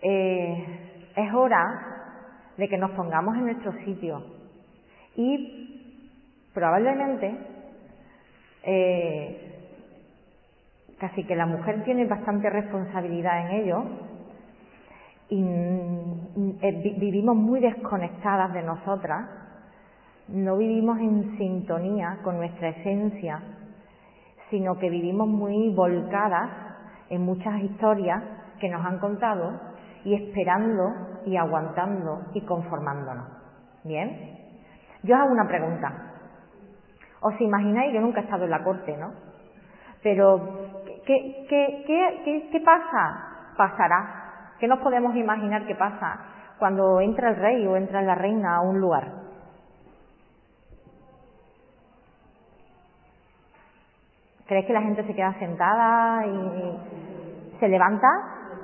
[0.01, 1.91] Eh, es hora
[2.55, 4.23] de que nos pongamos en nuestro sitio
[5.15, 5.99] y
[6.53, 7.37] probablemente
[8.63, 9.50] eh,
[11.01, 13.83] Casi que la mujer tiene bastante responsabilidad en ello
[15.29, 19.27] y mm, eh, vivimos muy desconectadas de nosotras,
[20.27, 23.41] no vivimos en sintonía con nuestra esencia,
[24.51, 26.51] sino que vivimos muy volcadas
[27.09, 28.21] en muchas historias
[28.59, 29.59] que nos han contado
[30.05, 30.93] y esperando
[31.25, 33.25] y aguantando y conformándonos.
[33.83, 34.37] ¿Bien?
[35.01, 36.13] Yo os hago una pregunta.
[37.21, 37.91] ¿Os imagináis?
[37.91, 39.13] Yo nunca he estado en la corte, ¿no?
[40.03, 40.61] Pero
[41.12, 43.53] ¿Qué, pasa?
[43.57, 44.53] Pasará.
[44.59, 46.20] ¿Qué nos podemos imaginar que pasa
[46.59, 49.12] cuando entra el rey o entra la reina a un lugar?
[54.47, 58.07] ¿Crees que la gente se queda sentada y se levanta?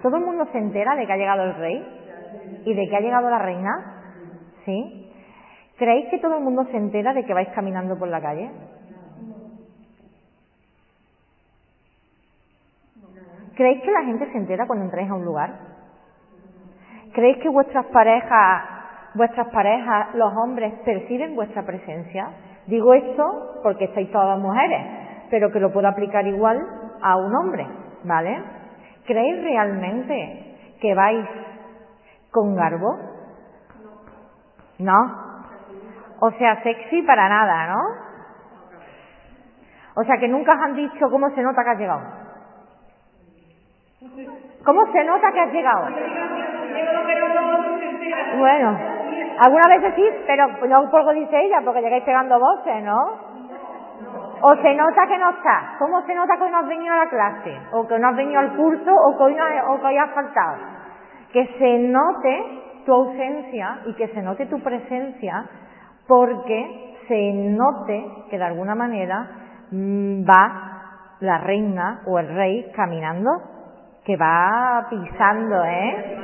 [0.02, 3.02] ¿Todo el mundo se entera de que ha llegado el rey y de que ha
[3.02, 4.04] llegado la reina?
[4.66, 5.12] ¿Sí?
[5.78, 8.52] ¿Creéis que todo el mundo se entera de que vais caminando por la calle?
[13.58, 15.50] ¿Creéis que la gente se entera cuando entráis a un lugar?
[17.12, 18.64] ¿Creéis que vuestras parejas,
[19.16, 22.30] vuestras parejas, los hombres, perciben vuestra presencia?
[22.68, 24.86] Digo esto porque estáis todas mujeres,
[25.32, 26.64] pero que lo puedo aplicar igual
[27.02, 27.68] a un hombre,
[28.04, 28.44] ¿vale?
[29.08, 31.28] ¿Creéis realmente que vais
[32.30, 32.96] con garbo?
[34.78, 35.00] No.
[36.20, 37.82] O sea, sexy para nada, ¿no?
[39.96, 42.27] O sea, que nunca os han dicho cómo se nota que has llegado.
[44.66, 45.88] ¿Cómo se nota que has llegado?
[48.38, 48.78] Bueno,
[49.40, 52.98] Algunas veces sí, pero no por lo dice ella, porque llegáis pegando voces, ¿no?
[54.42, 55.76] O se nota que no está.
[55.80, 57.56] ¿Cómo se nota que no has venido a la clase?
[57.72, 59.44] O que no has venido al curso, o que hoy, no,
[59.74, 60.58] o que hoy faltado.
[61.32, 65.46] Que se note tu ausencia y que se note tu presencia
[66.08, 69.28] porque se note que de alguna manera
[69.72, 73.30] mm, va la reina o el rey caminando,
[74.08, 76.18] que va pisando, ¿eh?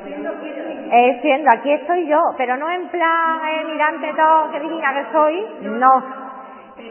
[0.90, 5.12] Es siendo, aquí estoy yo, pero no en plan, eh, mirante todo, que divina que
[5.12, 6.04] soy, no,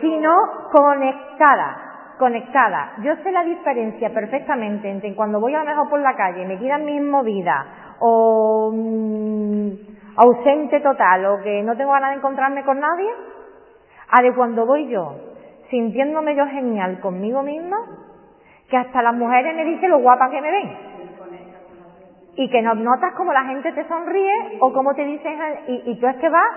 [0.03, 0.34] sino
[0.70, 2.93] conectada, conectada.
[2.99, 6.59] Yo sé la diferencia perfectamente entre cuando voy a lo mejor por la calle, me
[6.59, 7.64] tiran mis movidas,
[8.01, 9.70] o mm,
[10.16, 13.11] ausente total, o que no tengo ganas de encontrarme con nadie,
[14.11, 15.14] a de cuando voy yo,
[15.70, 17.78] sintiéndome yo genial conmigo misma,
[18.72, 20.76] que hasta las mujeres me dicen lo guapa que me ven.
[22.36, 26.06] Y que no notas como la gente te sonríe o como te dicen y, tú
[26.06, 26.50] es que vas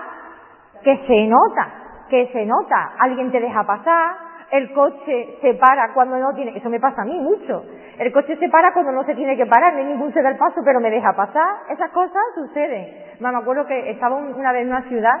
[0.82, 1.68] que se nota,
[2.08, 4.14] que se nota, alguien te deja pasar,
[4.50, 7.62] el coche se para cuando no tiene, eso me pasa a mí mucho,
[7.98, 10.30] el coche se para cuando no se tiene que parar, no hay ningún se da
[10.30, 12.94] el paso pero me deja pasar, esas cosas suceden.
[13.20, 15.20] me acuerdo que estaba una vez en una ciudad,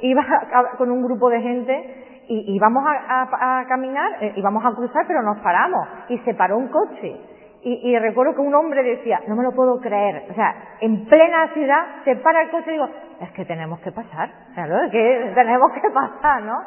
[0.00, 0.22] iba
[0.76, 5.22] con un grupo de gente y íbamos a, a caminar, eh, íbamos a cruzar pero
[5.22, 5.86] nos paramos.
[6.08, 7.16] Y se paró un coche.
[7.62, 11.06] Y, y, recuerdo que un hombre decía, no me lo puedo creer, o sea, en
[11.06, 12.86] plena ciudad se para el coche y digo,
[13.22, 16.58] es que tenemos que pasar, claro, es que tenemos que pasar, ¿no?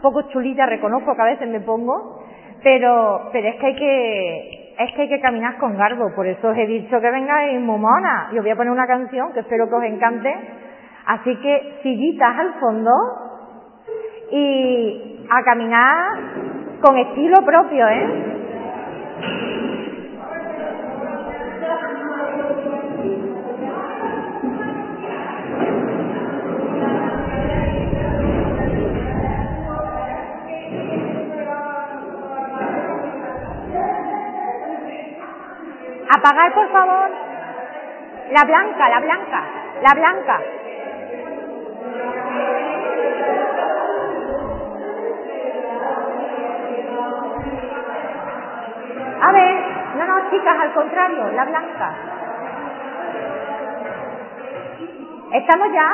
[0.00, 2.22] Poco chulita, reconozco que a veces me pongo,
[2.62, 6.48] pero, pero es que hay que, es que hay que caminar con garbo, por eso
[6.48, 9.68] os he dicho que vengáis momona, y os voy a poner una canción que espero
[9.68, 10.32] que os encante,
[11.06, 12.92] así que sillitas al fondo
[14.36, 16.18] y a caminar
[16.80, 18.30] con estilo propio, ¿eh?
[36.10, 37.10] Apagar, por favor.
[38.32, 39.44] La blanca, la blanca,
[39.80, 40.40] la blanca.
[49.26, 49.54] A ver,
[49.96, 51.94] no, no, chicas, al contrario, la blanca.
[55.32, 55.88] ¿Estamos ya?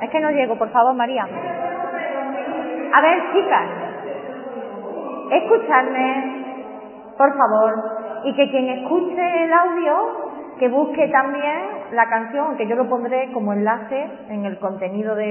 [0.00, 1.24] Es que no llego, por favor, María.
[2.94, 3.66] A ver, chicas,
[5.32, 6.44] escuchadme,
[7.18, 9.94] por favor y que quien escuche el audio,
[10.58, 11.60] que busque también
[11.92, 15.26] la canción, que yo lo pondré como enlace en el contenido de,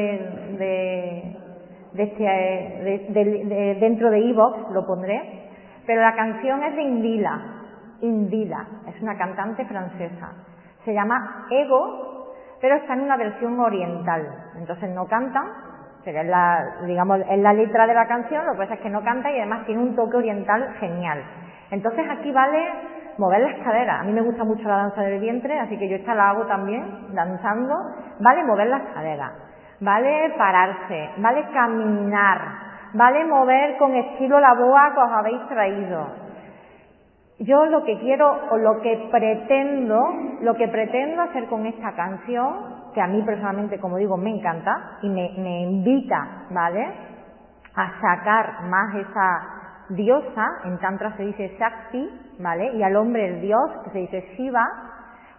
[1.93, 5.40] de, este, de, dentro de Evox, lo pondré,
[5.85, 7.41] pero la canción es de Indila,
[8.01, 10.33] Indila, es una cantante francesa,
[10.85, 15.41] se llama Ego, pero está en una versión oriental, entonces no canta,
[16.03, 18.89] pero es la, digamos, es la letra de la canción, lo que pasa es que
[18.89, 21.23] no canta y además tiene un toque oriental genial.
[21.69, 22.57] Entonces aquí vale
[23.17, 24.01] mover las caderas.
[24.01, 26.45] A mí me gusta mucho la danza del vientre, así que yo esta la hago
[26.45, 27.75] también, danzando.
[28.19, 29.31] Vale mover las caderas,
[29.79, 32.39] vale pararse, vale caminar,
[32.93, 36.07] vale mover con estilo la boa que os habéis traído.
[37.39, 39.99] Yo lo que quiero o lo que pretendo,
[40.41, 44.99] lo que pretendo hacer con esta canción, que a mí personalmente, como digo, me encanta
[45.01, 46.85] y me, me invita, ¿vale?
[47.75, 52.75] A sacar más esa diosa, en Tantra se dice Shakti, ¿vale?
[52.75, 54.67] Y al hombre el dios, que se dice Shiva,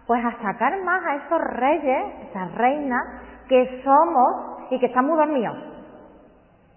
[0.05, 3.03] pues a sacar más a esos reyes, esas reinas,
[3.47, 5.57] que somos y que estamos dormidos,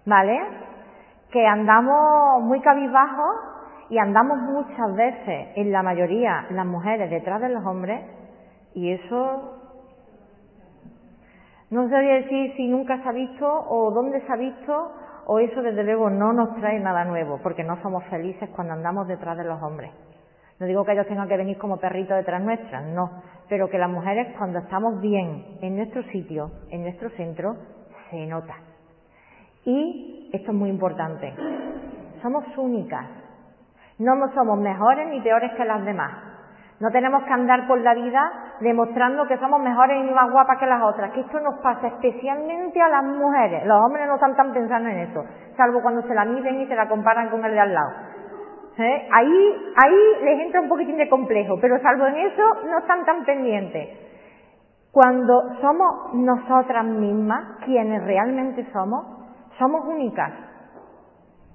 [0.05, 0.39] ¿vale?
[1.31, 3.35] Que andamos muy cabizbajos
[3.89, 8.01] y andamos muchas veces, en la mayoría, las mujeres detrás de los hombres,
[8.73, 9.53] y eso
[11.69, 14.91] no sabría decir si nunca se ha visto o dónde se ha visto
[15.25, 19.07] o eso desde luego no nos trae nada nuevo, porque no somos felices cuando andamos
[19.07, 19.91] detrás de los hombres.
[20.59, 23.89] No digo que ellos tengan que venir como perritos detrás nuestras, no, pero que las
[23.89, 27.57] mujeres cuando estamos bien en nuestro sitio, en nuestro centro,
[28.09, 28.55] se nota.
[29.67, 31.35] Y esto es muy importante,
[32.21, 33.05] somos únicas,
[33.99, 36.09] no somos mejores ni peores que las demás.
[36.79, 40.67] No tenemos que andar por la vida demostrando que somos mejores y más guapas que
[40.67, 43.65] las otras, que esto nos pasa especialmente a las mujeres.
[43.65, 45.25] Los hombres no están tan pensando en eso,
[45.57, 47.91] salvo cuando se la miden y se la comparan con el de al lado.
[48.77, 49.09] ¿Eh?
[49.11, 53.25] Ahí, ahí les entra un poquitín de complejo, pero salvo en eso no están tan
[53.25, 53.89] pendientes.
[54.93, 59.16] Cuando somos nosotras mismas, quienes realmente somos,
[59.57, 60.31] somos únicas,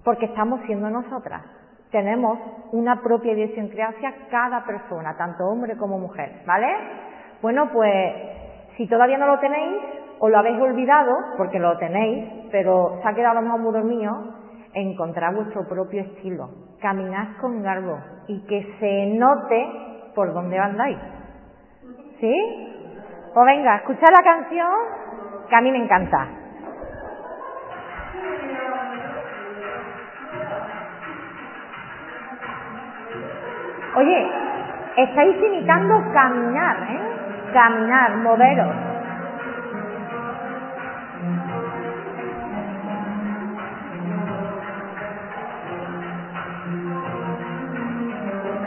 [0.05, 1.43] porque estamos siendo nosotras
[1.93, 2.39] tenemos
[2.73, 6.67] una propia idiosincrasia cada persona, tanto hombre como mujer, ¿vale?
[7.43, 8.15] Bueno, pues
[8.77, 9.83] si todavía no lo tenéis,
[10.19, 14.13] o lo habéis olvidado, porque lo tenéis, pero se ha quedado a lo muy dormido,
[14.73, 16.49] encontrar vuestro propio estilo.
[16.81, 19.69] Caminad con garbo y que se note
[20.15, 20.99] por dónde andáis.
[22.19, 22.35] ¿Sí?
[23.35, 24.73] Pues venga, escuchad la canción
[25.49, 26.42] que a mí me encanta.
[33.95, 34.27] Oye,
[34.97, 37.01] estáis imitando caminar, ¿eh?
[37.53, 38.75] Caminar, moveros.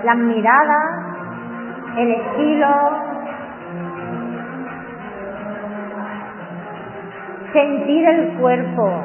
[0.04, 0.86] Las miradas,
[1.98, 2.68] el estilo,
[7.52, 9.04] sentir el cuerpo,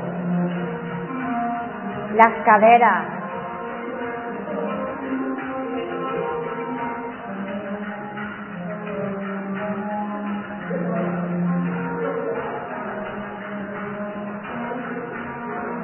[2.14, 3.19] las caderas,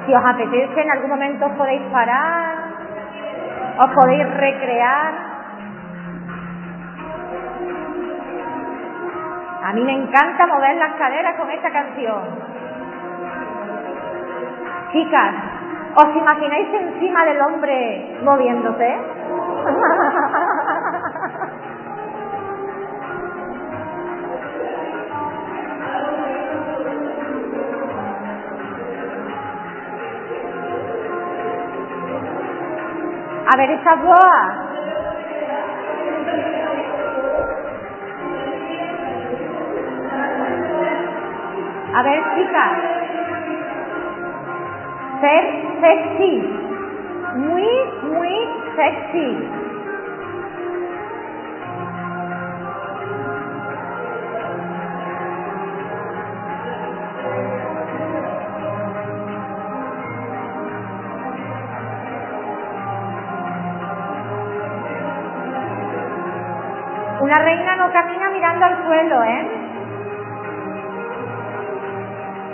[0.07, 2.55] Si os apetece, en algún momento os podéis parar,
[3.77, 5.11] os podéis recrear.
[9.67, 12.23] A mí me encanta mover las caderas con esta canción.
[14.93, 15.33] Chicas,
[15.95, 18.95] ¿os imagináis encima del hombre moviéndose?
[33.49, 34.67] A ver esa boa.
[41.93, 42.71] A ver, chicas.
[45.21, 45.43] Ser
[45.81, 46.43] sexy.
[47.35, 47.67] Muy,
[48.11, 49.46] muy sexy.
[67.37, 69.47] Una reina no camina mirando al suelo, ¿eh?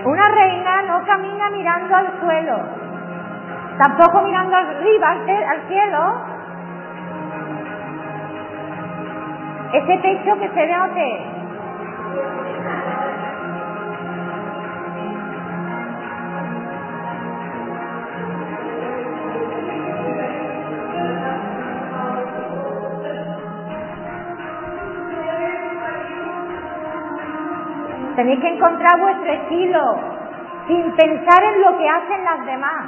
[0.03, 2.57] Una reina no camina mirando al suelo,
[3.77, 6.21] tampoco mirando arriba, al cielo.
[9.71, 11.32] Ese pecho que se note.
[28.15, 29.81] Tenéis que encontrar vuestro estilo
[30.67, 32.85] sin pensar en lo que hacen las demás.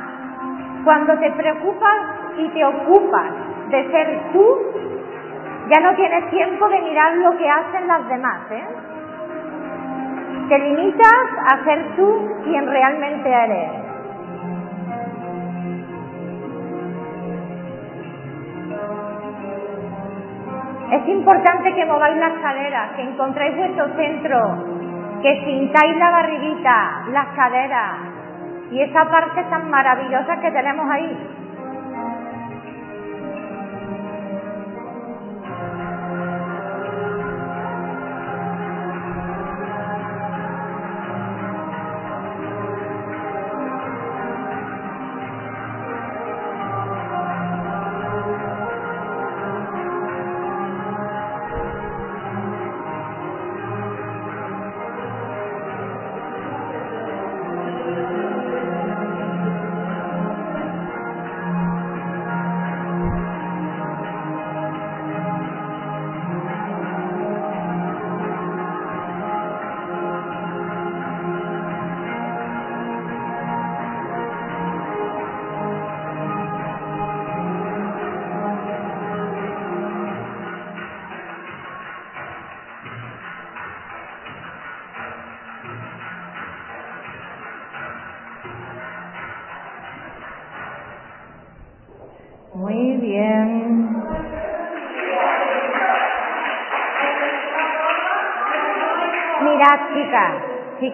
[0.83, 1.97] Cuando te preocupas
[2.37, 3.31] y te ocupas
[3.69, 4.45] de ser tú,
[5.67, 8.39] ya no tienes tiempo de mirar lo que hacen las demás.
[8.51, 8.65] ¿eh?
[10.47, 13.71] Te limitas a ser tú quien realmente eres.
[20.91, 24.74] Es importante que mováis las caderas, que encontréis vuestro centro,
[25.25, 27.97] que sintáis la barriguita, las caderas
[28.69, 31.34] y esa parte tan maravillosa que tenemos ahí.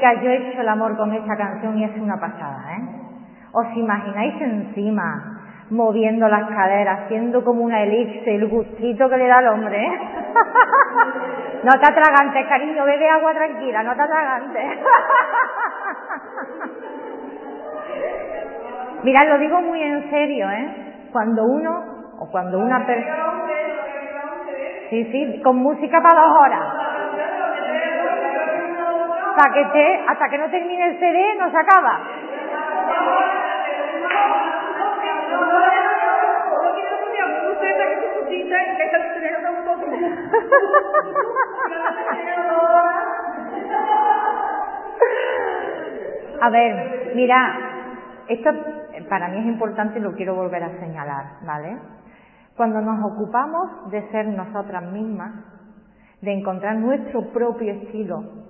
[0.02, 2.82] Chicas, yo he hecho el amor con esta canción y es una pasada, ¿eh?
[3.52, 5.38] ¿Os imagináis encima
[5.70, 9.86] moviendo las caderas, haciendo como una elixir, el gustito que le da al hombre?
[9.86, 9.92] ¿eh?
[11.64, 14.80] no te atragantes, cariño, bebe agua tranquila, no te atragantes.
[19.04, 21.10] Mirad, lo digo muy en serio, ¿eh?
[21.12, 23.46] cuando uno o cuando una persona...
[24.90, 26.81] Sí, sí, con música para dos horas.
[29.42, 32.00] Hasta que hasta que no termine el CD no se acaba.
[46.44, 47.56] A ver, mira,
[48.28, 48.50] esto
[49.10, 51.78] para mí es importante y lo quiero volver a señalar, ¿vale?
[52.58, 55.34] Cuando nos ocupamos de ser nosotras mismas,
[56.22, 58.41] de encontrar nuestro propio estilo,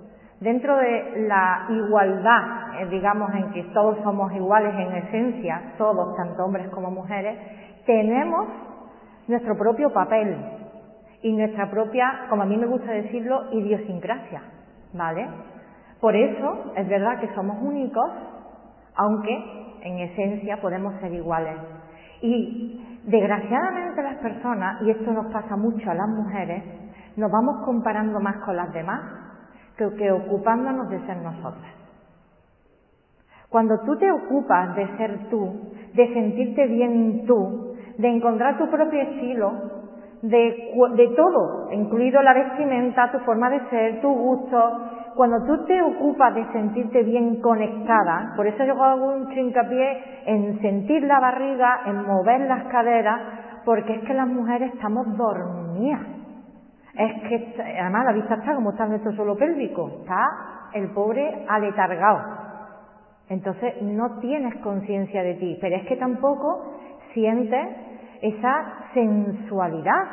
[0.42, 6.44] dentro de la igualdad, eh, digamos, en que todos somos iguales en esencia, todos, tanto
[6.44, 7.38] hombres como mujeres,
[7.86, 8.48] tenemos
[9.28, 10.36] nuestro propio papel
[11.22, 14.42] y nuestra propia, como a mí me gusta decirlo, idiosincrasia,
[14.92, 15.28] ¿vale?
[16.00, 18.10] Por eso es verdad que somos únicos,
[18.96, 21.56] aunque en esencia podemos ser iguales.
[22.20, 26.64] Y desgraciadamente las personas, y esto nos pasa mucho a las mujeres,
[27.16, 29.21] nos vamos comparando más con las demás
[29.76, 31.72] que, ocupándonos de ser nosotras.
[33.48, 39.02] Cuando tú te ocupas de ser tú, de sentirte bien tú, de encontrar tu propio
[39.02, 39.52] estilo,
[40.22, 44.56] de, de todo, incluido la vestimenta, tu forma de ser, tu gusto,
[45.14, 50.60] cuando tú te ocupas de sentirte bien conectada, por eso yo hago un hincapié en
[50.60, 53.20] sentir la barriga, en mover las caderas,
[53.64, 56.21] porque es que las mujeres estamos dormidas.
[56.94, 60.24] Es que, además, la vista está como está nuestro suelo pélvico, está
[60.74, 62.20] el pobre aletargado.
[63.28, 66.74] Entonces, no tienes conciencia de ti, pero es que tampoco
[67.14, 67.68] sientes
[68.20, 68.54] esa
[68.92, 70.04] sensualidad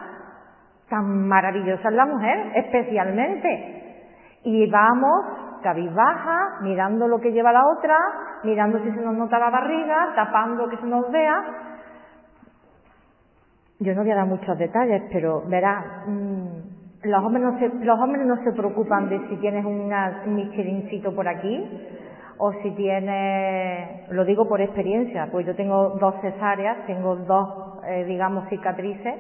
[0.90, 4.08] tan maravillosa en la mujer, especialmente.
[4.44, 5.26] Y vamos
[5.62, 7.98] cabizbaja, mirando lo que lleva la otra,
[8.44, 11.44] mirando si se nos nota la barriga, tapando que se nos vea.
[13.82, 17.98] Yo no voy a dar muchos detalles, pero verás, mm, los, hombres no se, los
[17.98, 21.66] hombres no se preocupan de si tienes una, un michelincito por aquí
[22.38, 28.04] o si tienes, lo digo por experiencia, pues yo tengo dos cesáreas, tengo dos, eh,
[28.04, 29.16] digamos, cicatrices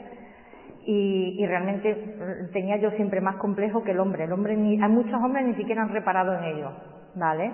[0.85, 4.25] y, realmente tenía yo siempre más complejo que el hombre.
[4.25, 6.71] El hombre ni, hay muchos hombres ni siquiera han reparado en ello,
[7.15, 7.51] ¿vale?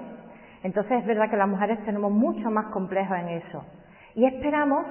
[0.64, 3.64] Entonces es verdad que las mujeres tenemos mucho más complejo en eso.
[4.16, 4.86] Y esperamos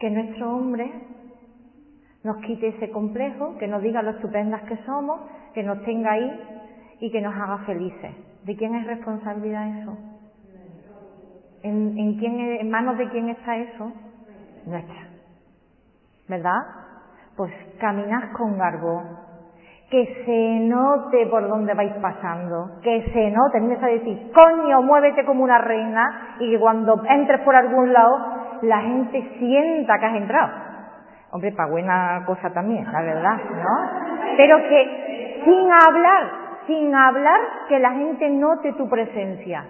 [0.00, 0.90] que nuestro hombre
[2.22, 5.20] nos quite ese complejo, que nos diga lo estupendas que somos,
[5.54, 6.40] que nos tenga ahí
[7.00, 8.14] y que nos haga felices.
[8.44, 9.96] ¿De quién es responsabilidad eso?
[11.62, 13.92] ¿En, manos de quién está eso?
[14.66, 15.08] Nuestra.
[16.28, 16.80] ¿Verdad?
[17.40, 19.02] pues caminad con garbo,
[19.90, 25.44] que se note por dónde vais pasando, que se note, a decir, coño, muévete como
[25.44, 28.14] una reina, y que cuando entres por algún lado,
[28.60, 30.69] la gente sienta que has entrado.
[31.32, 34.36] Hombre, para buena cosa también, la verdad, ¿no?
[34.36, 36.30] Pero que sin hablar,
[36.66, 39.64] sin hablar, que la gente note tu presencia.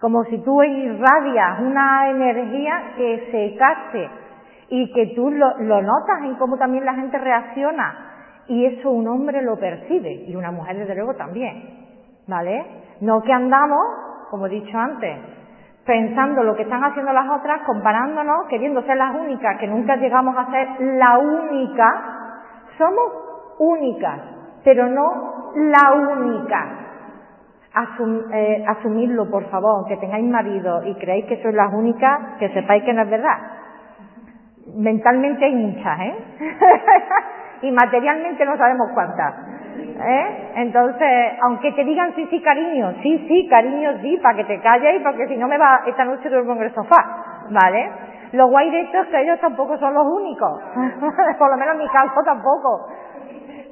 [0.00, 4.10] Como si tú irradias una energía que se cache
[4.68, 8.44] y que tú lo, notas en cómo también la gente reacciona.
[8.48, 11.86] Y eso un hombre lo percibe y una mujer desde luego también.
[12.28, 12.64] ¿Vale?
[13.00, 13.82] No que andamos,
[14.30, 15.18] como he dicho antes,
[15.86, 20.36] pensando lo que están haciendo las otras, comparándonos, queriendo ser las únicas, que nunca llegamos
[20.36, 22.02] a ser la única.
[22.76, 24.20] Somos únicas,
[24.64, 26.82] pero no la única.
[28.32, 32.82] Eh, asumirlo, por favor, que tengáis marido y creéis que sois las únicas, que sepáis
[32.84, 33.56] que no es verdad
[34.76, 36.16] mentalmente hay muchas, ¿eh?
[37.62, 39.34] y materialmente no sabemos cuántas.
[39.78, 40.52] ¿Eh?
[40.56, 45.02] Entonces, aunque te digan sí, sí, cariño, sí, sí, cariño, sí, para que te calles,
[45.02, 47.90] porque si no me va, esta noche duermo en el sofá, ¿vale?
[48.32, 50.60] Lo guay de esto es que ellos tampoco son los únicos,
[51.38, 52.88] por lo menos en mi caso tampoco.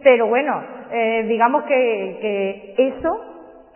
[0.02, 3.20] Pero bueno, eh, digamos que, que eso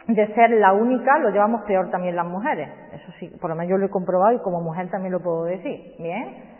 [0.09, 2.69] de ser la única lo llevamos peor también las mujeres.
[2.93, 5.45] Eso sí, por lo menos yo lo he comprobado y como mujer también lo puedo
[5.45, 5.95] decir.
[5.99, 6.58] Bien.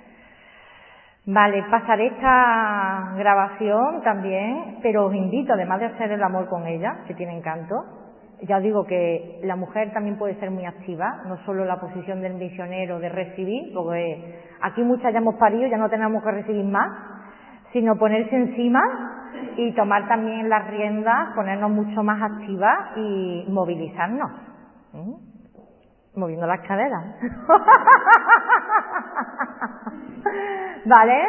[1.31, 7.05] Vale, pasaré esta grabación también, pero os invito, además de hacer el amor con ella,
[7.07, 7.75] que tiene encanto,
[8.49, 12.23] ya os digo que la mujer también puede ser muy activa, no solo la posición
[12.23, 16.65] del misionero de recibir, porque aquí muchas ya hemos parido, ya no tenemos que recibir
[16.65, 16.97] más,
[17.75, 18.81] sino ponerse encima
[19.59, 24.31] y tomar también las riendas, ponernos mucho más activas y movilizarnos.
[26.19, 27.05] Moviendo las caderas.
[30.85, 31.25] ¿Vale?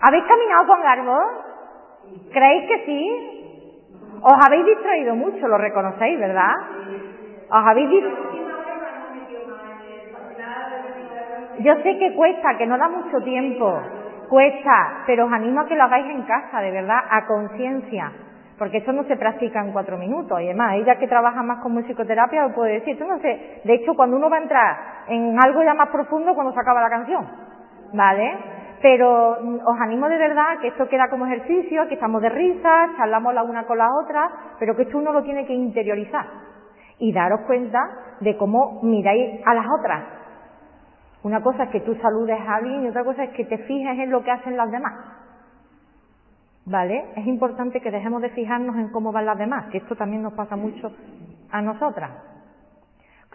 [0.00, 1.18] ¿Habéis caminado con garbo?
[2.32, 3.10] ¿Creéis que sí?
[4.22, 6.54] Os habéis distraído mucho, lo reconocéis, ¿verdad?
[7.50, 7.90] Os habéis
[11.60, 13.82] Yo sé que cuesta, que no da mucho tiempo,
[14.28, 18.12] cuesta, pero os animo a que lo hagáis en casa, de verdad, a conciencia,
[18.58, 20.40] porque esto no se practica en cuatro minutos.
[20.40, 22.94] Y además, ella que trabaja más con musicoterapia lo puede decir.
[22.94, 24.76] Esto no sé, de hecho, cuando uno va a entrar
[25.08, 27.26] en algo ya más profundo, cuando se acaba la canción,
[27.94, 28.36] ¿vale?
[28.82, 32.90] Pero mm, os animo de verdad que esto queda como ejercicio, que estamos de risa,
[32.96, 36.26] charlamos la una con la otra, pero que esto uno lo tiene que interiorizar
[36.98, 37.78] y daros cuenta
[38.20, 40.04] de cómo miráis a las otras.
[41.22, 43.98] Una cosa es que tú saludes a alguien y otra cosa es que te fijes
[43.98, 44.94] en lo que hacen las demás.
[46.68, 47.12] ¿Vale?
[47.16, 50.34] Es importante que dejemos de fijarnos en cómo van las demás, que esto también nos
[50.34, 50.92] pasa mucho
[51.50, 52.10] a nosotras.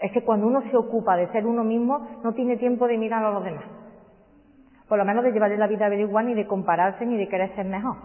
[0.01, 3.25] Es que cuando uno se ocupa de ser uno mismo, no tiene tiempo de mirar
[3.25, 3.63] a los demás.
[4.87, 7.55] Por lo menos de llevarle la vida a igual ni de compararse ni de querer
[7.55, 7.95] ser mejor.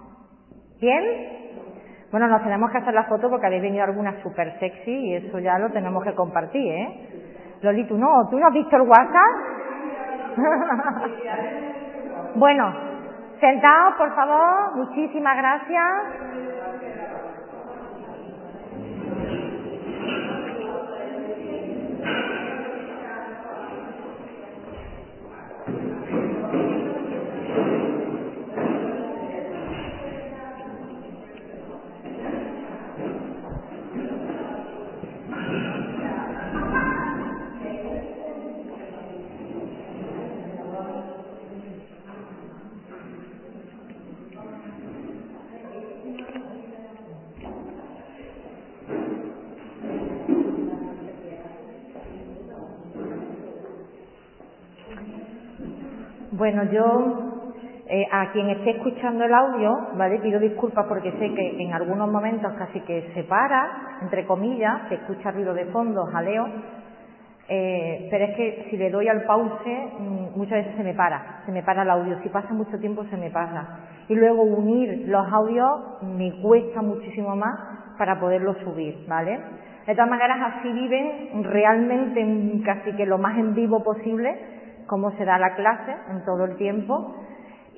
[0.80, 1.04] ¿Bien?
[2.10, 5.38] Bueno, nos tenemos que hacer la foto porque habéis venido algunas súper sexy y eso
[5.40, 7.58] ya lo tenemos que compartir, ¿eh?
[7.60, 9.34] Loli, tú no, ¿tú no has visto el WhatsApp?
[12.36, 12.88] bueno,
[13.40, 14.76] sentados, por favor.
[14.76, 16.97] Muchísimas gracias.
[56.50, 57.42] Bueno, yo
[57.88, 60.18] eh, a quien esté escuchando el audio, ¿vale?
[60.20, 64.94] Pido disculpas porque sé que en algunos momentos casi que se para, entre comillas, se
[64.94, 66.46] escucha ruido de fondo, jaleo,
[67.50, 71.42] eh, pero es que si le doy al pause, mm, muchas veces se me para,
[71.44, 72.16] se me para el audio.
[72.22, 73.80] Si pasa mucho tiempo, se me pasa.
[74.08, 75.68] Y luego unir los audios
[76.00, 77.60] me cuesta muchísimo más
[77.98, 79.38] para poderlos subir, ¿vale?
[79.86, 84.57] De todas maneras, así viven realmente casi que lo más en vivo posible
[84.88, 87.14] cómo se da la clase en todo el tiempo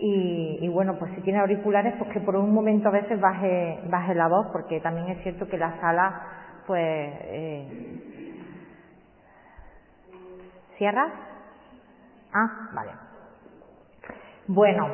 [0.02, 4.14] y, bueno, pues si tiene auriculares, pues que por un momento a veces baje, baje
[4.14, 6.22] la voz, porque también es cierto que la sala,
[6.66, 7.66] pues, eh...
[10.78, 11.04] ¿cierra?
[12.32, 12.92] Ah, vale.
[14.46, 14.88] Bueno,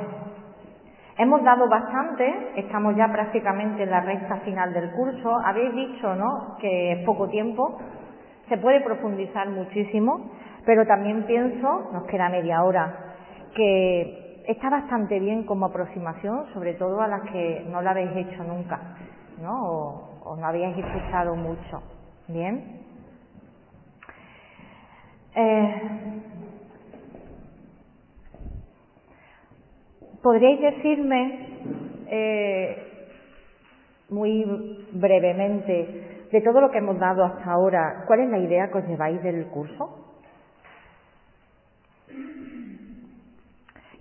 [1.18, 5.38] hemos dado bastante, estamos ya prácticamente en la recta final del curso.
[5.44, 7.78] Habéis dicho, ¿no?, que es poco tiempo,
[8.48, 10.30] se puede profundizar muchísimo.
[10.66, 13.14] Pero también pienso, nos queda media hora,
[13.54, 18.42] que está bastante bien como aproximación, sobre todo a las que no la habéis hecho
[18.42, 18.96] nunca,
[19.40, 20.10] ¿no?
[20.24, 21.82] O, no habéis escuchado mucho.
[22.26, 22.82] ¿Bien?
[25.36, 26.22] Eh,
[30.20, 31.48] ¿Podríais decirme
[32.08, 33.08] eh,
[34.10, 38.78] muy brevemente de todo lo que hemos dado hasta ahora, cuál es la idea que
[38.78, 40.05] os lleváis del curso?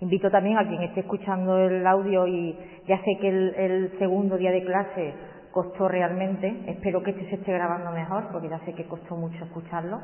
[0.00, 2.54] Invito también a quien esté escuchando el audio y
[2.86, 5.14] ya sé que el, segundo día de clase
[5.50, 9.42] costó realmente, espero que este se esté grabando mejor porque ya sé que costó mucho
[9.42, 9.98] escucharlo,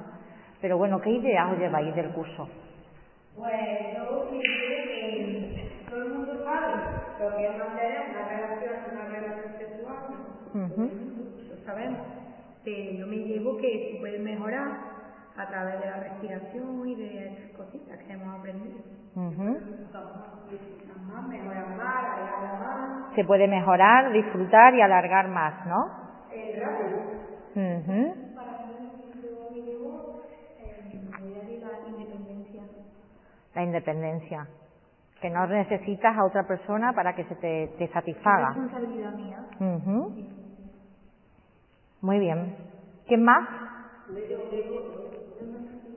[0.63, 2.49] pero bueno, ¿qué ideas os lleváis del curso?
[3.37, 3.53] Pues
[3.95, 6.73] yo pienso que todo el mundo sabe
[7.21, 9.97] lo que es mantener una relación, una relación sexual,
[11.51, 12.01] lo sabemos,
[12.65, 14.93] pero yo me llevo que se puede mejorar
[15.37, 19.02] a través de la respiración y de cositas que hemos aprendido.
[23.15, 26.03] Se puede mejorar, disfrutar y alargar más, ¿no?
[27.55, 27.73] Uh eh,
[33.55, 34.49] la independencia.
[35.21, 38.51] Que no necesitas a otra persona para que se te, te satisfaga.
[38.51, 39.45] Es responsabilidad mía.
[42.01, 42.57] Muy bien.
[43.07, 43.47] ¿Quién más?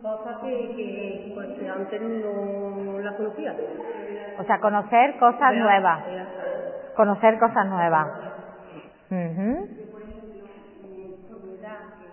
[0.06, 1.35] cosas que, pues,
[1.66, 3.56] que, antes no las conocía.
[4.38, 6.04] O sea, conocer cosas nuevas.
[6.96, 8.08] Conocer cosas nuevas.
[9.12, 9.68] Uh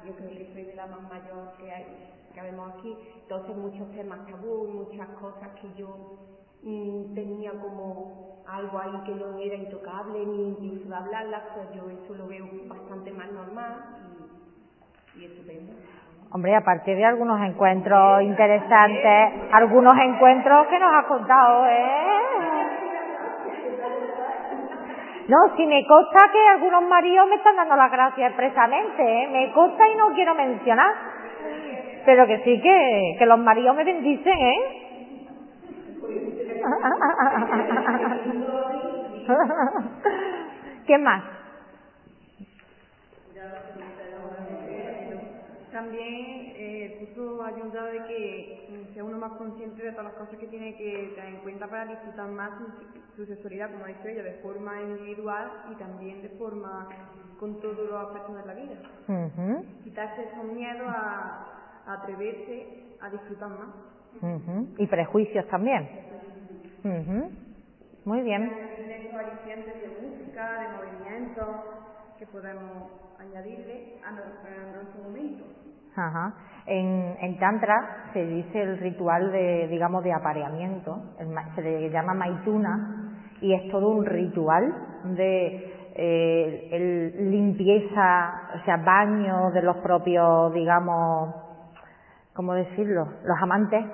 [0.04, 1.86] Yo creo que soy de la más mayor que, hay,
[2.34, 6.18] que vemos aquí, entonces muchos temas tabú, muchas cosas que yo
[6.62, 11.88] mm, tenía como algo ahí que no era intocable ni incluso de hablarlas, pues yo
[11.88, 14.00] eso lo veo bastante más normal
[15.14, 15.72] y, y estupendo.
[16.34, 21.90] Hombre, aparte de algunos encuentros interesantes, algunos encuentros que nos ha contado, ¿eh?
[25.28, 29.28] No, si me consta que algunos maridos me están dando las gracias expresamente, ¿eh?
[29.30, 30.94] Me consta y no quiero mencionar.
[32.06, 34.58] Pero que sí que, que los maridos me bendicen, ¿eh?
[40.86, 41.41] ¿Qué más?
[45.72, 47.08] También eh,
[47.44, 51.34] ayuda de que sea uno más consciente de todas las cosas que tiene que tener
[51.34, 52.50] en cuenta para disfrutar más
[53.16, 56.88] su, sexualidad, como ha dicho ella, de forma individual y también de forma
[57.40, 58.76] con todos los aspectos de la vida.
[59.82, 63.74] Quitarse esos miedos a, atreverse a disfrutar más.
[64.78, 65.88] Y prejuicios también.
[68.04, 68.50] Muy bien.
[68.50, 71.64] De música, de movimiento,
[72.18, 75.61] que podemos añadirle a nuestro momento.
[75.96, 76.34] Ajá.
[76.66, 77.74] En, en, Tantra
[78.12, 80.96] se dice el ritual de, digamos, de apareamiento,
[81.54, 83.02] se le llama maituna,
[83.40, 84.72] y es todo un ritual
[85.16, 91.34] de eh, el limpieza, o sea, baño de los propios, digamos,
[92.32, 93.06] ¿cómo decirlo?
[93.24, 93.84] Los amantes.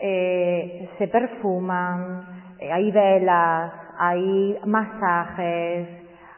[0.00, 5.88] Eh, se perfuman, eh, hay velas, hay masajes,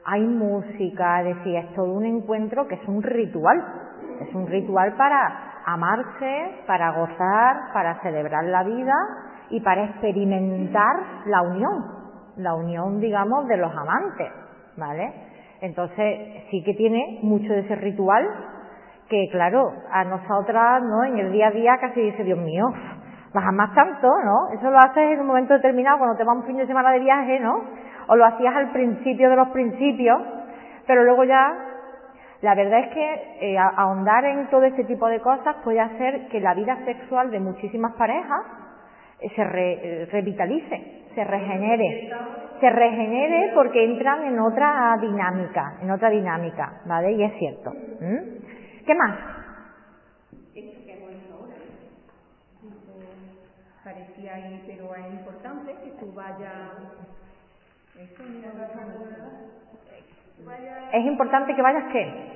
[0.04, 3.89] hay música, es decir, es todo un encuentro que es un ritual
[4.20, 8.94] es un ritual para amarse, para gozar, para celebrar la vida
[9.50, 11.84] y para experimentar la unión,
[12.36, 14.30] la unión, digamos, de los amantes,
[14.76, 15.12] ¿vale?
[15.60, 18.26] Entonces, sí que tiene mucho de ese ritual
[19.08, 21.04] que, claro, a nosotras, ¿no?
[21.04, 22.66] En el día a día casi dice, Dios mío,
[23.34, 24.58] vas amas tanto, ¿no?
[24.58, 27.00] Eso lo haces en un momento determinado cuando te vas un fin de semana de
[27.00, 27.60] viaje, ¿no?
[28.06, 30.20] O lo hacías al principio de los principios,
[30.86, 31.69] pero luego ya
[32.42, 36.40] la verdad es que eh, ahondar en todo este tipo de cosas puede hacer que
[36.40, 38.40] la vida sexual de muchísimas parejas
[39.20, 42.10] eh, se eh, revitalice, se regenere,
[42.58, 47.12] se regenere porque entran en otra dinámica, en otra dinámica, ¿vale?
[47.12, 47.72] Y es cierto.
[48.86, 49.18] ¿Qué más?
[50.54, 51.56] Esto que hemos ahora,
[53.84, 56.72] parecía ahí, pero es importante que tú vayas.
[60.92, 62.29] Es importante que vayas qué?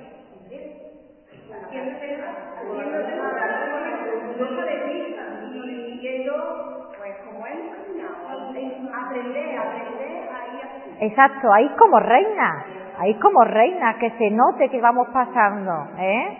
[10.99, 12.65] Exacto, ahí como reina,
[12.99, 16.37] ahí como reina, que se note que vamos pasando, ¿eh?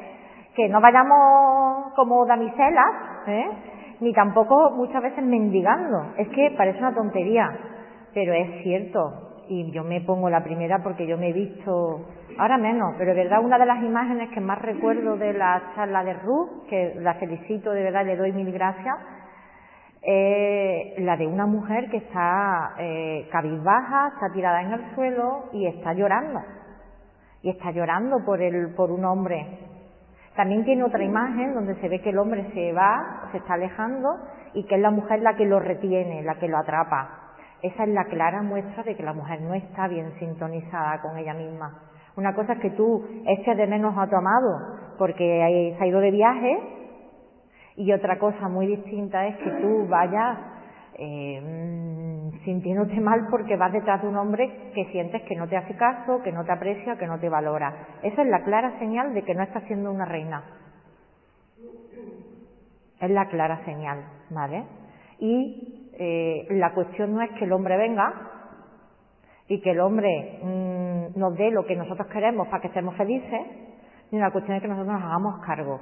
[0.55, 3.49] Que no vayamos como damiselas, ¿eh?
[3.99, 6.13] Ni tampoco muchas veces mendigando.
[6.17, 7.49] Es que parece una tontería,
[8.13, 9.34] pero es cierto.
[9.47, 12.05] Y yo me pongo la primera porque yo me he visto
[12.37, 16.03] Ahora menos, pero de verdad una de las imágenes que más recuerdo de la charla
[16.03, 18.95] de Ruth, que la felicito de verdad, le doy mil gracias,
[20.01, 25.65] es la de una mujer que está eh, cabizbaja, está tirada en el suelo y
[25.65, 26.41] está llorando.
[27.41, 29.59] Y está llorando por, el, por un hombre.
[30.35, 34.09] También tiene otra imagen donde se ve que el hombre se va, se está alejando
[34.53, 37.24] y que es la mujer la que lo retiene, la que lo atrapa.
[37.65, 41.33] Esa es la clara muestra de que la mujer no está bien sintonizada con ella
[41.33, 41.81] misma.
[42.15, 45.99] Una cosa es que tú eches de menos a tu amado porque se ha ido
[45.99, 46.59] de viaje
[47.77, 50.37] y otra cosa muy distinta es que tú vayas
[50.99, 55.57] eh, mm, sintiéndote mal porque vas detrás de un hombre que sientes que no te
[55.57, 57.73] hace caso, que no te aprecia, que no te valora.
[58.03, 60.43] Esa es la clara señal de que no estás siendo una reina.
[63.01, 64.65] Es la clara señal, ¿vale?
[65.17, 68.31] Y eh, la cuestión no es que el hombre venga
[69.47, 73.41] y que el hombre mm, nos dé lo que nosotros queremos para que estemos felices,
[74.09, 75.79] sino la cuestión es que nosotros nos hagamos cargo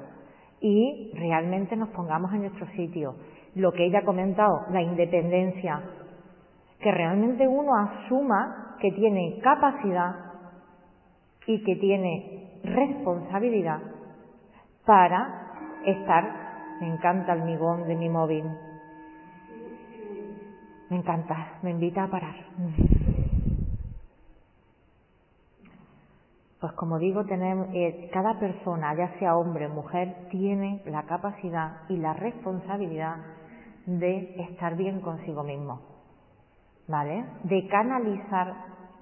[0.60, 3.16] y realmente nos pongamos en nuestro sitio.
[3.56, 5.82] Lo que ella ha comentado, la independencia,
[6.80, 10.16] que realmente uno asuma que tiene capacidad
[11.48, 13.80] y que tiene responsabilidad
[14.86, 15.52] para
[15.86, 16.24] estar.
[16.82, 18.46] Me encanta el migón de mi móvil.
[20.94, 22.36] Me encanta, me invita a parar.
[26.62, 31.98] Pues como digo, eh, cada persona, ya sea hombre o mujer, tiene la capacidad y
[31.98, 33.16] la responsabilidad
[33.88, 35.82] de estar bien consigo mismo,
[36.88, 37.26] ¿vale?
[37.46, 38.54] De canalizar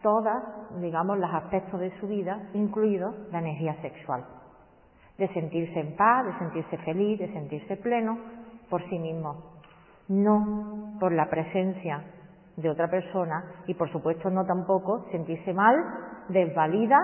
[0.01, 0.43] todas,
[0.79, 4.23] digamos, los aspectos de su vida, incluido la energía sexual.
[5.17, 8.17] De sentirse en paz, de sentirse feliz, de sentirse pleno
[8.69, 9.50] por sí mismo.
[10.11, 12.03] No por la presencia
[12.57, 15.75] de otra persona y por supuesto no tampoco sentirse mal,
[16.27, 16.97] desvalida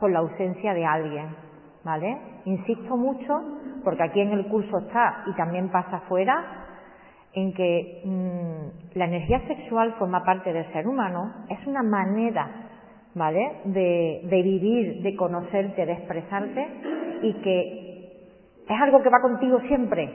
[0.00, 1.28] por la ausencia de alguien,
[1.84, 2.18] ¿vale?
[2.46, 3.38] Insisto mucho,
[3.84, 6.42] porque aquí en el curso está y también pasa afuera,
[7.34, 12.48] en que mm, la energía sexual forma parte del ser humano, es una manera,
[13.14, 16.66] ¿vale?, de vivir, de conocerte, de expresarte
[17.20, 17.84] y que
[18.66, 20.10] es algo que va contigo siempre,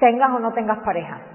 [0.00, 1.33] tengas o no tengas pareja.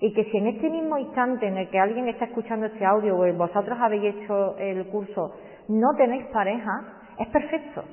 [0.00, 3.18] Y que si en este mismo instante en el que alguien está escuchando este audio
[3.18, 5.34] o vosotros habéis hecho el curso
[5.68, 6.72] no tenéis pareja,
[7.18, 7.84] es perfecto.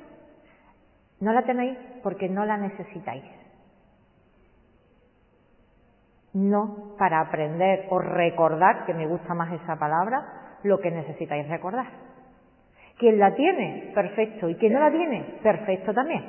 [1.20, 3.24] No la tenéis porque no la necesitáis.
[6.32, 11.86] No para aprender o recordar, que me gusta más esa palabra, lo que necesitáis recordar.
[12.98, 14.48] Quien la tiene, perfecto.
[14.48, 16.24] Y quien no la tiene, perfecto también.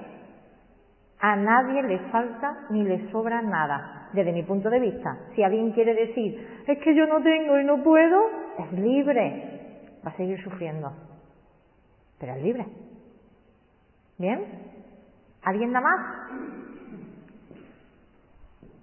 [1.20, 5.18] A nadie le falta ni le sobra nada, desde mi punto de vista.
[5.36, 8.22] Si alguien quiere decir, es que yo no tengo y no puedo,
[8.58, 9.88] es libre.
[10.06, 10.92] Va a seguir sufriendo.
[12.20, 12.66] Pero es libre.
[14.18, 14.46] ¿Bien?
[15.44, 16.32] ¿Alguien da más?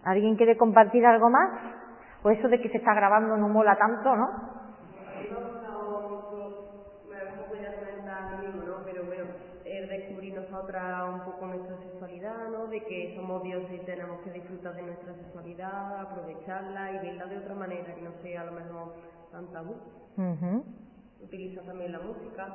[0.05, 1.51] ¿Alguien quiere compartir algo más?
[2.23, 4.57] O eso de que se está grabando no mola tanto, ¿no?
[12.77, 17.39] De que somos dioses y tenemos que disfrutar de nuestra sexualidad, aprovecharla y verla de
[17.39, 18.93] otra manera, que no sea a lo mejor
[19.33, 19.77] tan tabú.
[21.23, 22.47] Utiliza también la música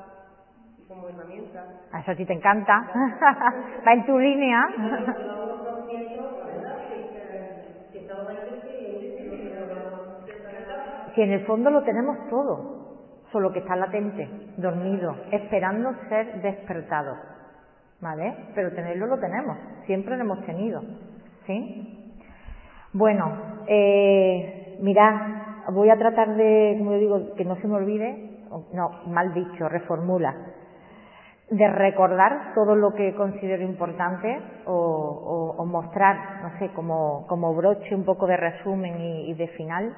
[0.88, 1.65] como herramienta.
[1.91, 2.88] A eso sí te encanta.
[3.88, 4.61] Va en tu línea.
[11.15, 12.99] Si en el fondo lo tenemos todo,
[13.31, 17.40] solo que está latente, dormido, esperando ser despertado.
[18.02, 18.36] ¿Vale?
[18.56, 20.82] Pero tenerlo lo tenemos, siempre lo hemos tenido.
[21.45, 22.14] ¿Sí?
[22.94, 23.32] Bueno,
[23.68, 25.14] eh, mirad,
[25.72, 28.40] voy a tratar de, como digo, que no se me olvide,
[28.73, 30.36] no, mal dicho, reformula
[31.52, 38.06] de recordar todo lo que considero importante o, mostrar, no sé, como, como, broche un
[38.06, 39.95] poco de resumen y, de final.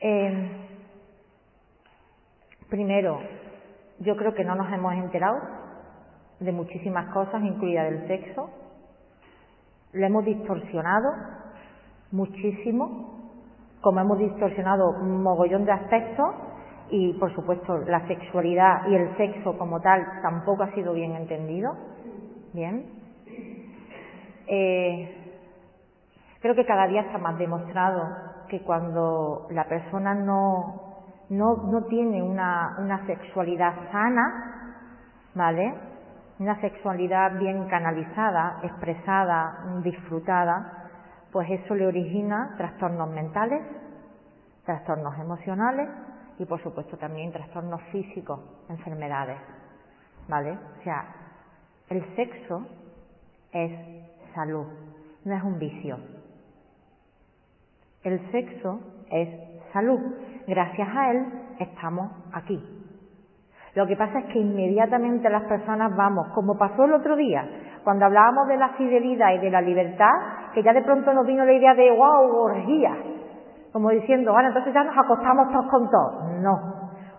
[0.00, 0.50] Eh,
[2.68, 3.20] primero,
[4.00, 5.38] yo creo que no nos hemos enterado
[6.40, 8.50] de muchísimas cosas, incluida del sexo.
[9.92, 11.10] Lo hemos distorsionado
[12.12, 13.30] muchísimo,
[13.80, 16.34] como hemos distorsionado un mogollón de aspectos
[16.90, 21.72] y por supuesto la sexualidad y el sexo como tal tampoco ha sido bien entendido.
[22.52, 22.86] Bien.
[24.46, 25.34] Eh,
[26.40, 28.02] creo que cada día está más demostrado
[28.48, 34.76] que cuando la persona no, no, no tiene una, una sexualidad sana,
[35.34, 35.74] ¿vale?
[36.38, 40.90] Una sexualidad bien canalizada, expresada, disfrutada,
[41.32, 43.62] pues eso le origina trastornos mentales,
[44.64, 45.88] trastornos emocionales
[46.38, 49.38] y por supuesto también trastornos físicos, enfermedades.
[50.28, 50.58] ¿Vale?
[50.80, 51.06] O sea,
[51.88, 52.66] el sexo
[53.52, 53.72] es
[54.34, 54.66] salud,
[55.24, 55.98] no es un vicio.
[58.02, 58.80] El sexo
[59.10, 60.00] es salud.
[60.46, 61.26] Gracias a él
[61.60, 62.75] estamos aquí.
[63.76, 67.46] Lo que pasa es que inmediatamente las personas vamos, como pasó el otro día,
[67.84, 70.12] cuando hablábamos de la fidelidad y de la libertad,
[70.54, 72.96] que ya de pronto nos vino la idea de wow, orgía,
[73.72, 76.40] como diciendo, bueno, entonces ya nos acostamos todos con todos.
[76.40, 76.58] No,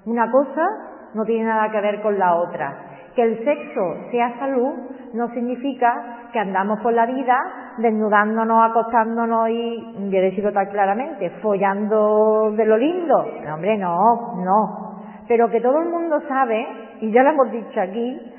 [0.08, 0.66] una cosa
[1.14, 2.76] no tiene nada que ver con la otra.
[3.16, 4.74] Que el sexo sea salud
[5.14, 7.38] no significa que andamos por la vida
[7.78, 13.26] desnudándonos, acostándonos y, voy a decirlo tan claramente, follando de lo lindo.
[13.46, 13.98] No, hombre, no,
[14.44, 14.87] no.
[15.28, 16.68] Pero que todo el mundo sabe,
[17.02, 18.34] y ya lo hemos dicho aquí,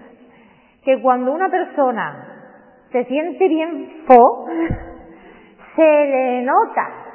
[0.84, 2.26] que cuando una persona
[2.90, 4.46] se siente bien fo,
[5.76, 7.08] se le nota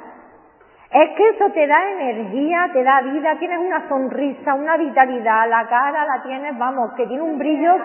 [0.94, 5.66] es que eso te da energía, te da vida, tienes una sonrisa, una vitalidad, la
[5.66, 7.76] cara la tienes, vamos, que tiene un brillo,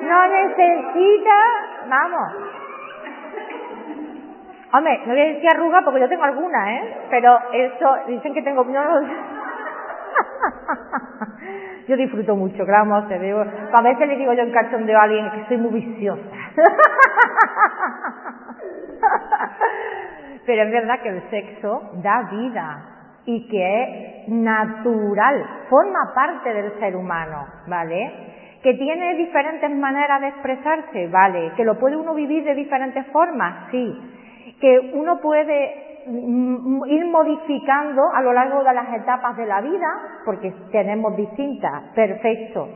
[0.00, 1.34] no necesita,
[1.86, 2.32] vamos.
[4.72, 6.96] Hombre, no voy a decir arruga porque yo tengo alguna, ¿eh?
[7.10, 8.64] Pero eso, dicen que tengo...
[11.88, 13.40] yo disfruto mucho, claro, te digo.
[13.40, 16.20] A veces le digo yo en cachondeo a alguien que soy muy viciosa.
[20.46, 22.86] Pero es verdad que el sexo da vida
[23.26, 28.12] y que es natural, forma parte del ser humano, ¿vale?
[28.62, 31.52] Que tiene diferentes maneras de expresarse, ¿vale?
[31.56, 34.56] Que lo puede uno vivir de diferentes formas, sí.
[34.60, 39.88] Que uno puede ir modificando a lo largo de las etapas de la vida,
[40.24, 42.68] porque tenemos distintas, perfecto.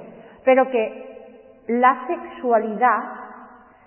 [0.44, 2.98] Pero que la sexualidad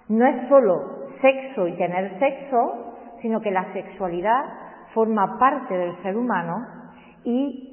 [0.10, 4.44] no es solo sexo y tener sexo, sino que la sexualidad
[4.94, 6.66] forma parte del ser humano
[7.24, 7.68] y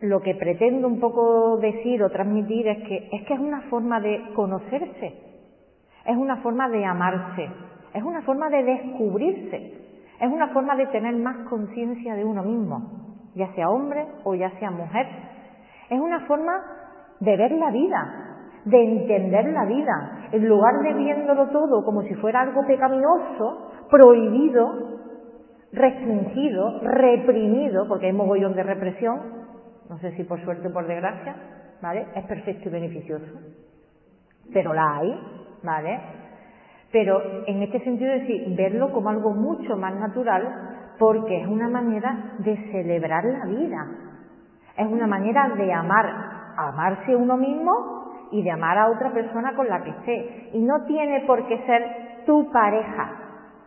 [0.00, 4.00] lo que pretendo un poco decir o transmitir es que es que es una forma
[4.00, 5.14] de conocerse,
[6.06, 7.48] es una forma de amarse,
[7.94, 9.77] es una forma de descubrirse,
[10.20, 12.82] es una forma de tener más conciencia de uno mismo,
[13.34, 15.06] ya sea hombre o ya sea mujer.
[15.90, 16.52] Es una forma
[17.20, 18.28] de ver la vida,
[18.64, 24.98] de entender la vida, en lugar de viéndolo todo como si fuera algo pecaminoso, prohibido,
[25.72, 29.20] restringido, reprimido, porque hay mogollón de represión,
[29.88, 31.34] no sé si por suerte o por desgracia,
[31.80, 32.06] ¿vale?
[32.14, 33.26] Es perfecto y beneficioso.
[34.52, 35.20] pero la hay,
[35.62, 36.00] ¿vale?
[36.90, 41.68] Pero en este sentido es decir, verlo como algo mucho más natural porque es una
[41.68, 43.86] manera de celebrar la vida.
[44.76, 46.06] Es una manera de amar,
[46.56, 47.72] amarse uno mismo
[48.30, 50.50] y de amar a otra persona con la que esté.
[50.54, 53.10] Y no tiene por qué ser tu pareja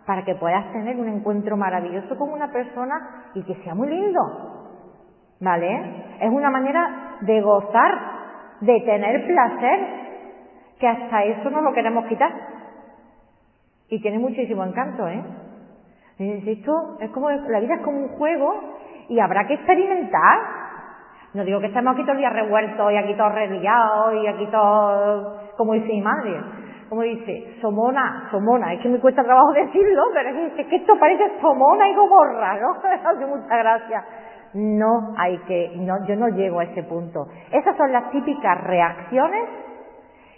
[0.06, 4.20] para que puedas tener un encuentro maravilloso con una persona y que sea muy lindo.
[5.40, 6.18] ¿Vale?
[6.20, 7.98] Es una manera de gozar,
[8.62, 9.80] de tener placer,
[10.80, 12.32] que hasta eso no lo queremos quitar.
[13.92, 15.22] Y tiene muchísimo encanto, ¿eh?
[16.18, 18.54] Esto es como, la vida es como un juego
[19.10, 20.40] y habrá que experimentar.
[21.34, 24.48] No digo que estemos aquí todos los días revueltos y aquí todos religados y aquí
[24.50, 26.40] todos, como dice mi madre,
[26.88, 31.30] como dice, somona, somona, es que me cuesta trabajo decirlo, pero es que, esto parece
[31.42, 32.72] somona y gomorra, ¿no?
[33.10, 34.06] Hace mucha gracia.
[34.54, 37.28] No hay que, no, yo no llego a ese punto.
[37.52, 39.50] Esas son las típicas reacciones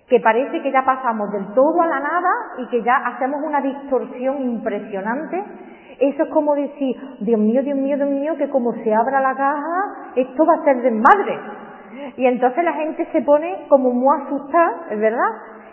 [0.08, 3.62] que parece que ya pasamos del todo a la nada y que ya hacemos una
[3.62, 5.44] distorsión impresionante.
[6.00, 9.36] Eso es como decir, Dios mío, Dios mío, Dios mío, que como se abra la
[9.36, 11.40] caja, esto va a ser desmadre.
[12.18, 15.30] Y entonces la gente se pone como muy asustada, ¿es verdad?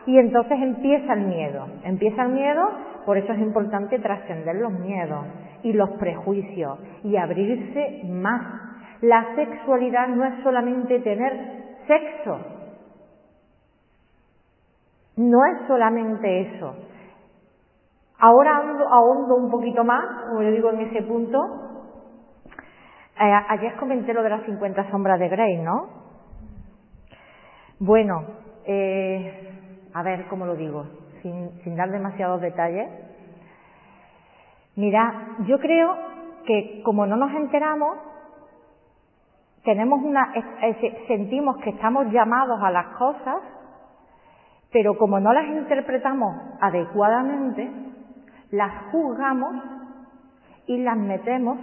[0.07, 1.66] Y entonces empieza el miedo.
[1.85, 2.62] Empieza el miedo,
[3.07, 5.24] por eso es importante trascender los miedos
[5.62, 8.43] y los prejuicios y abrirse más.
[9.02, 11.32] La sexualidad no es solamente tener
[11.86, 12.60] sexo,
[15.21, 16.75] no es solamente eso.
[18.19, 21.39] Ahora ahondo un poquito más, como yo digo en ese punto.
[23.21, 25.89] Eh, ayer comenté lo de las 50 sombras de Grey, ¿no?
[27.79, 28.25] Bueno,
[28.65, 30.87] eh, a ver cómo lo digo,
[31.21, 32.89] sin, sin dar demasiados detalles.
[34.77, 35.97] Mira, yo creo
[36.47, 37.99] que como no nos enteramos,
[39.65, 40.33] tenemos una,
[41.09, 43.60] sentimos que estamos llamados a las cosas
[44.73, 47.71] pero como no las interpretamos adecuadamente,
[48.51, 49.57] las juzgamos
[50.67, 51.59] y las metemos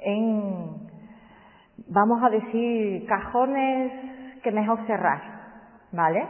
[0.00, 0.88] en,
[1.88, 3.92] vamos a decir, cajones
[4.42, 5.20] que mejor cerrar,
[5.92, 6.26] ¿vale?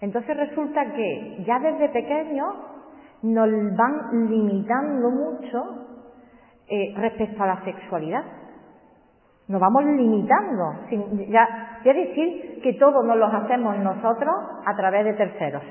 [0.00, 2.54] Entonces resulta que ya desde pequeños
[3.22, 5.86] nos van limitando mucho
[6.68, 8.24] eh, respecto a la sexualidad.
[9.48, 10.64] Nos vamos limitando.
[11.86, 14.34] Quiere decir que todos nos los hacemos nosotros
[14.64, 15.62] a través de terceros.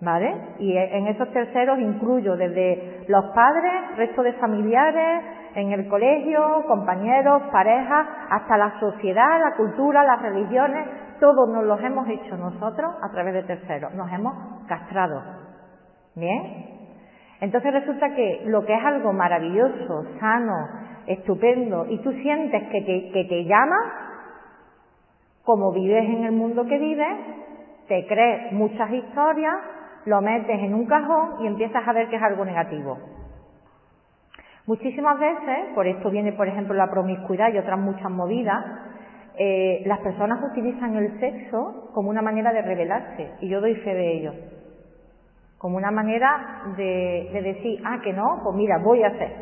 [0.00, 0.34] ¿Vale?
[0.58, 5.24] Y en esos terceros incluyo desde los padres, resto de familiares,
[5.54, 10.86] en el colegio, compañeros, parejas, hasta la sociedad, la cultura, las religiones,
[11.20, 14.34] todos nos los hemos hecho nosotros a través de terceros, nos hemos
[14.66, 15.22] castrado.
[16.14, 16.66] ¿Bien?
[17.40, 20.68] Entonces resulta que lo que es algo maravilloso, sano,
[21.06, 24.04] estupendo, y tú sientes que te, que te llama,
[25.44, 27.16] como vives en el mundo que vives,
[27.86, 29.54] te crees muchas historias,
[30.06, 32.98] lo metes en un cajón y empiezas a ver que es algo negativo.
[34.66, 38.64] Muchísimas veces, por esto viene por ejemplo la promiscuidad y otras muchas movidas,
[39.36, 43.94] eh, las personas utilizan el sexo como una manera de rebelarse, y yo doy fe
[43.94, 44.32] de ello.
[45.58, 49.32] Como una manera de, de decir, ah, que no, pues mira, voy a hacer.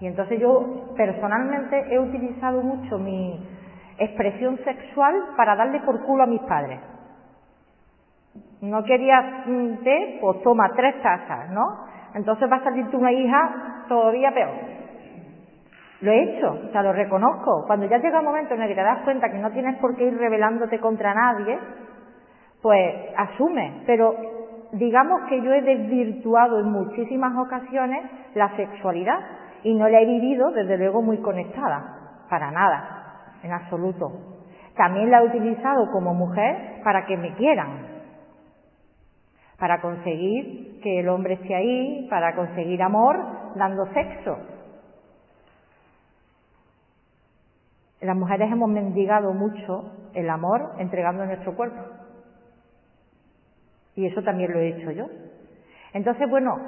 [0.00, 3.55] Y entonces yo personalmente he utilizado mucho mi
[3.98, 6.80] expresión sexual para darle por culo a mis padres.
[8.60, 9.44] No quería
[9.82, 11.86] té, pues toma tres tazas, ¿no?
[12.14, 14.54] Entonces va a salirte una hija todavía peor.
[16.00, 17.64] Lo he hecho, o sea, lo reconozco.
[17.66, 19.96] Cuando ya llega un momento en el que te das cuenta que no tienes por
[19.96, 21.58] qué ir rebelándote contra nadie,
[22.62, 23.82] pues asume.
[23.86, 24.14] Pero
[24.72, 28.04] digamos que yo he desvirtuado en muchísimas ocasiones
[28.34, 29.18] la sexualidad
[29.62, 32.95] y no la he vivido desde luego muy conectada, para nada,
[33.46, 34.12] en absoluto.
[34.76, 37.86] También la he utilizado como mujer para que me quieran,
[39.58, 43.16] para conseguir que el hombre esté ahí, para conseguir amor
[43.54, 44.36] dando sexo.
[48.02, 51.80] Las mujeres hemos mendigado mucho el amor entregando nuestro cuerpo.
[53.94, 55.06] Y eso también lo he hecho yo.
[55.94, 56.58] Entonces, bueno,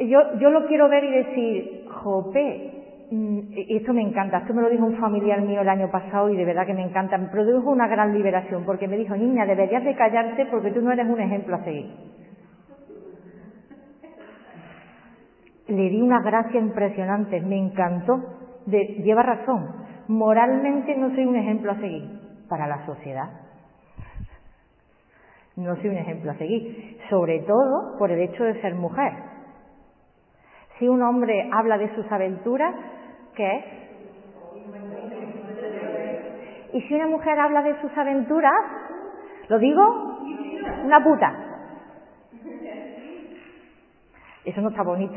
[0.00, 2.81] yo, yo lo quiero ver y decir, jope,
[3.14, 6.36] y esto me encanta, esto me lo dijo un familiar mío el año pasado y
[6.36, 9.84] de verdad que me encanta, me produjo una gran liberación porque me dijo, niña, deberías
[9.84, 11.90] de callarte porque tú no eres un ejemplo a seguir.
[15.68, 18.18] Le di una gracia impresionante, me encantó,
[18.66, 19.68] lleva razón,
[20.08, 22.08] moralmente no soy un ejemplo a seguir
[22.48, 23.28] para la sociedad.
[25.56, 29.12] No soy un ejemplo a seguir, sobre todo por el hecho de ser mujer.
[30.78, 32.74] Si un hombre habla de sus aventuras,
[33.34, 33.64] ¿qué es?
[36.74, 38.54] Y si una mujer habla de sus aventuras,
[39.52, 39.82] ¿Lo digo?
[40.84, 41.30] Una puta.
[44.44, 45.14] Eso no está bonito.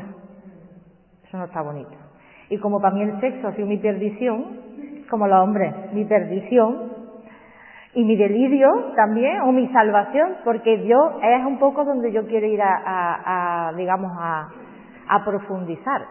[1.26, 1.96] Eso no está bonito.
[2.50, 6.92] Y como para mí el sexo ha sido mi perdición, como los hombres, mi perdición,
[7.94, 12.46] y mi delirio también, o mi salvación, porque yo es un poco donde yo quiero
[12.46, 14.50] ir a, digamos, a,
[15.08, 16.02] a profundizar.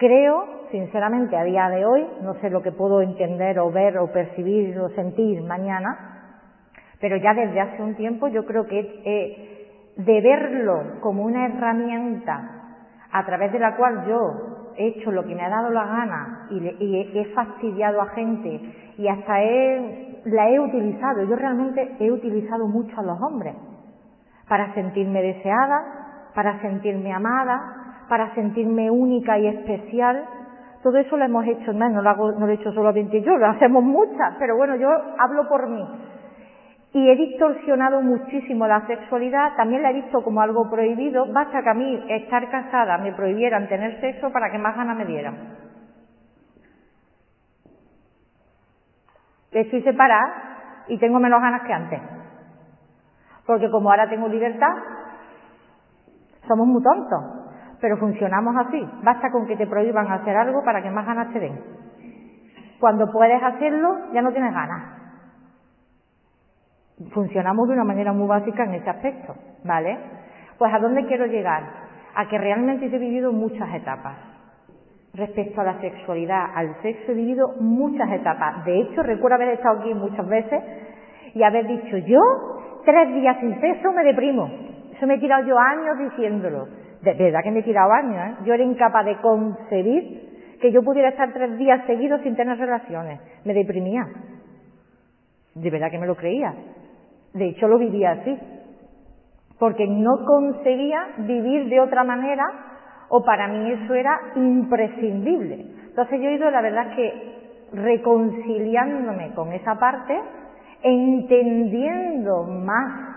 [0.00, 4.10] Creo, sinceramente, a día de hoy, no sé lo que puedo entender o ver o
[4.10, 6.40] percibir o sentir mañana,
[6.98, 12.78] pero ya desde hace un tiempo yo creo que de verlo como una herramienta
[13.12, 16.46] a través de la cual yo he hecho lo que me ha dado la gana
[16.48, 18.58] y, he, fastidiado a gente
[18.96, 21.24] y hasta he, la he utilizado.
[21.24, 23.54] Yo realmente he utilizado mucho a los hombres
[24.48, 27.79] para sentirme deseada, para sentirme amada,
[28.10, 30.26] para sentirme única y especial.
[30.82, 33.36] Todo eso lo hemos hecho, no, no lo, hago, no lo he hecho solamente yo,
[33.36, 34.88] lo hacemos muchas, pero bueno, yo
[35.18, 35.86] hablo por mí
[36.92, 41.70] y he distorsionado muchísimo la sexualidad, también la he visto como algo prohibido, basta que
[41.70, 45.36] a mí estar casada me prohibieran tener sexo para que más ganas me dieran.
[49.52, 52.00] Estoy separada y tengo menos ganas que antes.
[53.46, 54.74] Porque como ahora tengo libertad,
[56.48, 57.39] somos muy tontos,
[57.80, 58.86] pero funcionamos así.
[59.02, 61.60] Basta con que te prohíban hacer algo para que más ganas te den.
[62.78, 65.00] Cuando puedes hacerlo, ya no tienes ganas
[67.12, 69.34] funcionamos de una manera muy básica en ese aspecto,
[69.64, 69.98] ¿vale?
[70.58, 71.62] Pues a dónde quiero llegar?
[72.14, 74.16] A que realmente he vivido muchas etapas.
[75.14, 78.64] Respecto a la sexualidad, al sexo he vivido muchas etapas.
[78.64, 80.62] De hecho, recuerdo haber estado aquí muchas veces
[81.34, 82.20] y haber dicho, yo
[82.84, 84.50] tres días sin sexo me deprimo.
[84.94, 86.68] Eso me he tirado yo años diciéndolo.
[87.02, 88.44] De verdad que me he tirado años, ¿eh?
[88.44, 93.20] Yo era incapaz de concebir que yo pudiera estar tres días seguidos sin tener relaciones.
[93.44, 94.06] Me deprimía.
[95.54, 96.54] De verdad que me lo creía.
[97.32, 98.38] De hecho, lo vivía así,
[99.58, 102.44] porque no conseguía vivir de otra manera
[103.08, 105.66] o para mí eso era imprescindible.
[105.88, 107.30] Entonces yo he ido, la verdad, que
[107.72, 110.18] reconciliándome con esa parte,
[110.82, 113.09] entendiendo más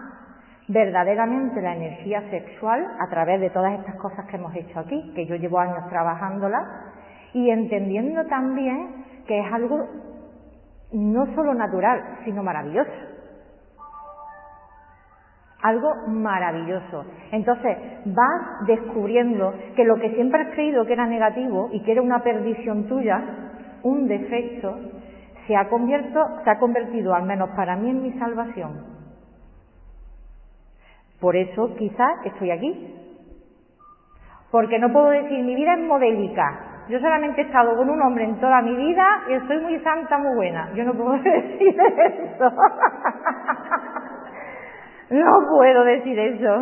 [0.67, 5.25] verdaderamente la energía sexual a través de todas estas cosas que hemos hecho aquí, que
[5.25, 6.63] yo llevo años trabajándolas,
[7.33, 9.87] y entendiendo también que es algo
[10.91, 13.13] no solo natural, sino maravilloso
[15.63, 17.05] algo maravilloso.
[17.31, 22.01] Entonces vas descubriendo que lo que siempre has creído que era negativo y que era
[22.01, 23.23] una perdición tuya,
[23.81, 24.77] un defecto,
[25.47, 25.67] se ha,
[26.43, 28.92] se ha convertido, al menos para mí, en mi salvación.
[31.23, 32.95] Por eso quizás estoy aquí.
[34.51, 36.83] Porque no puedo decir, mi vida es modélica.
[36.89, 40.17] Yo solamente he estado con un hombre en toda mi vida y estoy muy santa,
[40.17, 40.69] muy buena.
[40.73, 42.51] Yo no puedo decir eso.
[45.11, 46.57] No puedo decir eso.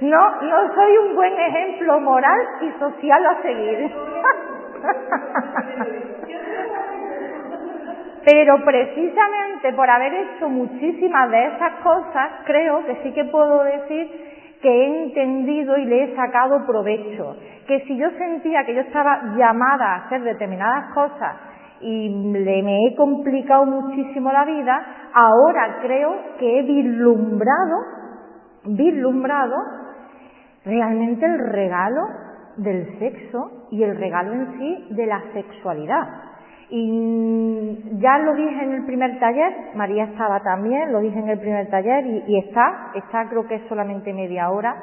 [0.00, 3.94] No, no soy un buen ejemplo moral y social a seguir.
[8.24, 14.10] Pero precisamente por haber hecho muchísimas de esas cosas, creo que sí que puedo decir
[14.60, 17.36] que he entendido y le he sacado provecho.
[17.66, 21.36] Que si yo sentía que yo estaba llamada a hacer determinadas cosas
[21.80, 27.76] y le me he complicado muchísimo la vida, ahora creo que he vislumbrado,
[28.66, 29.56] vislumbrado
[30.64, 32.02] realmente el regalo
[32.58, 36.29] del sexo y el regalo en sí de la sexualidad.
[36.70, 41.40] Y ya lo dije en el primer taller, María estaba también, lo dije en el
[41.40, 44.76] primer taller y, está, está creo que es solamente media hora.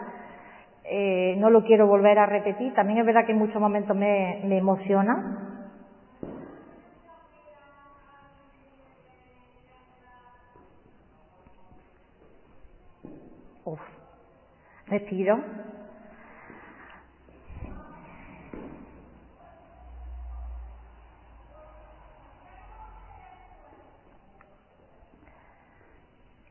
[0.83, 2.73] Eh, no lo quiero volver a repetir.
[2.73, 5.47] También es verdad que en muchos momentos me, me emociona,
[13.67, 13.81] Uf.
[14.87, 15.43] Respiro.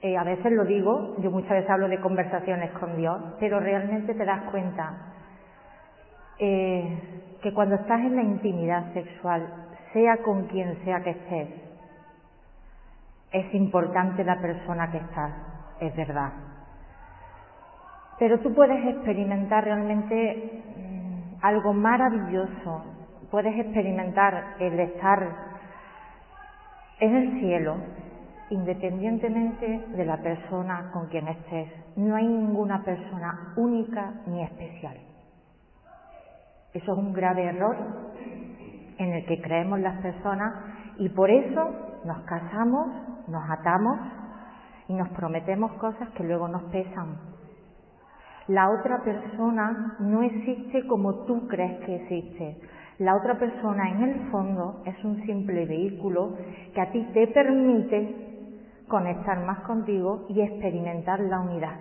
[0.02, 4.14] Eh, a veces lo digo, yo muchas veces hablo de conversaciones con Dios, pero realmente
[4.14, 5.14] te das cuenta
[6.38, 6.98] eh,
[7.42, 9.46] que cuando estás en la intimidad sexual,
[9.94, 11.48] sea con quien sea que estés,
[13.32, 15.32] es importante la persona que estás,
[15.80, 16.32] es verdad.
[18.18, 22.84] Pero tú puedes experimentar realmente mm, algo maravilloso,
[23.30, 25.26] puedes experimentar el estar
[27.00, 27.76] en el cielo
[28.50, 31.68] independientemente de la persona con quien estés.
[31.96, 34.96] No hay ninguna persona única ni especial.
[36.72, 37.76] Eso es un grave error
[38.98, 40.54] en el que creemos las personas
[40.98, 41.70] y por eso
[42.04, 42.88] nos casamos,
[43.28, 43.98] nos atamos
[44.88, 47.16] y nos prometemos cosas que luego nos pesan.
[48.48, 52.60] La otra persona no existe como tú crees que existe.
[52.98, 56.36] La otra persona en el fondo es un simple vehículo
[56.72, 58.25] que a ti te permite
[58.88, 61.78] conectar más contigo y experimentar la unidad.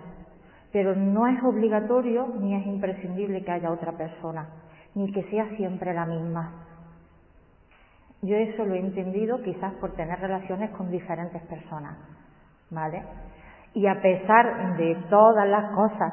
[0.72, 4.48] Pero no es obligatorio ni es imprescindible que haya otra persona,
[4.94, 6.66] ni que sea siempre la misma.
[8.22, 11.96] Yo eso lo he entendido quizás por tener relaciones con diferentes personas,
[12.70, 13.02] ¿vale?
[13.74, 16.12] Y a pesar de todas las cosas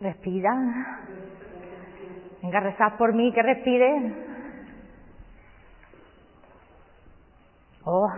[0.00, 0.52] Respira.
[2.42, 4.12] Venga, rezad por mí, que respire.
[7.84, 8.12] Oh.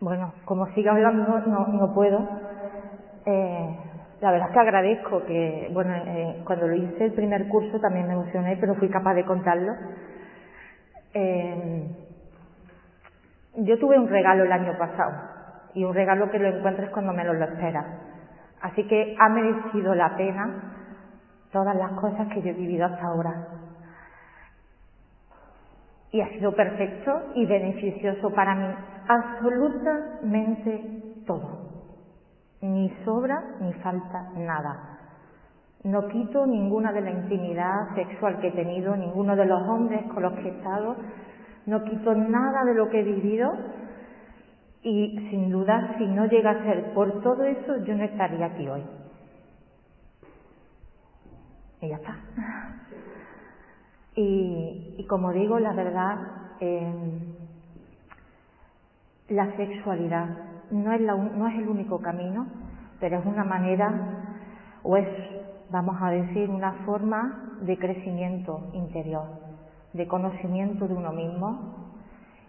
[0.00, 2.18] Bueno, como siga hablando no, no puedo.
[3.26, 3.76] Eh,
[4.20, 8.06] la verdad es que agradezco que, bueno, eh, cuando lo hice el primer curso también
[8.06, 9.74] me emocioné, pero fui capaz de contarlo.
[11.12, 12.05] Eh,
[13.56, 15.12] yo tuve un regalo el año pasado
[15.74, 17.86] y un regalo que lo encuentres cuando menos lo esperas.
[18.60, 20.74] Así que ha merecido la pena
[21.52, 23.46] todas las cosas que yo he vivido hasta ahora.
[26.10, 28.74] Y ha sido perfecto y beneficioso para mí,
[29.08, 31.66] absolutamente todo.
[32.62, 34.98] Ni sobra ni falta nada.
[35.84, 40.22] No quito ninguna de la intimidad sexual que he tenido, ninguno de los hombres con
[40.22, 40.96] los que he estado,
[41.66, 43.52] no quito nada de lo que he vivido
[44.82, 48.68] y sin duda si no llega a ser por todo eso yo no estaría aquí
[48.68, 48.82] hoy
[51.80, 52.16] y ya está.
[54.18, 56.16] Y, como digo, la verdad,
[56.60, 57.20] em,
[59.28, 60.28] la sexualidad
[60.70, 62.46] no es, no es el único camino,
[62.98, 63.92] pero es una manera,
[64.82, 65.06] o es,
[65.70, 69.26] vamos a decir, una forma de crecimiento interior,
[69.96, 71.74] de conocimiento de uno mismo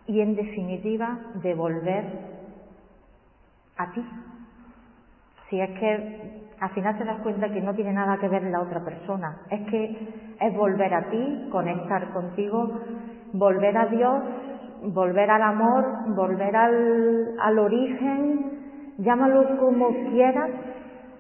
[0.06, 2.06] y, en definitiva, de volver
[3.78, 4.04] a ti.
[5.50, 8.62] Si es que al final te das cuenta que no tiene nada que ver la
[8.62, 9.42] otra persona.
[9.50, 12.70] Es que es volver a ti, conectar contigo,
[13.34, 14.24] volver a Dios,
[14.84, 20.50] volver al amor, volver al, al origen, llámalo como quieras,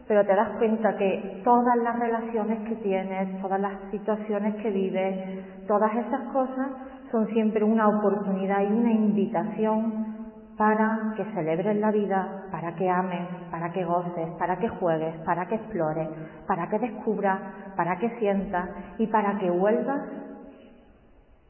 [0.07, 5.65] pero te das cuenta que todas las relaciones que tienes, todas las situaciones que vives,
[5.67, 6.69] todas esas cosas
[7.11, 10.17] son siempre una oportunidad y una invitación
[10.57, 15.45] para que celebres la vida, para que ames, para que goces, para que juegues, para
[15.45, 16.09] que explores,
[16.47, 17.39] para que descubras,
[17.75, 20.01] para que sientas y para que vuelvas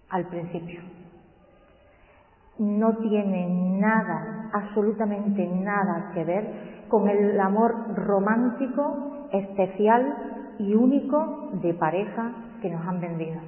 [0.10, 0.82] al principio.
[2.60, 3.48] No tiene
[3.80, 12.32] nada, absolutamente nada que ver con el amor romántico, especial y único de pareja
[12.62, 13.40] que nos han vendido.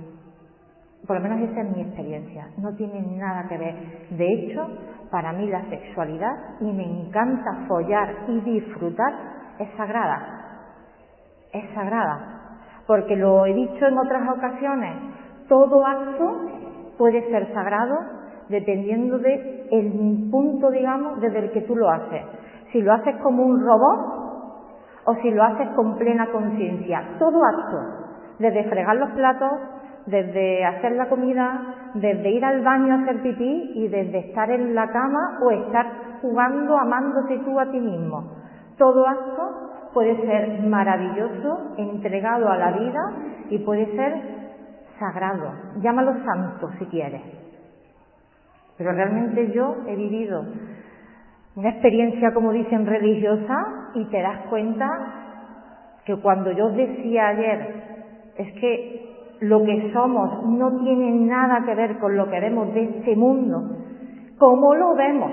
[1.07, 2.49] Por lo menos esa es mi experiencia.
[2.57, 3.75] No tiene nada que ver.
[4.11, 4.67] De hecho,
[5.09, 9.13] para mí la sexualidad, y me encanta follar y disfrutar,
[9.59, 10.67] es sagrada.
[11.51, 12.59] Es sagrada.
[12.85, 14.95] Porque lo he dicho en otras ocasiones,
[15.47, 16.41] todo acto
[16.97, 17.95] puede ser sagrado
[18.49, 19.67] dependiendo de
[20.31, 22.23] punto, digamos, desde el que tú lo haces.
[22.71, 24.19] Si lo haces como un robot
[25.05, 27.15] o si lo haces con plena conciencia.
[27.17, 27.77] Todo acto,
[28.37, 29.51] desde fregar los platos,
[30.05, 34.75] desde hacer la comida, desde ir al baño a hacer pipí y desde estar en
[34.75, 38.31] la cama o estar jugando, amándote tú a ti mismo.
[38.77, 43.01] Todo acto puede ser maravilloso, entregado a la vida
[43.49, 44.13] y puede ser
[44.99, 45.51] sagrado.
[45.81, 47.21] Llámalo santo si quieres.
[48.77, 50.45] Pero realmente yo he vivido
[51.55, 54.87] una experiencia, como dicen, religiosa y te das cuenta
[56.05, 57.83] que cuando yo decía ayer,
[58.37, 59.09] es que
[59.41, 63.77] lo que somos no tiene nada que ver con lo que vemos de este mundo.
[64.37, 65.31] ¿Cómo lo vemos?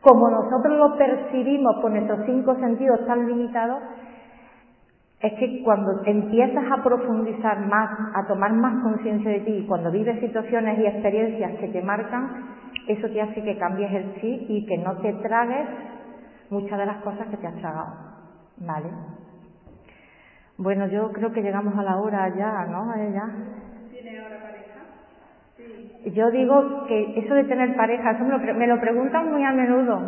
[0.00, 3.78] Como nosotros lo percibimos con nuestros cinco sentidos tan limitados,
[5.22, 10.18] es que cuando empiezas a profundizar más, a tomar más conciencia de ti, cuando vives
[10.18, 12.44] situaciones y experiencias que te marcan,
[12.88, 15.68] eso te hace que cambies el sí y que no te tragues
[16.50, 17.94] muchas de las cosas que te has tragado.
[18.56, 18.88] ¿Vale?
[20.58, 22.92] Bueno, yo creo que llegamos a la hora ya, ¿no?
[22.96, 23.24] ¿Ya?
[23.90, 24.80] ¿Tiene ahora pareja?
[25.56, 26.10] Sí.
[26.14, 30.02] Yo digo que eso de tener pareja, eso me lo, preguntan muy a menudo.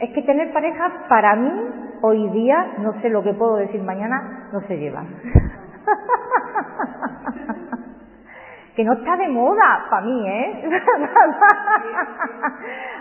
[0.00, 1.52] Es que tener pareja para mí,
[2.00, 5.04] hoy día, no sé lo que puedo decir mañana, no se lleva.
[8.76, 10.70] que no está de moda para mí, ¿eh?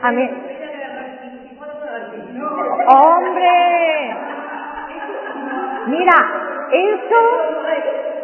[0.02, 0.30] A mí...
[2.88, 4.18] ¡Hombre!
[5.88, 6.16] Mira,
[6.74, 7.20] eso,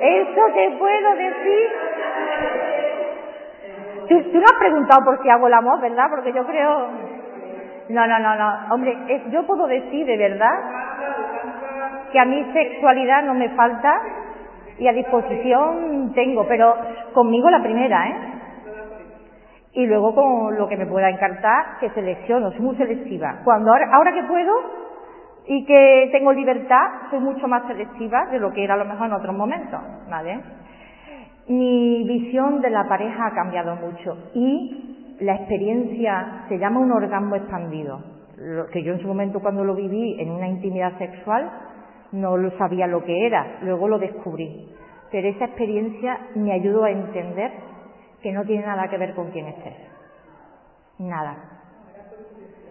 [0.02, 1.69] eso te puedo decir.
[4.10, 6.10] Tú, tú no has preguntado por si hago el amor, ¿verdad?
[6.10, 7.05] Porque yo creo...
[7.89, 8.73] No, no, no, no.
[8.73, 8.97] Hombre,
[9.31, 10.53] yo puedo decir de verdad
[12.11, 14.01] que a mí sexualidad no me falta
[14.79, 16.75] y a disposición tengo, pero
[17.13, 18.15] conmigo la primera, ¿eh?
[19.73, 23.41] Y luego con lo que me pueda encantar, que selecciono, soy muy selectiva.
[23.43, 24.53] Cuando ahora, ahora que puedo
[25.47, 29.07] y que tengo libertad, soy mucho más selectiva de lo que era a lo mejor
[29.07, 29.79] en otros momentos,
[30.09, 30.39] ¿vale?
[31.47, 37.35] Mi visión de la pareja ha cambiado mucho y la experiencia se llama un orgasmo
[37.35, 37.99] expandido,
[38.37, 41.49] lo que yo en su momento cuando lo viví en una intimidad sexual
[42.11, 44.69] no lo sabía lo que era, luego lo descubrí.
[45.11, 47.51] Pero esa experiencia me ayudó a entender
[48.21, 49.75] que no tiene nada que ver con quién estés.
[50.99, 51.35] Nada.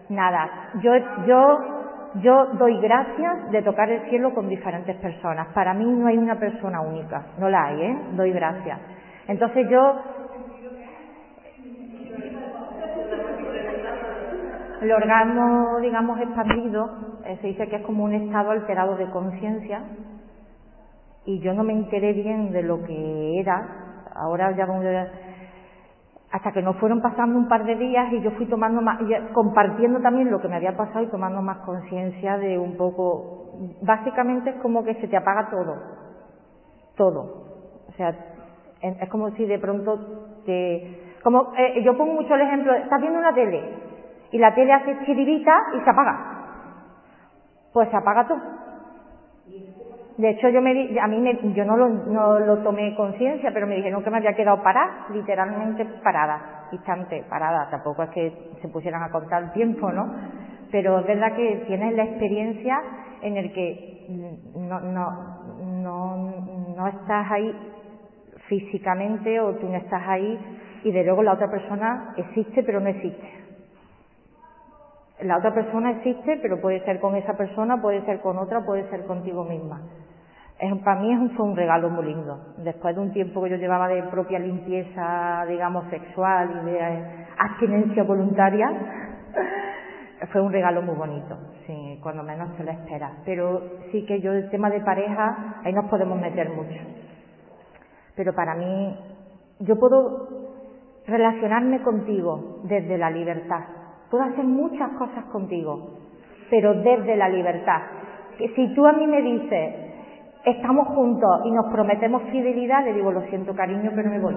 [0.08, 0.70] Nada.
[0.82, 0.92] Yo,
[1.26, 1.58] yo,
[2.22, 5.48] yo doy gracias de tocar el cielo con diferentes personas.
[5.54, 7.26] Para mí no hay una persona única.
[7.38, 7.98] No la hay, ¿eh?
[8.12, 8.80] Doy gracias.
[9.28, 9.94] Entonces yo
[14.84, 16.90] el orgasmo, digamos, expandido
[17.24, 19.82] eh, se dice que es como un estado alterado de conciencia
[21.24, 24.66] y yo no me enteré bien de lo que era, ahora ya
[26.30, 28.98] hasta que nos fueron pasando un par de días y yo fui tomando más,
[29.32, 34.50] compartiendo también lo que me había pasado y tomando más conciencia de un poco, básicamente
[34.50, 35.76] es como que se te apaga todo,
[36.96, 37.20] todo,
[37.88, 38.14] o sea,
[38.82, 43.18] es como si de pronto te, como eh, yo pongo mucho el ejemplo, estás viendo
[43.18, 43.93] una tele
[44.34, 46.34] y la tele hace chiribita y se apaga
[47.74, 48.40] pues se apaga todo.
[50.16, 53.66] De hecho, yo me, a mí me, yo no lo, no lo tomé conciencia, pero
[53.66, 57.68] me dijeron que me había quedado parada, literalmente parada, instante, parada.
[57.70, 58.32] Tampoco es que
[58.62, 60.06] se pusieran a contar el tiempo, ¿no?
[60.70, 62.80] Pero es verdad que tienes la experiencia
[63.22, 64.06] en el que
[64.54, 65.10] no, no,
[65.82, 66.16] no,
[66.76, 67.52] no estás ahí
[68.46, 70.38] físicamente o tú no estás ahí
[70.84, 73.43] y de luego la otra persona existe pero no existe
[75.24, 78.88] la otra persona existe, pero puede ser con esa persona, puede ser con otra, puede
[78.90, 79.80] ser contigo misma.
[80.84, 82.54] Para mí es un, fue un regalo muy lindo.
[82.58, 88.04] Después de un tiempo que yo llevaba de propia limpieza, digamos, sexual y de abstinencia
[88.04, 88.66] voluntaria,
[90.32, 91.36] fue un regalo muy bonito,
[91.66, 93.12] sí, cuando menos te lo esperas.
[93.24, 96.80] Pero sí que yo el tema de pareja, ahí nos podemos meter mucho.
[98.16, 98.96] Pero para mí,
[99.60, 100.28] yo puedo
[101.06, 103.64] relacionarme contigo desde la libertad,
[104.14, 105.90] Puedo hacer muchas cosas contigo,
[106.48, 107.82] pero desde la libertad.
[108.38, 109.74] Que si tú a mí me dices,
[110.44, 114.36] estamos juntos y nos prometemos fidelidad, le digo, lo siento cariño, pero me voy.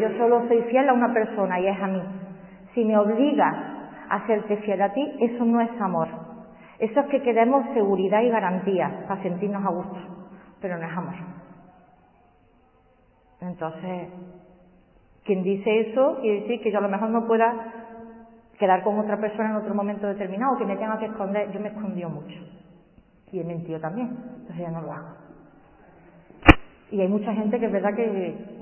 [0.00, 2.02] Yo solo soy fiel a una persona y es a mí.
[2.74, 3.54] Si me obligas
[4.08, 6.08] a hacerte fiel a ti, eso no es amor.
[6.80, 9.98] Eso es que queremos seguridad y garantía para sentirnos a gusto,
[10.60, 11.14] pero no es amor.
[13.42, 14.08] Entonces,
[15.26, 17.52] quien dice eso quiere decir que yo a lo mejor no pueda
[18.58, 21.50] quedar con otra persona en otro momento determinado, que me tenga que esconder.
[21.52, 22.38] Yo me escondió mucho.
[23.32, 24.16] Y he mentido también.
[24.40, 25.08] Entonces ya no lo hago.
[26.90, 28.56] Y hay mucha gente que es verdad que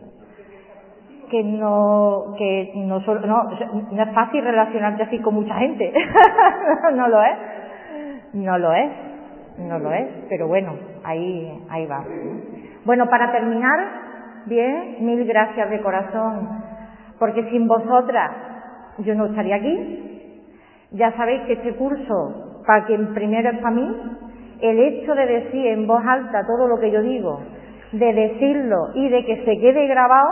[1.30, 3.50] que no que no no,
[3.90, 5.90] no es fácil relacionarte así con mucha gente
[6.94, 7.36] no lo es
[8.34, 8.90] no lo es
[9.58, 12.04] no lo es pero bueno ahí ahí va
[12.84, 14.03] bueno para terminar
[14.46, 16.62] Bien, mil gracias de corazón,
[17.18, 18.30] porque sin vosotras
[18.98, 20.42] yo no estaría aquí.
[20.90, 24.18] Ya sabéis que este curso, para quien primero es para mí,
[24.60, 27.40] el hecho de decir en voz alta todo lo que yo digo,
[27.92, 30.28] de decirlo y de que se quede grabado,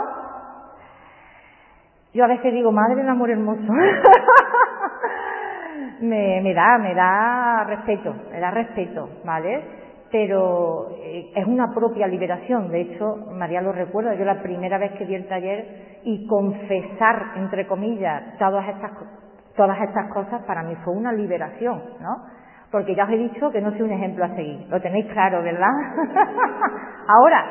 [2.13, 3.61] yo a veces digo, madre del amor hermoso.
[6.01, 9.82] me, me da, me da respeto, me da respeto, ¿vale?
[10.13, 12.69] Pero eh, es una propia liberación.
[12.69, 17.31] De hecho, María lo recuerda, yo la primera vez que di el taller y confesar,
[17.37, 18.91] entre comillas, todas estas,
[19.55, 22.27] todas estas cosas para mí fue una liberación, ¿no?
[22.71, 24.67] Porque ya os he dicho que no soy un ejemplo a seguir.
[24.69, 25.71] Lo tenéis claro, ¿verdad?
[27.07, 27.45] Ahora,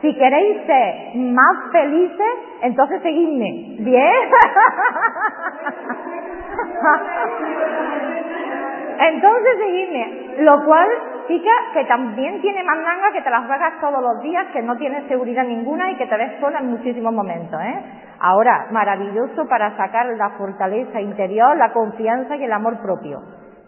[0.00, 3.76] si queréis ser más felices, entonces seguidme.
[3.78, 4.12] ¿Bien?
[9.08, 10.34] entonces seguidme.
[10.40, 10.88] Lo cual
[11.28, 15.06] chica que también tiene mandanga, que te las juegas todos los días, que no tienes
[15.06, 17.84] seguridad ninguna y que te ves sola en muchísimos momentos, ¿eh?
[18.20, 23.20] Ahora, maravilloso para sacar la fortaleza interior, la confianza y el amor propio,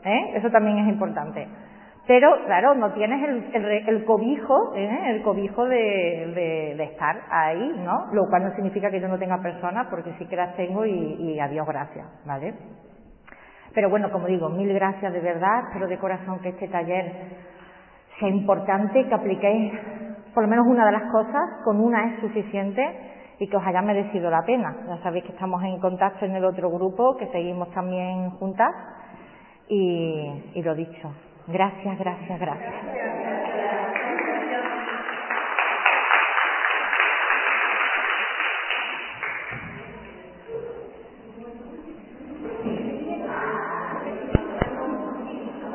[0.05, 0.32] ¿eh?
[0.35, 1.47] Eso también es importante.
[2.07, 5.11] pero claro, no tienes el, el, cobijo, ¿eh?
[5.11, 8.07] el cobijo de, de, estar ahí, ¿no?
[8.12, 10.93] Lo cual no significa que yo no tenga personas, porque sí que las tengo y,
[10.93, 12.55] y adiós, gracias, ¿vale?
[13.75, 17.13] Pero bueno, como digo, mil gracias de verdad, espero de corazón que este taller
[18.19, 19.73] sea importante, que apliquéis
[20.35, 22.83] por lo menos una de las cosas, con una es suficiente
[23.39, 24.77] y que os haya merecido la pena.
[24.87, 28.73] Ya sabéis que estamos en contacto en el otro grupo, que seguimos también juntas
[29.69, 31.11] y, y lo dicho,
[31.53, 33.30] Gracias, gracias, gracias.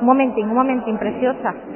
[0.06, 1.56] Un momentín, un momentín, preciosa.